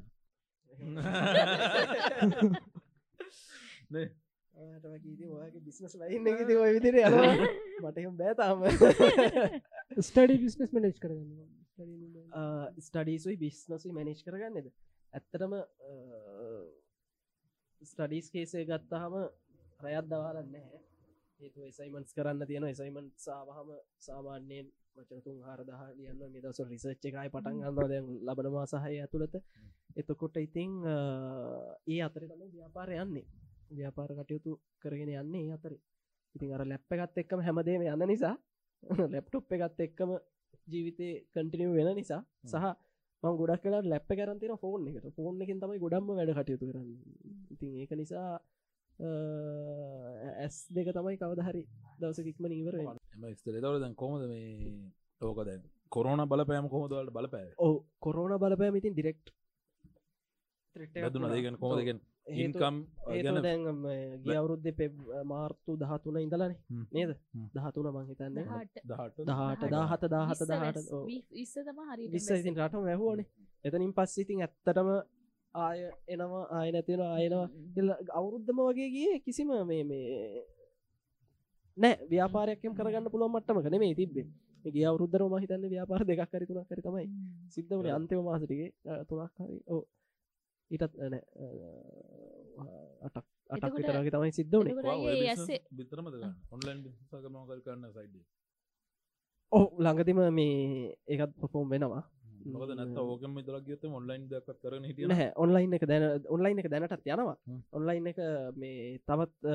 වගේ 4.53 5.63
බිස්නස් 5.63 5.95
ලයින්න 5.97 6.27
ති 6.43 6.55
ඔය 6.57 6.73
විදිර 6.77 6.95
යනවා. 7.01 7.35
මටම 7.83 8.15
බෑතාම 8.17 8.59
ස්ටඩි 10.03 10.37
බිස්නස් 10.39 10.71
මනේජ් 10.73 10.97
කරගන්න 10.99 11.61
ස්ටඩීසුයි 12.81 13.37
බිස්නසුයි 13.39 13.93
මැනිච් 13.93 14.21
කරගන්නද? 14.23 14.69
ඇත්තටම 15.13 15.55
ස්ටඩීස් 17.83 18.31
කේසේ 18.31 18.65
ගත්තාහම 18.65 19.15
රයත් 19.81 20.07
දවාලන්න 20.09 20.55
ඒතු 21.41 21.65
එසයිමන්ස් 21.65 22.15
කරන්න 22.15 22.47
තියෙන 22.47 22.67
එසයිමන්් 22.67 23.09
සාවහම 23.19 23.69
සාමාන්‍යයෙන් 24.01 24.67
වචනතුන් 24.97 25.39
හරදහ 25.43 25.83
ලියන්න 25.97 26.23
මේ 26.27 26.43
දස 26.43 26.61
රිසච්ච 26.65 27.05
එකයි 27.05 27.29
පටන් 27.29 27.57
ගන්නවා. 27.59 27.89
දැන් 27.89 28.07
ලබනවා 28.27 28.67
සහය 28.67 28.95
ඇතුළත. 28.97 29.35
එතකොට 29.97 30.37
ඉතිං 30.39 30.71
ඒ 31.87 32.01
අතර 32.01 32.23
තම 32.25 32.43
ව්‍යාපාර 32.51 32.91
යන්නේ. 32.97 33.27
ව්‍යාපාර 33.71 34.11
කටයුතු 34.19 34.53
කරගෙන 34.79 35.11
යන්නේ 35.15 35.53
අතර. 35.53 35.73
ඉතින් 36.35 36.55
අර 36.55 36.63
ලැප්ප 36.65 36.91
එකත් 36.97 37.19
එක්කම 37.19 37.41
හැමදේම 37.41 37.83
යන්න 37.85 38.07
නිසා 38.07 38.35
ලැප්ටොප් 39.13 39.53
එකත් 39.53 39.81
එක්කම 39.81 40.11
ජීවිතය 40.67 41.09
කටිනිය 41.31 41.71
වෙන 41.71 41.91
නිසා 41.95 42.23
සහ 42.45 42.67
මං 43.23 43.37
ගොඩක් 43.39 43.63
කලා 43.63 43.83
ලැප්ප 43.85 44.11
කරන්තින 44.11 44.55
ෆෝන් 44.57 44.89
එකට. 44.89 45.07
ෆෝන් 45.17 45.43
එකින් 45.43 45.61
තමයි 45.61 45.83
ගොඩම්ම 45.85 46.09
වැඩ 46.11 46.33
කටයුතු 46.35 46.65
කරන්න. 46.71 46.91
ඉතින් 47.53 47.71
ඒක 47.81 47.93
නිසා 47.95 48.29
ඇස් 49.01 50.57
දෙක 50.71 50.89
තමයි 50.91 51.17
කවදහරි 51.19 51.65
දවසකික්ම 51.99 52.45
නීවර 52.47 52.75
එම 52.77 52.91
ස්තර 53.35 53.57
තවල 53.57 53.81
දැන් 53.81 53.95
කොමද 53.97 54.23
මේ 54.27 54.73
ඕක 55.21 55.41
දැන් 55.43 55.63
කොරෝන 55.89 56.25
බලපෑම 56.27 56.69
කොමදවලට 56.69 57.13
බලපෑ 57.13 57.53
ඕ 57.59 57.75
කොරෝන 58.01 58.39
බලපෑම 58.39 58.75
ඉතින් 58.75 58.95
ඩිරෙක්් 58.95 59.21
දුන 61.11 61.29
දේගෙන 61.29 61.57
කොමදගෙන් 61.57 62.01
ඉන්කම් 62.25 62.77
ඒතන 63.11 63.39
දැන් 63.39 63.63
ගිය 64.23 64.37
අවුරුද්ධ 64.37 64.69
පෙ 64.73 64.87
මාර්තු 65.25 65.77
දහතුන 65.77 66.19
ඉඳලන. 66.19 66.55
නේද. 66.93 67.11
දහතුන 67.53 67.89
මංහිතන්න 67.89 68.39
දහට. 68.85 69.27
දාහත 69.27 69.65
දාහත 70.09 70.45
දහට 70.45 70.93
විස්ස 71.33 71.55
තම 71.61 71.81
හරි 71.87 72.09
විස්ස 72.09 72.31
ඉතින් 72.33 72.55
රටම 72.57 72.83
වැැහුවනේ. 72.83 73.27
එතනින් 73.65 73.93
පස්ස 73.93 74.19
ඉතින් 74.19 74.41
ඇත්තටම 74.41 74.89
ආය 75.55 75.81
එනවා 76.09 76.45
ආය 76.51 76.69
නැතිෙන 76.73 77.03
ආයනවා 77.03 77.49
අවුරුද්ධම 78.13 78.59
වගේ 78.69 78.91
ගිය 78.91 79.21
කිසිම 79.21 79.51
මේ 79.67 79.85
මේ 79.85 80.45
නෑ. 81.77 81.95
ව්‍යාපාරයක්කම් 82.09 82.75
කරගන්න 82.75 83.11
පුළුවන් 83.11 83.33
මට්ටම 83.33 83.63
කන 83.63 83.79
මේ 83.79 83.95
තිබේ 83.95 84.27
ගිය 84.65 84.87
අවුරුද්ධර 84.87 85.23
මහිතන්න 85.27 85.69
ව්‍යාපාර 85.69 86.05
දෙකක් 86.05 86.31
කර 86.31 86.47
තුනක් 86.47 86.69
කර 86.69 86.81
තමයි 86.81 87.07
සිද්ධ 87.49 87.75
වනේ 87.75 87.93
අන්තිම 87.93 88.25
මාසටිගේ 88.25 88.71
තුනක් 89.09 89.33
හරි. 89.39 89.59
ඕ 89.67 89.83
ඊටත් 90.71 90.95
නැ 91.05 91.23
අටක් 93.03 93.27
අටක් 93.51 93.65
එතකොට- 93.65 93.77
විතරගේ 93.77 94.13
තමයි 94.13 94.33
සිද්ධ 94.33 94.55
ඒ 94.55 95.29
ඇස්සේ 95.29 95.61
බිතරමද 95.71 96.15
ඔන්ලයින් 96.51 96.79
මකල් 97.35 97.61
කරන්න? 97.61 97.93
සයිඩ 97.93 98.17
ඔහ 99.53 99.67
ළඟදිම 99.79 100.21
මේ 100.31 100.97
ඒකත් 101.07 101.33
පොෆෝම් 101.41 101.69
වෙනවා 101.69 102.03
මොකද 102.55 102.73
නැත්ත 102.79 102.99
ඕකම 102.99 103.37
දරක් 103.47 103.65
ගත 103.67 103.91
ඔන්ලයින් 103.99 104.29
දක් 104.31 104.57
කරන 104.63 104.85
හිටිය 104.89 105.09
නැහැ 105.11 105.33
ඔන්ලයින් 105.45 105.77
එක 105.77 105.85
දැන 105.91 106.05
ඔන්ලයින් 106.29 106.63
එක 106.63 106.69
දැනටත් 106.73 107.07
යනවා. 107.07 107.37
ඔන්ලයින් 107.73 108.07
එක 108.13 108.19
මේ 108.57 108.99
තවත් 109.09 109.55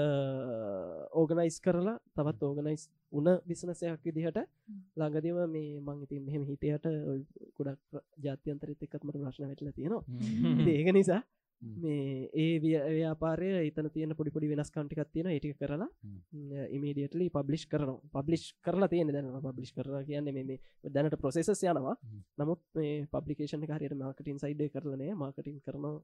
ඕගනයිස් 1.22 1.58
කරලා 1.66 1.98
තවත් 2.16 2.44
ඕගනයිස් 2.50 2.84
උන 3.12 3.28
බිසනසයක් 3.48 4.04
විදිහට 4.06 4.40
ළඟදිම 5.00 5.40
මේ 5.56 5.80
මං 5.80 6.04
ඉතින් 6.06 6.24
මෙහෙම 6.28 6.44
හිතයට 6.50 6.86
ගොඩක් 7.58 8.02
ජාත්‍යන්තරිත 8.26 8.84
එකත්මට 8.84 9.18
ප්‍රශ්න 9.24 9.48
වැටල 9.50 9.72
තියෙනවා. 9.72 10.04
ඉතින් 10.60 10.76
ඒක 10.76 10.94
නිසා. 11.00 11.22
මේ 11.62 12.30
ඒ 12.36 12.60
ව්‍ය- 12.60 12.84
ව්‍යාපාරය 12.90 13.48
එතන 13.62 13.88
තියෙන 13.90 14.12
පොඩිපොඩි 14.16 14.50
වෙනස් 14.50 14.70
කන්ටිකත් 14.72 15.12
තියෙන 15.14 15.28
ඒටික 15.28 15.58
කරලා 15.58 15.88
ඉමඩියටලි 16.72 17.30
පබ්ලිෂ් 17.30 17.66
කරනවා. 17.68 18.00
පබ්ලිෂ් 18.16 18.44
කරලා 18.62 18.88
තියෙන 18.88 19.10
දැන 19.10 19.32
පබ්ලිෂ් 19.44 19.72
කර 19.74 19.88
කියන්නේ 20.06 20.34
මේ 20.34 20.44
මේ 20.44 20.60
දැනට 20.94 21.18
ප්‍රොසෙසස් 21.18 21.64
යනවා. 21.64 21.96
නමුත් 22.38 22.62
මේ 22.76 23.08
පබ්ලිකේෂන් 23.08 23.66
කාරයට 23.68 23.98
මාකටින් 23.98 24.40
සයිඩ් 24.40 24.62
කරලනෑ 24.72 25.16
මාකටින් 25.16 25.58
කරනවා 25.62 25.96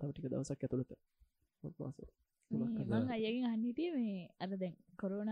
තවටික 0.00 0.26
දවසක් 0.26 0.62
ඇතුළත. 0.62 0.92
අයගෙන් 3.10 3.44
අන්නිටිය 3.46 3.90
මේ 3.94 4.28
අර 4.40 4.50
දැන් 4.56 4.74
කොරෝන 4.96 5.30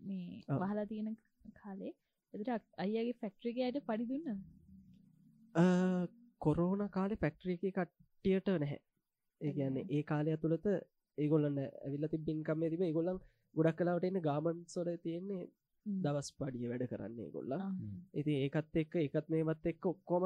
මේ. 0.00 0.42
වහලා 0.60 0.86
තියෙන 0.86 1.16
කාලේ. 1.54 1.92
එදට 2.34 2.48
අයගේ 2.78 3.12
ෆැක්ට්‍රිකයට 3.14 3.82
පඩි 3.84 4.04
දුන්න 4.10 4.28
අ, 5.54 5.62
කොරෝන 6.40 6.88
කාලෙ 6.90 7.16
පැක්ට්‍රිය 7.16 7.58
එක 7.60 7.74
කට්ටියට 7.78 8.48
නැහැ 8.54 8.78
ඒ 9.42 9.52
කියන්නේ 9.52 9.88
ඒ 9.90 10.02
කාලය 10.04 10.30
ඇතුළත 10.30 10.66
ඒගොල්ලන්න 11.18 11.58
ඇවිල්ල 11.62 12.08
තිබින්කම්ම 12.08 12.62
තිබ 12.66 12.82
ඒගොල්ලන් 12.82 13.18
ගොඩක් 13.54 13.76
කලාවට 13.78 14.08
එන්න 14.08 14.20
ගාමන් 14.20 14.62
සොල 14.66 14.88
තියෙන්නේ 14.98 15.42
දවස් 15.86 16.28
පඩිය 16.34 16.68
වැඩ 16.68 16.84
කරන්නේ 16.88 17.28
ගොල්ලා 17.30 17.64
ඉති 18.14 18.38
ඒකත් 18.38 18.76
එක්ක 18.76 18.94
එකත් 18.98 19.26
මේමත් 19.28 19.66
එක්ක 19.66 19.86
ඔක්කොම 19.86 20.24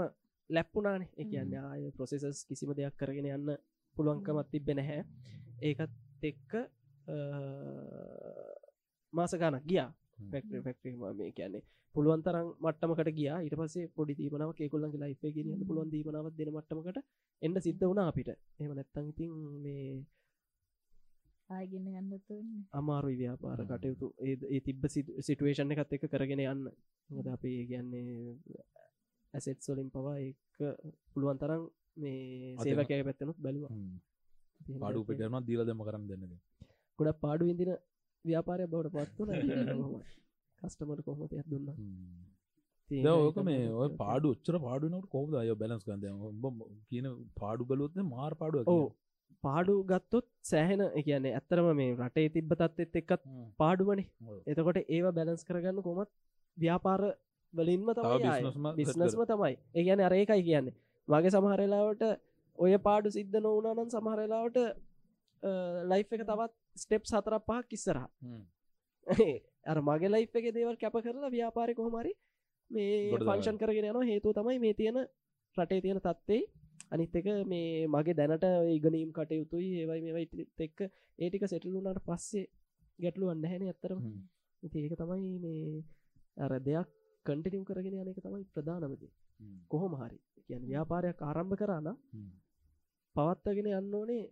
ලැප්පුනානේ 0.50 1.10
එක 1.16 1.30
කියන්න 1.30 1.54
ආය 1.62 1.90
ප්‍රොසෙසස් 1.92 2.44
කිසිම 2.44 2.72
දෙයක් 2.72 2.96
කරගෙන 2.96 3.28
යන්න 3.30 3.52
පුළුවන්කමත් 3.96 4.50
තිබෙන 4.52 4.80
හැ 4.80 5.00
ඒකත් 5.62 5.92
එක්ක 6.22 6.52
මාස 9.12 9.34
ගනක් 9.34 9.64
ගියා 9.64 9.90
පැක්ටරි 10.32 10.62
පැක්ටරි 10.66 10.92
මේ 11.20 11.30
කියන්නේ. 11.38 11.62
පුළුවන් 11.94 12.22
තරම් 12.26 12.48
මට්ටමකට 12.64 13.10
ගියා. 13.18 13.38
ඊට 13.44 13.56
පස්සේ 13.60 13.86
පොඩි 13.96 14.18
දීමනාව 14.18 14.50
කෙකුල්ලන්ගේ 14.58 15.02
ලයිෆ් 15.02 15.18
එකේ 15.20 15.36
ගෙනියන්න 15.36 15.66
පුළුවන් 15.68 15.92
දීමනාවක් 15.94 16.36
දෙන 16.38 16.50
මට්ටමකට 16.54 16.98
එන්න 17.42 17.56
සිද්ධ 17.66 17.86
වුණා 17.90 18.08
අපිට. 18.10 18.30
එහෙම 18.60 18.72
නැත්තම් 18.78 19.06
ඉතින් 19.12 19.32
මේ 19.64 19.86
ආයගෙන 21.50 21.86
ගන්නතුන්න 21.86 22.48
අමාරුයි 22.72 23.16
ව්‍යාපාර. 23.22 23.58
කටයුතු. 23.70 24.06
ඒ 24.50 24.60
තිබ්බ 24.66 24.84
සිටුවේෂන් 25.26 25.72
එකත් 25.74 25.96
එක 25.96 26.04
කරගෙන 26.12 26.44
යන්න. 26.44 26.66
මොකද 27.10 27.28
අපි 27.36 27.50
කියන්නේ 27.70 28.36
ඇසෙට් 29.34 29.68
වලින් 29.68 29.90
පවා 29.94 30.16
එක 30.26 30.60
පුළුවන් 31.12 31.40
තරම් 31.42 31.62
මේ 31.96 32.54
සේවකය 32.58 33.02
පැත්තනුත් 33.08 33.38
බැලවා. 33.44 33.72
පාඩු 34.82 35.04
පිටරම 35.08 35.36
දීල 35.48 35.62
දෙම 35.68 35.80
කරන්න 35.86 36.06
දෙන්නද 36.10 36.34
ගොඩ 36.98 37.18
පාඩු 37.24 37.44
ඉදින 37.52 37.72
ව්‍යාපාරය 38.28 38.68
බවට 38.72 38.94
පත්වන 38.96 39.30
කස්ටමට 40.62 41.02
කොහොමතයක් 41.08 41.46
දුන්න? 41.52 41.68
ඕක 43.14 43.38
මේ 43.48 43.64
ඔය 43.80 43.88
පාඩු 44.02 44.34
ච්චර 44.36 44.60
පාඩුනට 44.66 45.08
කොහද 45.14 45.34
අය 45.40 45.50
බැලස් 45.62 45.82
ගන්ද 45.88 46.04
කියන 46.90 47.10
පාඩු 47.40 47.68
බලොත්න 47.72 48.08
මාර් 48.14 48.32
පාඩුව 48.42 48.72
ඕ 48.74 48.86
පාඩු 49.44 49.74
ගත්තොත් 49.90 50.26
සෑහෙන 50.50 50.82
කියන්නේ 51.06 51.34
ඇත්තරම 51.38 51.68
මේ 51.80 51.94
රටේ 52.00 52.28
තිබ්බ 52.36 52.52
තත්ත් 52.60 53.00
එක්කත් 53.02 53.22
පාඩුවනේ. 53.62 54.08
එතකොට 54.50 54.78
ඒවා 54.86 55.14
බැලන්ස් 55.18 55.46
කරගන්න 55.48 55.82
කොමත් 55.86 56.10
ව්‍යාපාර 56.56 57.02
වලින්ම 57.54 57.88
තමයි 57.96 58.74
බිස්නස්ම 58.78 59.22
තමයි. 59.32 59.54
ඒ 59.76 59.84
ගැන 59.86 60.00
අරේකයි 60.08 60.42
කියන්නේ. 60.48 60.76
මගේ 61.08 61.34
සමහරලාවට 61.34 62.02
ඔය 62.58 62.72
පාඩු 62.88 63.14
සිද්ධ 63.16 63.38
නොවනනන් 63.46 63.90
සමහරලාවට 63.94 64.58
ලයි් 65.90 66.02
එක 66.04 66.22
තවත් 66.30 66.52
ස්ටෙප් 66.76 67.04
සතර 67.04 67.38
පහක් 67.40 67.68
ඉස්සරහ. 67.72 68.04
අර 69.64 69.78
මගේ 69.80 70.08
ලයි් 70.08 70.28
එක 70.30 70.46
දේවල් 70.54 70.76
කැප 70.76 70.96
කරලා 70.98 71.30
ව්‍යාපාරය 71.30 71.74
කොහමරි 71.74 72.12
මේ. 72.70 73.10
ෆංශන් 73.20 73.58
කරගෙන 73.58 73.84
යනවා. 73.84 74.04
හේතු 74.04 74.32
තමයි 74.32 74.58
මේ 74.58 74.74
තියෙන 74.74 74.98
රටේ 75.56 75.80
තියෙන 75.80 76.00
තත්වේ 76.00 76.42
අනිත් 76.90 77.14
එක 77.14 77.26
මේ 77.46 77.86
මගේ 77.88 78.14
දැනට 78.14 78.44
ඉගනීම් 78.70 79.10
කටයුතුයි 79.12 79.70
ඒවයි 79.80 80.00
මේවයි 80.06 80.46
එක්ක 80.58 80.78
ඒටික 81.18 81.44
සෙටලුනට 81.46 82.00
පස්සේ 82.06 82.46
ගැටලුවන්න 82.98 83.44
හැන 83.44 83.62
ඇත්තරම 83.64 84.00
ඒක 84.62 84.94
තමයි 84.94 85.32
මේ 85.38 85.82
අර 86.36 86.52
දෙයක් 86.60 86.88
කටිනිම් 87.26 87.64
කරගෙන 87.64 87.94
යන 87.94 88.10
එක 88.12 88.20
තමයි 88.20 88.44
ප්‍රධානමති 88.54 89.08
කොහොම 89.68 89.94
හරි. 89.96 90.18
කියන 90.46 90.62
ව්‍යාපාරයක් 90.62 91.18
ආරම්භ 91.20 91.56
කරන්න 91.56 91.88
පවත්තගෙන 93.16 93.68
යන්න 93.72 93.94
ඕනේ 93.94 94.24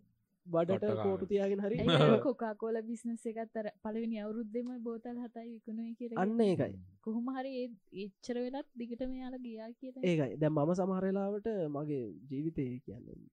බඩට. 0.46 0.84
කෝටු 1.02 1.26
තියාගෙන 1.26 1.60
හරි 1.60 1.76
කොකාකෝල 2.22 2.76
බිස්නස 2.82 3.26
එකත්තර 3.26 3.66
පලවෙනි 3.82 4.18
අවුරුද්ධම 4.18 4.68
බෝතල් 4.82 5.18
හතයි 5.18 5.48
විකුණුව 5.50 5.94
කිය 5.98 6.08
අන්න 6.16 6.40
ඒකයි. 6.40 6.74
කොහොම 7.00 7.30
හරි 7.30 7.52
ඒ 7.62 7.68
එච්චර 7.92 8.36
වෙලත් 8.36 8.66
දිගට 8.76 9.02
මෙයාල 9.02 9.36
ගියා 9.38 9.70
කිය 9.70 9.92
ඒකයි. 10.04 10.36
දැ 10.36 10.48
මම 10.48 10.72
සමහරලාවට 10.72 11.48
මගේ 11.68 12.04
ජීවිතය 12.30 12.66
කියන්න 12.78 13.28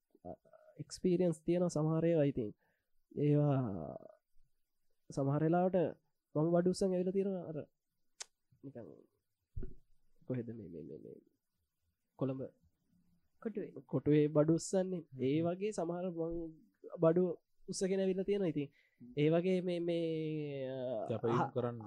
එක්ස්පීරියන්ස් 0.79 1.41
තියෙන 1.41 1.67
සමහරය 1.67 2.13
අයිතින් 2.13 2.53
ඒවා. 3.17 3.97
සමහරලාවට 5.09 5.75
මම 6.35 6.47
වඩුස්සන් 6.51 6.93
ඇවිල 6.93 7.11
තියෙන 7.11 7.27
අර 7.27 7.57
නිකන් 8.63 8.87
කොහෙද 10.25 10.47
මේ 10.49 10.67
මේ- 10.67 10.83
මේ- 10.83 11.03
මේ 11.03 11.15
කොළඹ 12.19 12.41
කොටුවේ. 13.41 13.71
කොටුවේ 13.85 14.27
බඩුස්සන්නේ 14.27 15.03
ඒ 15.21 15.41
වගේ 15.41 15.71
සමහර 15.71 16.05
බඩු 16.97 17.23
උත්සගෙන 17.67 18.03
විල්ල 18.09 18.23
තියෙන 18.23 18.45
ඉතින්. 18.45 18.69
ඒ 19.17 19.29
වගේ 19.29 19.61
මේ 19.61 19.79
මේ 19.81 20.01
කරන්න. 21.53 21.79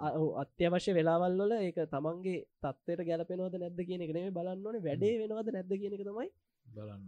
අත්‍යවශ්‍ය 0.42 0.96
වෙලාවල් 0.98 1.36
වල 1.40 1.52
ඒක 1.58 1.78
තමන්ගේ 1.92 2.40
තත්වයට 2.62 3.06
ගැලපෙනවද 3.08 3.60
නැද්ද 3.60 3.84
කියන 3.88 4.04
එක 4.06 4.16
නෙමෙයි 4.16 4.36
බලන්න 4.38 4.66
ඕනේ. 4.66 4.86
වැඩේ 4.88 5.20
වෙනවද 5.22 5.54
නැද්ද 5.54 5.72
කියන 5.80 5.94
එක 5.96 6.04
තමයි 6.04 6.28
බලන්න. 6.66 7.06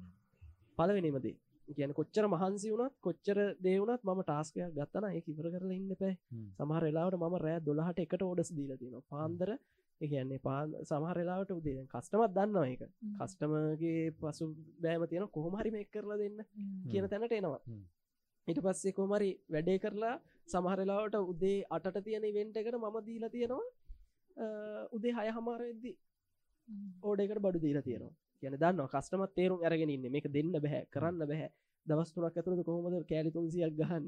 පළවෙනිමදේ 0.78 1.36
කියන 1.68 1.92
කොච්චර 1.92 2.24
මහන්සි 2.28 2.72
වුණත් 2.72 2.94
කොච්චර 3.00 3.38
දේවුණත් 3.60 4.02
ම 4.04 4.20
ටාස්කයක් 4.22 4.74
ගත්තන 4.76 5.06
ඒ 5.08 5.22
ඉවර 5.26 5.48
කරල 5.54 5.72
ඉන්න 5.72 5.96
පැයි 6.02 6.16
හ්ම්. 6.32 6.46
සමහරලාවට 6.58 7.18
මම 7.18 7.36
රෑ 7.44 7.64
දොළහට 7.68 8.02
එකට 8.04 8.22
ඕඩස් 8.22 8.50
දීල 8.58 8.72
තියෙන 8.80 9.02
පාන්දර 9.10 9.50
එකන්නේ 10.00 10.40
පාන් 10.46 10.68
සමහරලාවට 10.88 11.50
උදේ 11.58 11.82
කස්ටමත් 11.92 12.32
දන්නවා 12.36 12.66
එක 12.74 12.82
කස්ටමගේ 13.18 14.02
පසු 14.20 14.44
බෑම 14.82 15.02
තියෙන 15.10 15.28
කොහොමහරි 15.36 15.70
මේ 15.76 15.86
කරලා 15.94 16.18
දෙන්න 16.22 16.38
කියන 16.90 17.08
තැනට 17.12 17.36
එනවා. 17.38 17.60
ඉට 18.48 18.60
පස්සේ 18.66 18.96
කොමරි 18.98 19.30
වැඩේ 19.54 19.78
කරලා 19.84 20.14
සමහරලාවට 20.48 21.16
උදේ 21.32 21.58
අටට 21.76 21.98
තියෙන 22.06 22.24
ඉවෙන්ට 22.30 22.56
එකට 22.60 22.78
මම 22.82 22.96
දීලා 23.08 23.34
තියෙනවා 23.36 23.66
උදේ 24.96 25.12
හය 25.18 25.28
හමාරෙද්දි 25.36 25.92
ඕඩකට 27.02 27.40
බඩු 27.44 27.58
දීලා 27.64 27.86
තියෙනවා. 27.88 28.14
කියන 28.42 28.54
දන්න 28.62 28.88
කස්ටමත් 28.92 29.32
තේරුම් 29.38 29.60
අරගෙන 29.66 29.90
ඉන්න. 29.90 30.04
මේක 30.14 30.26
දෙන්න 30.36 30.52
බැහැ 30.64 30.82
කරන්න 30.94 31.24
බැහැ 31.30 31.50
දවස්තුනක් 31.86 32.26
ඇතුරද 32.28 32.60
කොහොමද 32.68 33.06
කෑලි 33.10 33.30
තුන්සියක් 33.36 33.74
ගහන්න. 33.80 34.06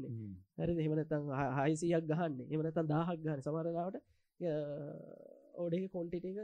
හරි 0.59 0.72
එහෙමනතන් 0.82 1.24
හයිසියක් 1.59 2.05
ගහන්න. 2.11 2.39
එමනතන් 2.53 2.86
දාහක් 2.93 3.18
ගහන්න. 3.24 3.41
සමරලාවට 3.47 3.97
ඕඩේ 5.59 5.88
කොන්ටිට 5.94 6.26
එක 6.30 6.38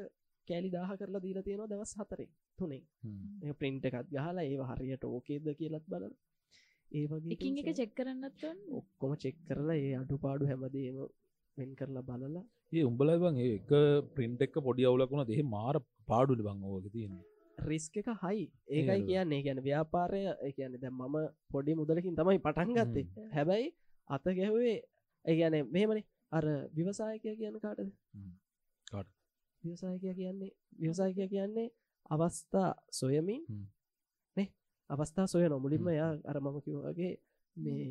කෑලි 0.48 0.70
දාහ 0.76 0.90
කරලා 1.00 1.24
දීලා 1.24 1.46
තියෙනවා 1.46 1.70
දවස් 1.72 1.92
හතරේ 2.00 2.28
තුනේ. 2.58 2.82
ප්‍රින්ට් 3.60 3.84
එකත් 3.88 4.08
ගහලා 4.12 4.44
ඒ 4.44 4.70
හරියට 4.70 5.04
ඕකේද 5.08 5.50
කියලත් 5.60 5.86
බලන 5.92 6.14
ඒ 6.90 7.04
වගේ 7.06 7.34
එකින් 7.34 7.60
එක 7.60 7.70
චෙක් 7.78 7.92
කරන්නත් 7.98 8.44
ඕන? 8.44 8.58
ඔක්කොම 8.80 9.12
චෙක් 9.16 9.38
කරලා 9.48 9.78
ඒ 9.78 9.94
අඩු 10.00 10.18
පාඩු 10.24 10.50
හැමදේම 10.50 10.98
වෙන් 11.56 11.70
කරලා 11.78 12.04
බලලා. 12.08 12.44
ඒ 12.72 12.84
උඹලයි 12.90 13.20
බං 13.22 13.38
ඒ 13.44 13.52
එක 13.58 13.70
ප්‍රින්ට් 14.16 14.44
එක 14.46 14.58
පොඩි 14.66 14.88
අවුලකුණ 14.88 15.28
දෙහ 15.30 15.40
මාර 15.54 15.76
පාඩුලි 16.10 16.46
බං 16.48 16.66
ඕක 16.66 16.88
තියෙන්නේ. 16.94 17.24
රිස්ක 17.60 17.96
එක 17.96 18.08
හයි 18.22 18.44
ඒකයි? 18.68 19.02
කියන්නේ. 19.08 19.42
ගැන 19.42 19.60
ව්‍යාපාරය 19.62 20.22
ඒ 20.26 20.52
කියන්නේ 20.52 20.82
දැන් 20.84 20.96
මම 21.00 21.16
පොඩි 21.52 21.78
මුදලකින් 21.80 22.16
තමයි 22.16 22.44
පටන් 22.46 22.74
ගත්තේ. 22.78 23.28
හැබැයි 23.36 23.68
අත 24.10 24.24
ගැහුවේ 24.30 24.78
ඒ 25.24 25.34
කියන්නේ 25.34 25.62
මෙහෙමනේ. 25.74 26.06
අර 26.32 26.44
ව්‍යවසායකය 26.76 27.36
කියන 27.40 27.58
කාටද? 27.60 27.90
ව්‍යවසායකය 29.62 30.14
කියන්නේ 30.14 30.52
ව්‍යවසායකය 30.78 31.28
කියන්නේ 31.28 31.68
අවස්ථා 32.10 32.74
සොයමින්. 32.90 33.42
නේ? 34.36 34.48
අවස්ථා 34.90 35.26
සොයන 35.26 35.52
මුලින්ම 35.56 35.82
හ්ම්. 35.82 35.88
එයා 35.88 36.12
අර 36.24 36.36
මම 36.40 36.56
කිව්වාගේ 36.60 37.12
මේ 37.56 37.84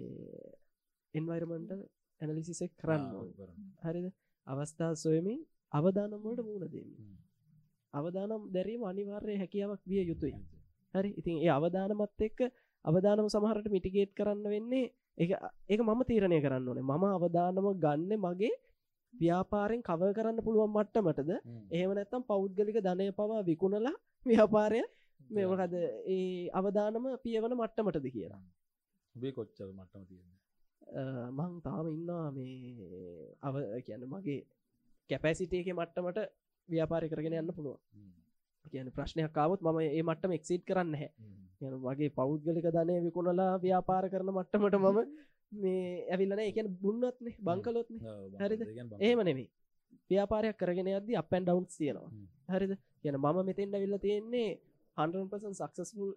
එන්වයිරමන්ටල් 1.13 1.81
ඇනලිසිසෙක් 2.21 2.71
කරන්න. 2.77 3.03
හරිද? 3.83 4.07
අවස්ථා 4.47 4.91
සොයමින් 4.95 5.39
අවදානම්වලට 5.71 6.41
මුණ 6.45 6.59
දෙන්න 6.63 6.89
හ්ම්. 6.91 7.15
අවදානම් 7.93 8.43
දැරීම 8.53 8.83
අනිවාර්ය 8.83 9.37
හැකියාවක් 9.37 9.81
විය 9.85 10.03
යුතුයි. 10.05 10.33
හරි? 10.93 11.09
ඉතින් 11.19 11.37
ඒ 11.37 11.51
අවදානමත් 11.51 12.21
එක්ක 12.21 12.39
අවදානම 12.85 13.27
සමහරට 13.27 13.67
මිටිගේට් 13.69 14.11
කරන්න 14.13 14.45
වෙන්නේ. 14.45 14.93
එක 15.17 15.29
ඒක 15.69 15.81
මම 15.81 16.01
තීරණය 16.03 16.37
කරන්න 16.41 16.67
ඕනේ. 16.69 16.85
මම 16.85 17.03
අවදානම 17.17 17.67
ගන්න 17.75 18.11
මගේ 18.17 18.53
ව්‍යාපාරෙන් 19.13 19.81
කව 19.83 20.01
කරන්න 20.13 20.39
පුළුවන් 20.41 20.71
මට්ටමටද 20.71 21.31
හ්ම්. 21.37 21.61
එහෙම 21.71 21.91
නැත්තම් 21.93 22.23
පෞද්ගලික 22.23 22.77
ධනය 22.81 23.07
පවා 23.13 23.41
විකුණලා 23.43 23.95
ව්‍යාපාරය 24.25 24.81
මේ 25.29 25.45
මොකද 25.47 25.73
ඒ 26.07 26.21
අවදානම 26.53 27.05
පියවන 27.23 27.53
මට්ටමටද 27.55 28.07
කියලා 28.09 28.41
ඔබේ 29.15 29.31
කොච්චර 29.31 29.67
මට්ටම 29.71 30.03
තියෙන්නේ 30.05 30.39
අ, 30.93 31.03
මං 31.31 31.53
තාම 31.61 31.85
ඉන්නවා 31.89 32.31
මේ 32.31 33.35
අව 33.41 33.55
කියන්න 33.85 34.03
මගේ 34.07 34.39
කැපැසිටේක 35.09 35.67
මට්ටමට 35.73 36.19
ව්‍යාපාරය 36.69 37.07
කරගෙන 37.09 37.33
යන්න 37.35 37.53
පුළුවන්. 37.53 37.79
කියන 38.65 38.89
ප්‍රශ්නයක් 38.91 39.31
කාවත් 39.33 39.61
මම 39.63 39.79
ඒ 39.89 40.03
මට්ටම 40.03 40.31
එක්සිට් 40.33 40.63
කරන්න 40.65 40.95
හැ. 40.95 41.09
යන 41.61 41.73
වගේ 41.81 42.09
පෞද්ගලික 42.11 42.67
ධනය 42.69 42.95
විකුණලා 43.05 43.51
ව්‍යාපාර 43.59 44.05
කරන 44.09 44.29
මට්ටමට 44.31 44.75
මම 44.77 44.99
මේ 45.53 46.05
ඇවිල්ලන 46.11 46.41
එකන 46.43 46.69
බුන්නත්නේ 46.81 47.35
බංකලොත්න. 47.47 47.97
හරිද? 48.41 48.61
ඒම 48.99 49.19
නෙමේ 49.29 49.49
ව්‍යාපාරයක් 50.09 50.57
කරගෙන 50.57 50.89
අද්දි 50.99 51.19
අපැන් 51.21 51.43
ඩවන්ස් 51.45 51.75
තියෙනවා. 51.77 52.11
හරිද 52.49 52.73
කියන 53.01 53.17
මම 53.17 53.37
මෙතෙන්ට 53.49 53.75
විල්ල 53.83 53.97
තියෙන්නේ 54.05 54.49
හන්පසන් 54.97 55.53
සක්සස්ෆුල් 55.59 56.11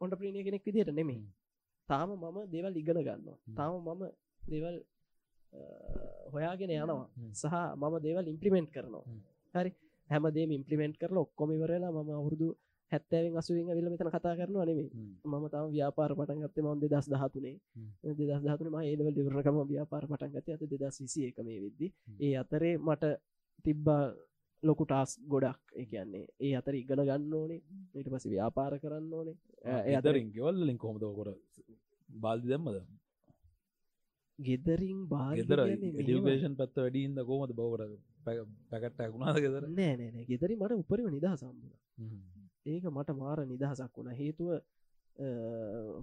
ඔොන්ට 0.00 0.14
ප්‍රීණය 0.18 0.44
කෙනෙක් 0.44 0.64
විදියට 0.66 0.92
නෙමේ. 0.92 1.22
තාම 1.88 2.10
මම 2.12 2.38
දේවල් 2.54 2.74
ඉගෙන 2.82 2.98
ගන්නවා. 2.98 3.38
තාම 3.56 3.72
මම 3.78 4.02
දේවල් 4.50 4.76
හොයාගෙන 6.32 6.70
යනවා. 6.76 7.06
සහ 7.32 7.54
මම 7.80 7.94
දේවල් 8.06 8.26
ඉම්පලිමෙන්ට් 8.32 8.70
කරනවා 8.74 9.04
හ්ම්. 9.06 9.20
හරි 9.54 9.70
හැමදේ 10.10 10.46
ඉම්පලිමෙන්ට් 10.58 10.96
කරල 11.00 11.18
ඔක්කොම 11.24 11.50
ඉවරලා 11.56 11.92
ම 11.96 12.10
අවුරදු 12.20 12.48
හැත්තෑවෙන් 12.92 13.38
අසුවෙන් 13.40 13.76
විල 13.78 13.88
මෙතන 13.90 14.08
කතා 14.08 14.34
කරනවා 14.38 14.66
නෙමේ. 14.68 14.90
මම 15.24 15.44
තම 15.48 15.68
ව්‍යාපාර 15.74 16.12
පටන් 16.18 16.42
ගත්තේ 16.44 16.64
මම 16.64 16.80
දෙදස් 16.82 17.06
දහතුනේ. 17.08 17.56
දෙදස් 18.18 18.42
දහතුන 18.44 18.68
ම 18.72 18.76
ඒලවල් 18.80 19.14
දෙවරකම 19.18 19.56
ව්‍යාපාර 19.70 20.04
පටන් 20.10 20.32
ගත 20.34 20.48
ඇත 20.50 20.62
දෙදස් 20.72 20.96
විසි 21.02 21.20
එක 21.28 21.38
මේ 21.40 21.58
වෙද්දි. 21.64 21.86
ඒ 22.20 22.34
අතරේ 22.42 22.74
මට 22.78 23.04
තිබ්බා 23.64 24.02
ලොකු 24.62 24.84
ටාස් 24.84 25.10
ගොඩක්. 25.26 25.60
කියන්නේ 25.90 26.26
ඒ 26.40 26.54
අතර 26.56 26.74
ඉගෙන 26.74 27.00
ගන්න 27.00 27.34
ඕනේ. 27.34 27.60
ඊට 27.94 28.08
පස 28.12 28.26
ව්‍යාපාර 28.26 28.72
කරන්න 28.82 29.12
ඕනේ. 29.12 29.36
ඒ 29.64 29.94
අතර 29.96 30.08
ගෙදරින් 30.08 30.28
ගෙවල්ලින් 30.34 30.78
කොහොමද 30.78 31.02
කොට 31.18 31.30
බාල්දි 32.08 32.48
දැම්මද? 32.48 32.78
ගෙදරින් 34.38 35.00
බාල 35.08 35.34
ගෙදර 35.40 35.64
ඩියුකේෂන් 35.96 36.54
පැත්ත 36.60 36.76
වැඩීන්ද 36.76 37.18
කොමද 37.24 37.56
බවට 37.58 37.98
පැකට්ට 38.70 39.02
ඇකුණාද 39.02 39.40
ගෙදර? 39.44 39.66
නෑ 39.70 39.96
නෑනෑ 39.96 40.28
ගෙදරි 40.30 40.60
මට 40.60 40.80
උපරිම 40.82 41.10
නිදහ 41.10 41.34
සම්බුණ 41.34 42.41
ඒක 42.66 42.84
මට 42.86 43.10
මාර 43.16 43.38
නිදහසක් 43.46 43.96
වුණ. 43.96 44.10
හේතුව 44.12 44.50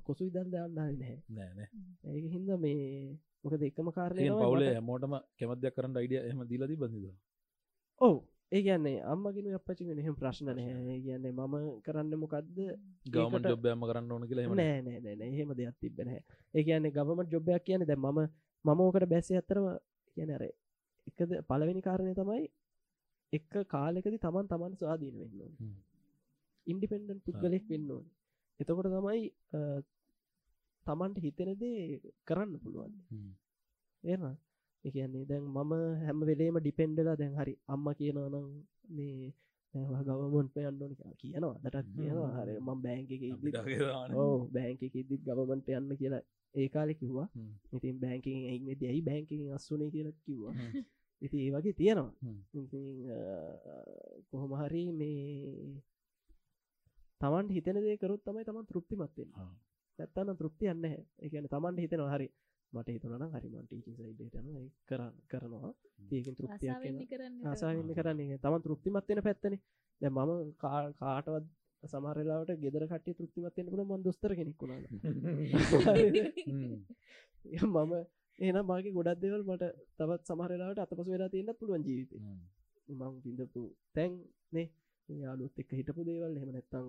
කොසු 0.05 0.23
ඉදන් 0.25 0.49
දයන්න 0.51 0.73
නැහැ. 0.75 1.15
නෑන 1.29 1.59
ඒක 2.07 2.25
හින්ද 2.33 2.49
මේ 2.57 3.17
මොකද 3.43 3.63
එකම 3.63 3.87
කාරණය 3.91 4.27
පවුලේ 4.31 4.67
මට- 4.67 4.75
හැමෝටම 4.75 5.15
කැමදයක් 5.39 5.73
කරන්න 5.75 5.97
අයිඩිය 5.97 6.21
එහම 6.21 6.43
දීලදී 6.45 6.77
බඳද 6.77 7.07
ඔව්. 8.01 8.15
ඒ 8.51 8.61
කියන්නේ 8.61 9.01
අම්මගෙන 9.05 9.47
අපපචි 9.55 9.83
එහෙම 9.93 10.15
ප්‍රශ්න 10.15 10.47
ඒ 10.51 10.99
කියන්නේ 11.01 11.31
මම 11.33 11.55
කරන්න 11.81 12.13
මොකක්ද 12.17 12.47
ගවමන් 13.05 13.35
ඒකට- 13.35 13.51
ජොබ්යම 13.51 13.81
කරන්න 13.89 14.11
ඕන 14.11 14.27
කියලා 14.29 14.45
එම 14.45 14.55
නෑ 14.55 14.79
නෑ 14.81 14.99
නෑ 14.99 15.15
නෑ. 15.15 15.29
එහෙම 15.29 15.51
දෙයක් 15.55 15.75
තිබෙන 15.81 16.09
ඒ 16.09 16.63
කියන්නේ 16.63 16.91
ගවමට 16.91 17.33
ජොබ්යක් 17.33 17.63
කියන 17.63 17.85
දැ 17.85 17.97
මම 17.97 18.19
මම 18.65 18.79
ඕකට 18.81 19.05
බැස්ස 19.07 19.31
ඇතරම 19.33 19.67
කියන 20.17 20.31
අර 20.31 20.43
එකද 21.07 21.29
පලවෙනි 21.49 21.81
කාරණය 21.81 22.13
තමයි 22.15 22.47
එක්ක 23.33 23.53
කාලෙකද 23.67 24.15
තමන් 24.17 24.47
තමන් 24.47 24.75
ස්වාදීන 24.75 25.15
වෙන්න 25.19 25.53
හ්ම්. 25.53 25.75
ඉන්ඩිපෙන්ඩන් 26.71 27.19
පුද්ගලෙක් 27.25 27.65
වෙන්න 27.71 27.91
ඕන. 27.91 28.05
එතකොට 28.59 28.87
තමයි 28.87 29.21
තමන්ට 30.85 31.17
හිතෙනදේ 31.25 31.99
කරන්න 32.27 32.53
පුළුවන්. 32.63 32.93
ඒම 34.03 34.23
එකන්නේ 34.83 35.25
දැන් 35.25 35.43
මම 35.47 35.71
හැම 36.05 36.19
වෙලේම 36.29 36.57
ඩිපෙන්ඩලා 36.59 37.15
දැන් 37.15 37.33
හරි 37.39 37.53
අම්ම 37.67 37.85
කියනවනම් 37.99 38.47
මේ 38.89 39.31
ඕන 39.73 40.47
කියලා 40.89 41.13
කියනවා. 41.21 41.55
දටත් 41.63 41.87
කියනවා. 41.95 42.29
හරි 42.37 42.53
මම 42.59 42.79
බෑංක 42.85 43.09
බෑංක 44.55 44.81
ඉදිත් 44.83 45.21
ගවමන්ට 45.27 45.67
යන්න 45.71 45.97
කියලා 45.99 46.21
ඒ 46.55 46.67
කාලෙ 46.73 46.93
කිව්වා. 46.93 47.27
ඉතින් 47.75 47.99
බෑංකින් 48.03 48.37
එයින්න 48.51 48.79
දැයි 48.81 49.01
බෑංකින් 49.01 49.41
අස්සුනේ 49.57 49.89
කියලා 49.91 50.15
කිව්වා. 50.25 50.53
ඉති 51.21 51.37
ඒ 51.45 51.51
වගේ 51.51 51.73
තියෙනවා. 51.73 52.13
හ්ම්. 52.23 52.37
ඉතින්, 52.53 52.87
අ, 53.11 53.17
කොහොම 54.31 54.51
හරි 54.61 54.83
මේ 54.91 55.81
තමන් 57.21 57.49
හිතන 57.49 57.79
දේ 57.79 57.97
කරුත් 57.97 58.21
තමයි 58.23 58.45
තමන් 58.45 58.65
තෘප්තිමත්වෙන් 58.65 59.29
ආ. 59.35 59.49
නැත්තන්න 59.99 60.37
තෘප්ති 60.37 60.71
යන්න 60.73 60.85
එකන 61.19 61.47
තමන්ට 61.47 61.79
හිතෙනවා 61.79 62.13
හරි 62.13 62.29
මට 62.73 62.89
හිතනන 62.89 63.23
හරිමන් 63.33 63.63
ටීචි 63.63 63.91
සයිඩටන 63.93 64.49
කර 64.85 65.01
කරනවා. 65.27 65.71
ඒකින් 66.11 66.35
තෘප්තියක් 66.35 66.69
ආසාවෙන්න 66.71 67.09
කරන්න 67.11 67.95
කරන්නේ. 67.95 68.37
තමන් 68.39 68.61
තෘප්තිමත්වෙන 68.61 69.23
පැත්තන. 69.23 69.55
දැ 70.01 70.11
මම 70.11 70.53
කාටවත් 70.59 71.47
සමරලාට 71.83 72.51
ගෙදර 72.57 72.85
කට 72.87 73.15
තෘප්තිමත්වෙන 73.17 73.71
පුළ 73.71 73.83
මන් 73.85 74.03
දොස්තර 74.03 74.35
කෙනෙක්ුණා 74.35 74.79
හ්ම්. 74.81 74.89
මම 77.73 77.93
එන 78.39 78.57
මගේ 78.63 78.93
ගොඩක් 78.93 79.21
දෙවල් 79.21 79.43
මට 79.45 79.71
තවත් 79.97 80.21
සමහරලාට 80.27 80.79
අතපස 80.79 81.07
වෙලා 81.07 81.29
තියන්න 81.29 81.53
පුළුවන් 81.55 81.83
ජීවිත. 81.83 82.11
හ්ම්. 82.17 82.39
මං 82.89 83.21
පිඳපු 83.23 83.63
තැන් 83.93 84.11
නේ. 84.51 84.67
යාලුත් 85.09 85.53
එක්ක 85.57 85.71
හිටපු 85.73 86.01
දේවල්. 86.05 86.33
එහෙම 86.33 86.51
නැත්තං 86.51 86.87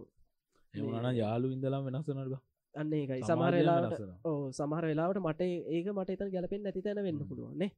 එවුණන 0.74 1.16
යාලු 1.16 1.46
ඉඳලාම් 1.54 1.84
වෙනස්සනට 1.86 2.38
අන්න 2.74 2.92
සමහරලාට 3.22 3.84
වෙනස් 3.84 4.00
වෙනවා. 4.00 4.18
ඕ 4.24 4.42
සමහර 4.52 4.84
වෙලාවට 4.90 5.22
මට 5.22 5.42
ඒක 5.68 5.86
මට 5.92 6.10
එතන 6.14 6.32
ගැලපෙන් 6.34 6.62
නැති 6.62 6.82
තැන 6.82 7.02
වෙන්න 7.06 7.18
හ්ම්. 7.18 7.28
පුළුවන්න්නේ 7.30 7.70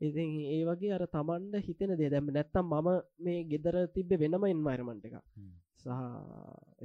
ඉතින් 0.00 0.30
ඒ 0.54 0.62
වගේ 0.64 0.92
අර 0.96 1.04
තමන්ට 1.08 1.64
හිතෙන 1.66 1.92
දේ 2.00 2.10
දැම 2.10 2.26
නැත්තම් 2.30 2.66
මම 2.72 2.88
මේ 3.18 3.44
ගෙදර 3.44 3.76
තිබ්බ 3.94 4.10
වෙනම 4.22 4.44
එන්වයිරමන්ට 4.46 5.06
එක. 5.08 5.16
සහ 5.80 5.88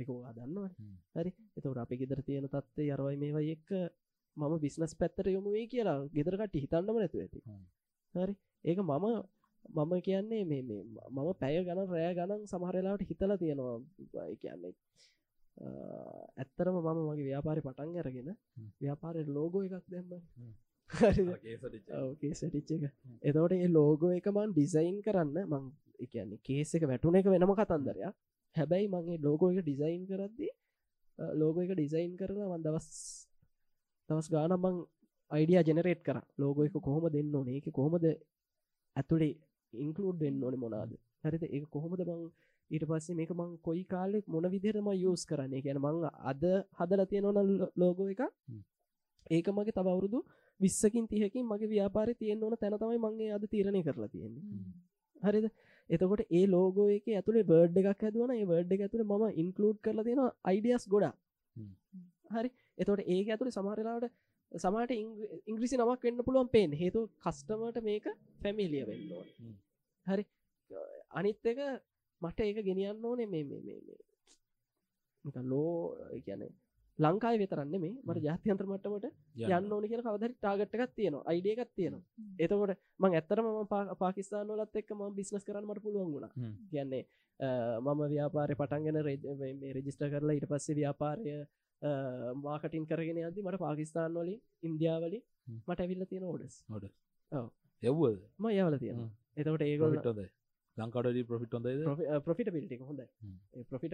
එකවා 0.02 0.32
දන්නවා 0.38 0.70
හ්ම්. 0.72 0.96
හරි 1.16 1.32
එතවට 1.58 1.84
අපි 1.84 2.02
ගෙදර 2.02 2.24
තියෙන 2.24 2.48
තත්වේ 2.48 2.94
අරවයි 2.96 3.22
මේවයි 3.24 3.52
එක්ක 3.58 3.70
මම 4.38 4.54
බිස්නස් 4.60 4.94
පැත්තර 4.96 5.30
යොමුවේ 5.36 5.68
කියලා 5.68 6.00
ගෙදරකට 6.16 6.58
හිතන්නම 6.64 6.98
නැතු 6.98 7.18
ඇති. 7.20 7.40
හරි 8.16 8.34
ඒක 8.66 8.80
මම 8.82 9.06
මම 9.66 9.92
කියන්නේ 10.02 10.44
මේ 10.46 10.64
මම 10.64 11.30
පැය 11.42 11.56
ගණන් 11.64 11.92
රෑ 11.94 12.14
ගණන් 12.18 12.48
සමහරලාට 12.48 13.04
හිතලා 13.10 13.38
තියෙනවා 13.38 14.26
කියන්නේ 14.42 14.74
ඇත්තරම 15.58 16.76
මම 16.78 17.00
මගේ 17.08 17.26
ව්‍යාපාරි 17.26 17.62
පටන් 17.62 17.98
අරගෙන. 17.98 18.30
ව්‍යාපාරය 18.82 19.22
ලෝගෝ 19.28 19.64
එකක් 19.68 19.88
දෙම්ම. 19.88 20.12
සටිච් 22.34 22.70
එක. 22.78 22.84
එතවට 23.22 23.54
ඒ 23.56 23.70
ලෝගෝ 23.70 24.12
එක. 24.12 24.28
මන් 24.28 24.52
ඩිසයින් 24.52 24.98
කරන්න 25.02 25.38
මං 25.46 25.64
එකන්නේ 26.00 26.42
කේස 26.42 26.74
එක 26.76 26.84
වැටුන 26.84 27.16
එක 27.16 27.28
වෙනම 27.28 27.54
කතන්දරයක්. 27.54 28.16
හැබැයි 28.56 28.88
මගේ 28.88 29.18
ලෝගෝ 29.20 29.52
එක 29.52 29.60
ඩිසයින් 29.62 30.04
කරද්දි 30.08 30.48
ලෝගෝ 31.34 31.64
එක 31.64 31.74
ඩිසයින් 31.74 32.14
කරලා 32.18 32.52
වන් 32.52 32.64
දවස් 32.66 32.90
දවස් 34.10 34.28
ගාන 34.34 34.54
මං 34.58 34.76
අයිඩිය 35.32 35.62
ජෙනරේට් 35.62 36.02
කර. 36.04 36.18
ලෝගෝ 36.38 36.66
එක 36.66 36.76
කොහොම 36.80 37.06
දෙන්න 37.10 37.36
ඕනේ? 37.36 37.58
එක 37.58 37.68
කොහොමද 37.72 38.06
ඇතුළේ 38.96 39.36
ඉන්කලුඩ් 39.74 40.18
වෙන්න 40.20 40.44
ඕන 40.44 40.56
මොනාද 40.60 40.92
හරිද? 41.24 41.44
ඒ 41.48 41.62
කොහොමද 41.76 42.02
මං 42.02 42.22
ඊට 42.72 42.86
පස්සේ 42.86 43.16
මේක 43.16 43.32
මං 43.32 43.50
කොයි 43.60 43.84
කාලෙක් 43.86 44.26
මොන 44.28 44.46
විදිරම 44.50 44.88
යස් 44.90 45.24
කරන්නේ? 45.26 45.62
කියන 45.62 45.80
මං 45.80 45.96
අද 46.26 46.44
හදල 46.78 47.02
තියෙනවන 47.06 47.40
ලෝගෝ 47.76 48.08
එක 48.10 48.22
ඒක 49.30 49.48
මගේ 49.50 49.76
තවරුදු 49.80 50.20
විස්සකින් 50.60 51.06
තියකින් 51.08 51.46
මගේ 51.46 51.70
ව්‍යාපාරය 51.70 52.14
තියෙන් 52.16 52.44
ඕන 52.44 52.56
තැන 52.58 52.78
තමයි 52.78 53.00
මගේ 53.00 53.30
අද 53.32 53.44
තීරණය 53.48 53.84
කරලා 53.84 54.10
තියෙන්නේ. 54.10 54.46
හරිද? 55.22 55.46
එතකොට 55.90 56.24
ඒ 56.30 56.46
ලෝගෝ 56.48 56.88
එක 56.90 57.06
ඇතුළේ 57.10 57.44
බර්ඩ් 57.44 57.78
එකක් 57.84 58.04
ඇදුවන 58.04 58.34
ඒ 58.34 58.46
වර්ඩ් 58.46 58.72
එක 58.76 58.82
ඇතුළ 58.82 59.06
ම 59.06 59.24
ඉන්කලූඩ් 59.36 59.78
කරලා 59.80 60.08
තියෙන 60.08 60.22
අයිඩියස් 60.44 60.86
ගොඩා 60.88 61.14
හ්ම්. 61.56 61.72
හරි? 62.32 62.50
එතකොට 62.78 63.02
ඒක 63.06 63.28
ඇතුළේ 63.28 63.58
සමහරලාට 63.58 64.06
සමට 64.52 64.92
ඉංග්‍රිසි 65.48 65.76
නමක් 65.78 66.02
වෙන්න 66.04 66.26
පුළුවන් 66.28 66.50
පේෙන් 66.50 66.72
හේතු 66.74 67.00
කස්ටමට 67.20 67.84
මේක 67.84 68.06
ෆැමිලිය 68.42 68.84
වෙන්නවා 68.90 69.26
හ්ම්. 69.26 69.56
හරි? 70.06 70.24
අනිත් 71.12 71.46
එක 71.46 71.60
මට 72.22 72.40
ඒක 72.48 72.60
ගෙනියන්න 72.70 73.06
ඕනේ 73.06 73.30
මේ 73.34 73.44
මේ 73.52 73.62
මේ 73.68 73.80
මේ. 73.88 74.02
නිකන් 75.26 75.48
ලෝ 75.52 75.96
කියන 76.26 76.44
ලංකායි 77.00 77.40
වෙතරන්න 77.42 77.76
මේ 77.84 77.94
මට 78.08 78.24
ජාතියන්ත්‍ර 78.28 78.68
මට්ටමට 78.72 79.06
යන්න. 79.08 79.72
ඕන 79.74 79.86
කියන 79.92 80.04
කවදරි 80.08 80.34
ටාගට්ටකක් 80.36 80.92
තියෙනවා 80.98 81.24
අයිඩිය 81.32 81.54
එකක් 81.56 81.72
තියෙනවා. 81.78 82.04
එතකොට 82.40 82.78
මං 83.02 83.16
ඇත්තරම 83.20 83.48
මම 83.48 83.98
පාකිස්ාන 84.02 84.52
ලත් 84.58 84.76
එක් 84.82 84.92
ම 84.98 85.02
බිස්නස් 85.20 85.46
කරන්න 85.48 85.68
මට 85.70 85.84
පුළුවන් 85.86 86.12
වුණ. 86.14 86.30
කියන්නේ 86.72 87.04
මම 87.86 88.02
ව්‍යාපාරය 88.14 88.56
පටන්ගෙන 88.60 88.98
මේ 89.62 89.74
රෙජිස්ට 89.78 90.04
කරලා 90.14 90.38
ඉට 90.40 90.48
පස්සේ 90.52 90.78
ව්‍යාපාරය 90.82 91.34
මාකටින් 92.46 92.86
කරගෙන 92.90 93.24
අදදි 93.30 93.42
මට 93.42 93.64
පාකිස්ාන් 93.66 94.14
වලින් 94.16 94.40
ඉන්දියාවලින් 94.64 95.24
හ්ම්. 95.48 95.60
මට 95.68 95.80
ඇවිල්ල 95.80 96.06
තියෙන 96.12 96.28
ඕඩස් 96.30 96.56
යව්වද 97.84 98.22
ම 98.40 98.46
යවල 98.52 98.78
තියෙන 98.84 98.98
හ්ම්. 98.98 99.10
එතකොට 99.38 99.64
ඒගොල්ල 99.68 99.98
හොඳ 99.98 100.22
ලංකාඩ 100.82 101.20
ප්‍රෆිට් 101.32 101.56
හොඳයිද? 101.58 101.82
ප්‍රෆිට 102.28 102.52
පිල්ටි 102.58 102.80
හොඳයි. 102.90 103.08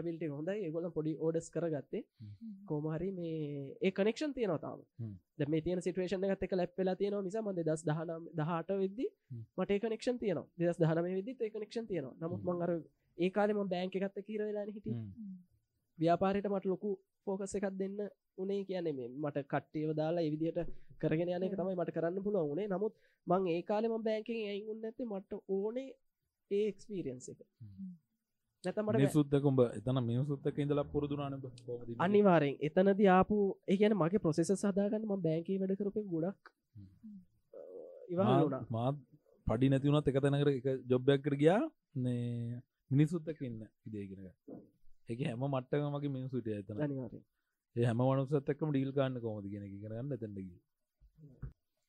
පිල්ටි 0.08 0.32
හොඳයි. 0.36 0.58
ඒගොල 0.68 0.90
පොඩි 0.98 1.16
ඕඩස් 1.28 1.50
කරගත්තේ. 1.56 2.04
කෝමහරි 2.70 3.10
මේ 3.20 3.34
ඒ 3.82 3.92
කනෙක්ෂන් 4.00 4.36
තියෙනතාව 4.38 4.80
මේ 5.54 5.64
තියන 5.68 5.82
සිටුවේෂන 5.88 6.30
එකත් 6.30 6.46
එක 6.48 6.56
ලැප්වෙලා 6.60 6.96
තියෙනවා 7.02 7.26
නිසා 7.28 7.46
මද 7.48 7.68
දස් 7.70 7.84
දහනම් 7.90 8.30
දහට 8.40 8.80
වෙද්දි. 8.84 9.08
මට 9.58 9.82
කනෙක්ෂන් 9.86 10.18
තියන 10.24 10.42
දෙස් 10.60 10.80
දහනම 10.84 11.12
විදි 11.20 11.38
ඒ 11.40 11.52
කනෙක්ෂන් 11.56 11.86
තියෙනවා. 11.92 12.16
නමුත් 12.22 12.42
හ්ම්. 12.42 12.56
මං 12.56 12.66
අර 12.66 12.72
ඒ 13.18 13.30
කාලෙම 13.36 13.60
බෑංක 13.74 13.96
එකත්ත 13.98 14.18
කියරවෙලා 14.28 14.66
හිට 14.70 14.90
ව්‍යාපාරයට 16.00 16.50
මට 16.54 16.66
ලොකු 16.72 16.90
ෆෝකස 17.26 17.56
එකක් 17.58 17.70
දෙන්න 17.80 17.98
උනේ 18.38 18.62
කියන්නේ 18.70 18.98
මේ 18.98 19.10
මට 19.24 19.46
කට්ටියව 19.52 19.92
දාලා 20.00 20.26
එවිදියට 20.28 20.60
කරගෙන 21.02 21.32
යන 21.36 21.46
එක 21.48 21.56
තමයි 21.60 21.78
මට 21.80 21.96
කරන්න 21.96 22.26
පුළුවන් 22.26 22.52
උනේ. 22.54 22.68
නමුත් 22.74 22.94
මං 23.28 23.48
ඒ 23.54 23.62
කාලෙම 23.70 23.96
බෑංකින් 24.08 24.44
ඇයිුන්න 24.52 24.86
ඇති 24.90 25.10
මට 25.12 25.32
ඕනේ 25.56 25.88
ඒ 26.52 26.68
එක්ස්පීරියන්ස 26.68 27.30
එක. 27.30 27.40
නැත 28.64 28.78
මට 28.78 28.98
මිනිසුත්තකුඹ 28.98 29.60
එතන 29.70 30.00
මිනිසුත්තක 30.04 30.60
ඉඳලා 30.60 30.86
පුරදුනාන 30.86 31.36
අනිවාරෙන් 32.00 32.56
එතනද 32.62 33.04
ආපු 33.12 33.38
ඒගැන 33.68 33.96
මගේ 33.96 34.24
ප්‍රොසෙස 34.24 34.52
සදාගන්න 34.56 35.06
ම 35.06 35.22
බෑන්කී 35.22 35.60
වැඩ 35.60 35.76
කරපය 35.76 36.04
ගොඩක් 36.08 36.52
ඉවරුණා 38.10 38.64
මාත් 38.70 39.04
පඩි 39.48 39.70
නැතිවුණත් 39.70 40.10
එක 40.10 40.20
තැනකර 40.20 40.52
එක 40.52 40.68
ජොබ්බයක් 40.86 41.22
කර 41.22 41.36
ගියා. 41.36 41.62
නේ 41.98 42.62
මිනිසුත්තක 42.92 43.42
ඉන්න 43.42 43.60
ඉදේගෙන 43.86 44.32
එක 45.08 45.20
හැම 45.22 45.44
මට්ටක 45.46 45.84
මගේ 45.90 46.12
මිනිසුට 46.12 46.48
ඇතන 46.50 46.82
අනිවාරෙන් 46.82 47.24
හැම 47.76 48.04
වනුසත් 48.04 48.52
එක්කම 48.54 48.72
ඩීල් 48.72 48.92
කාන්න 48.94 49.22
කොමද 49.22 49.48
ගෙන 49.48 49.70
කරන්න 49.76 50.12
එතැටකි 50.12 50.46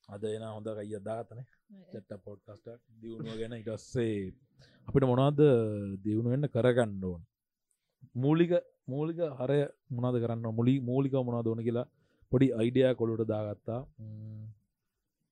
අද 0.09 0.23
එන 0.27 0.45
හොඳ 0.47 0.69
අයි 0.75 0.95
අදාතන 0.95 1.41
චට්ට 1.91 2.21
පොඩ්කස්ට 2.25 2.69
දියුණුව 3.01 3.37
ගැන 3.41 3.55
ඉටස්සේ 3.55 4.33
අපිට 4.89 5.05
මොනවද 5.05 5.41
දියුණු 6.05 6.29
වෙන්න 6.31 6.49
කරගන්න 6.49 7.03
ඕන්? 7.05 7.23
මූලික 8.17 8.53
මූලික 8.87 9.21
හරය 9.39 9.59
මොනද 9.93 10.17
කරන්න 10.17 10.47
මුලි 10.53 10.75
මූලික 10.83 11.17
මොනා 11.21 11.43
දෝන 11.43 11.61
කියලා 11.61 11.91
පොඩි 12.33 12.49
අයිඩිය 12.53 12.95
කොළුට 12.95 13.25
දාගත්තා. 13.27 13.81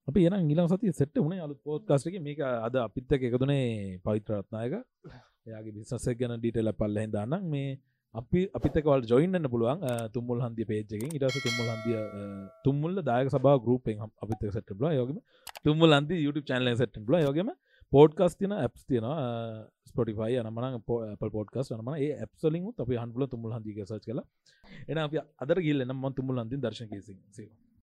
අපි 0.09 0.27
එන 0.29 0.49
ගිල 0.49 0.61
සති 0.66 0.93
සෙට් 0.93 1.16
වුණේ 1.16 1.41
අලු 1.41 1.55
පෝත්කාස්ටක 1.61 2.18
මේක 2.20 2.41
අද 2.66 2.74
අපිත්තක 2.79 3.22
එකතුනේ 3.22 3.66
පවිත්‍රරත්නායක 3.99 4.74
එයාගේ 5.47 5.77
බිස්සසක් 5.77 6.18
ගැන 6.18 6.37
ඩීටල 6.37 6.70
පල්ල 6.74 6.99
හිදාන්න 6.99 7.35
මේ 7.47 7.70
අපි 8.16 8.40
අපිතකවල් 8.58 9.02
ජොයින්න 9.10 9.48
පුළුවන් 9.52 9.80
තුම්මුල් 10.14 10.40
හන්දිය 10.44 10.66
පේජකින් 10.70 11.14
ඉටස 11.18 11.38
තුම්මුල් 11.46 11.68
හන්දිය 11.72 11.98
තුම්මුල්ල 12.64 13.02
දායක 13.08 13.28
සබා 13.34 13.56
ගරුපෙන් 13.64 14.02
අපිත 14.24 14.44
සට 14.50 14.76
බල 14.78 14.86
යෝගම 14.98 15.18
තුම්මුල් 15.64 15.96
හන්දි 15.98 16.20
YouTube 16.24 16.46
චනල 16.50 16.72
සට 16.74 17.04
බල 17.08 17.18
යෝගම 17.18 17.50
පෝඩ්කස් 17.92 18.38
තින 18.40 18.52
ඇප්ස් 18.54 18.82
තියන 18.84 19.06
ස්පොටිෆයි 19.90 20.40
අනමන 20.42 20.80
පල් 21.20 21.30
පෝඩ්කස් 21.36 21.72
නම 21.72 21.92
ඒ 21.96 22.10
ඇප්සලින් 22.16 22.66
අප 22.78 22.90
හන්පුල 22.96 23.28
තුමුල් 23.34 23.54
හන්දික 23.56 23.84
සච් 23.84 24.02
කලා 24.06 24.26
එන 24.90 25.04
අප 25.04 25.20
අදර 25.44 25.60
ගිල්ල 25.68 25.86
නම් 25.86 26.04
තුමුල් 26.18 26.42
හන්දි 26.42 26.62
දර්ශන 26.64 26.92
කේසි 26.92 27.16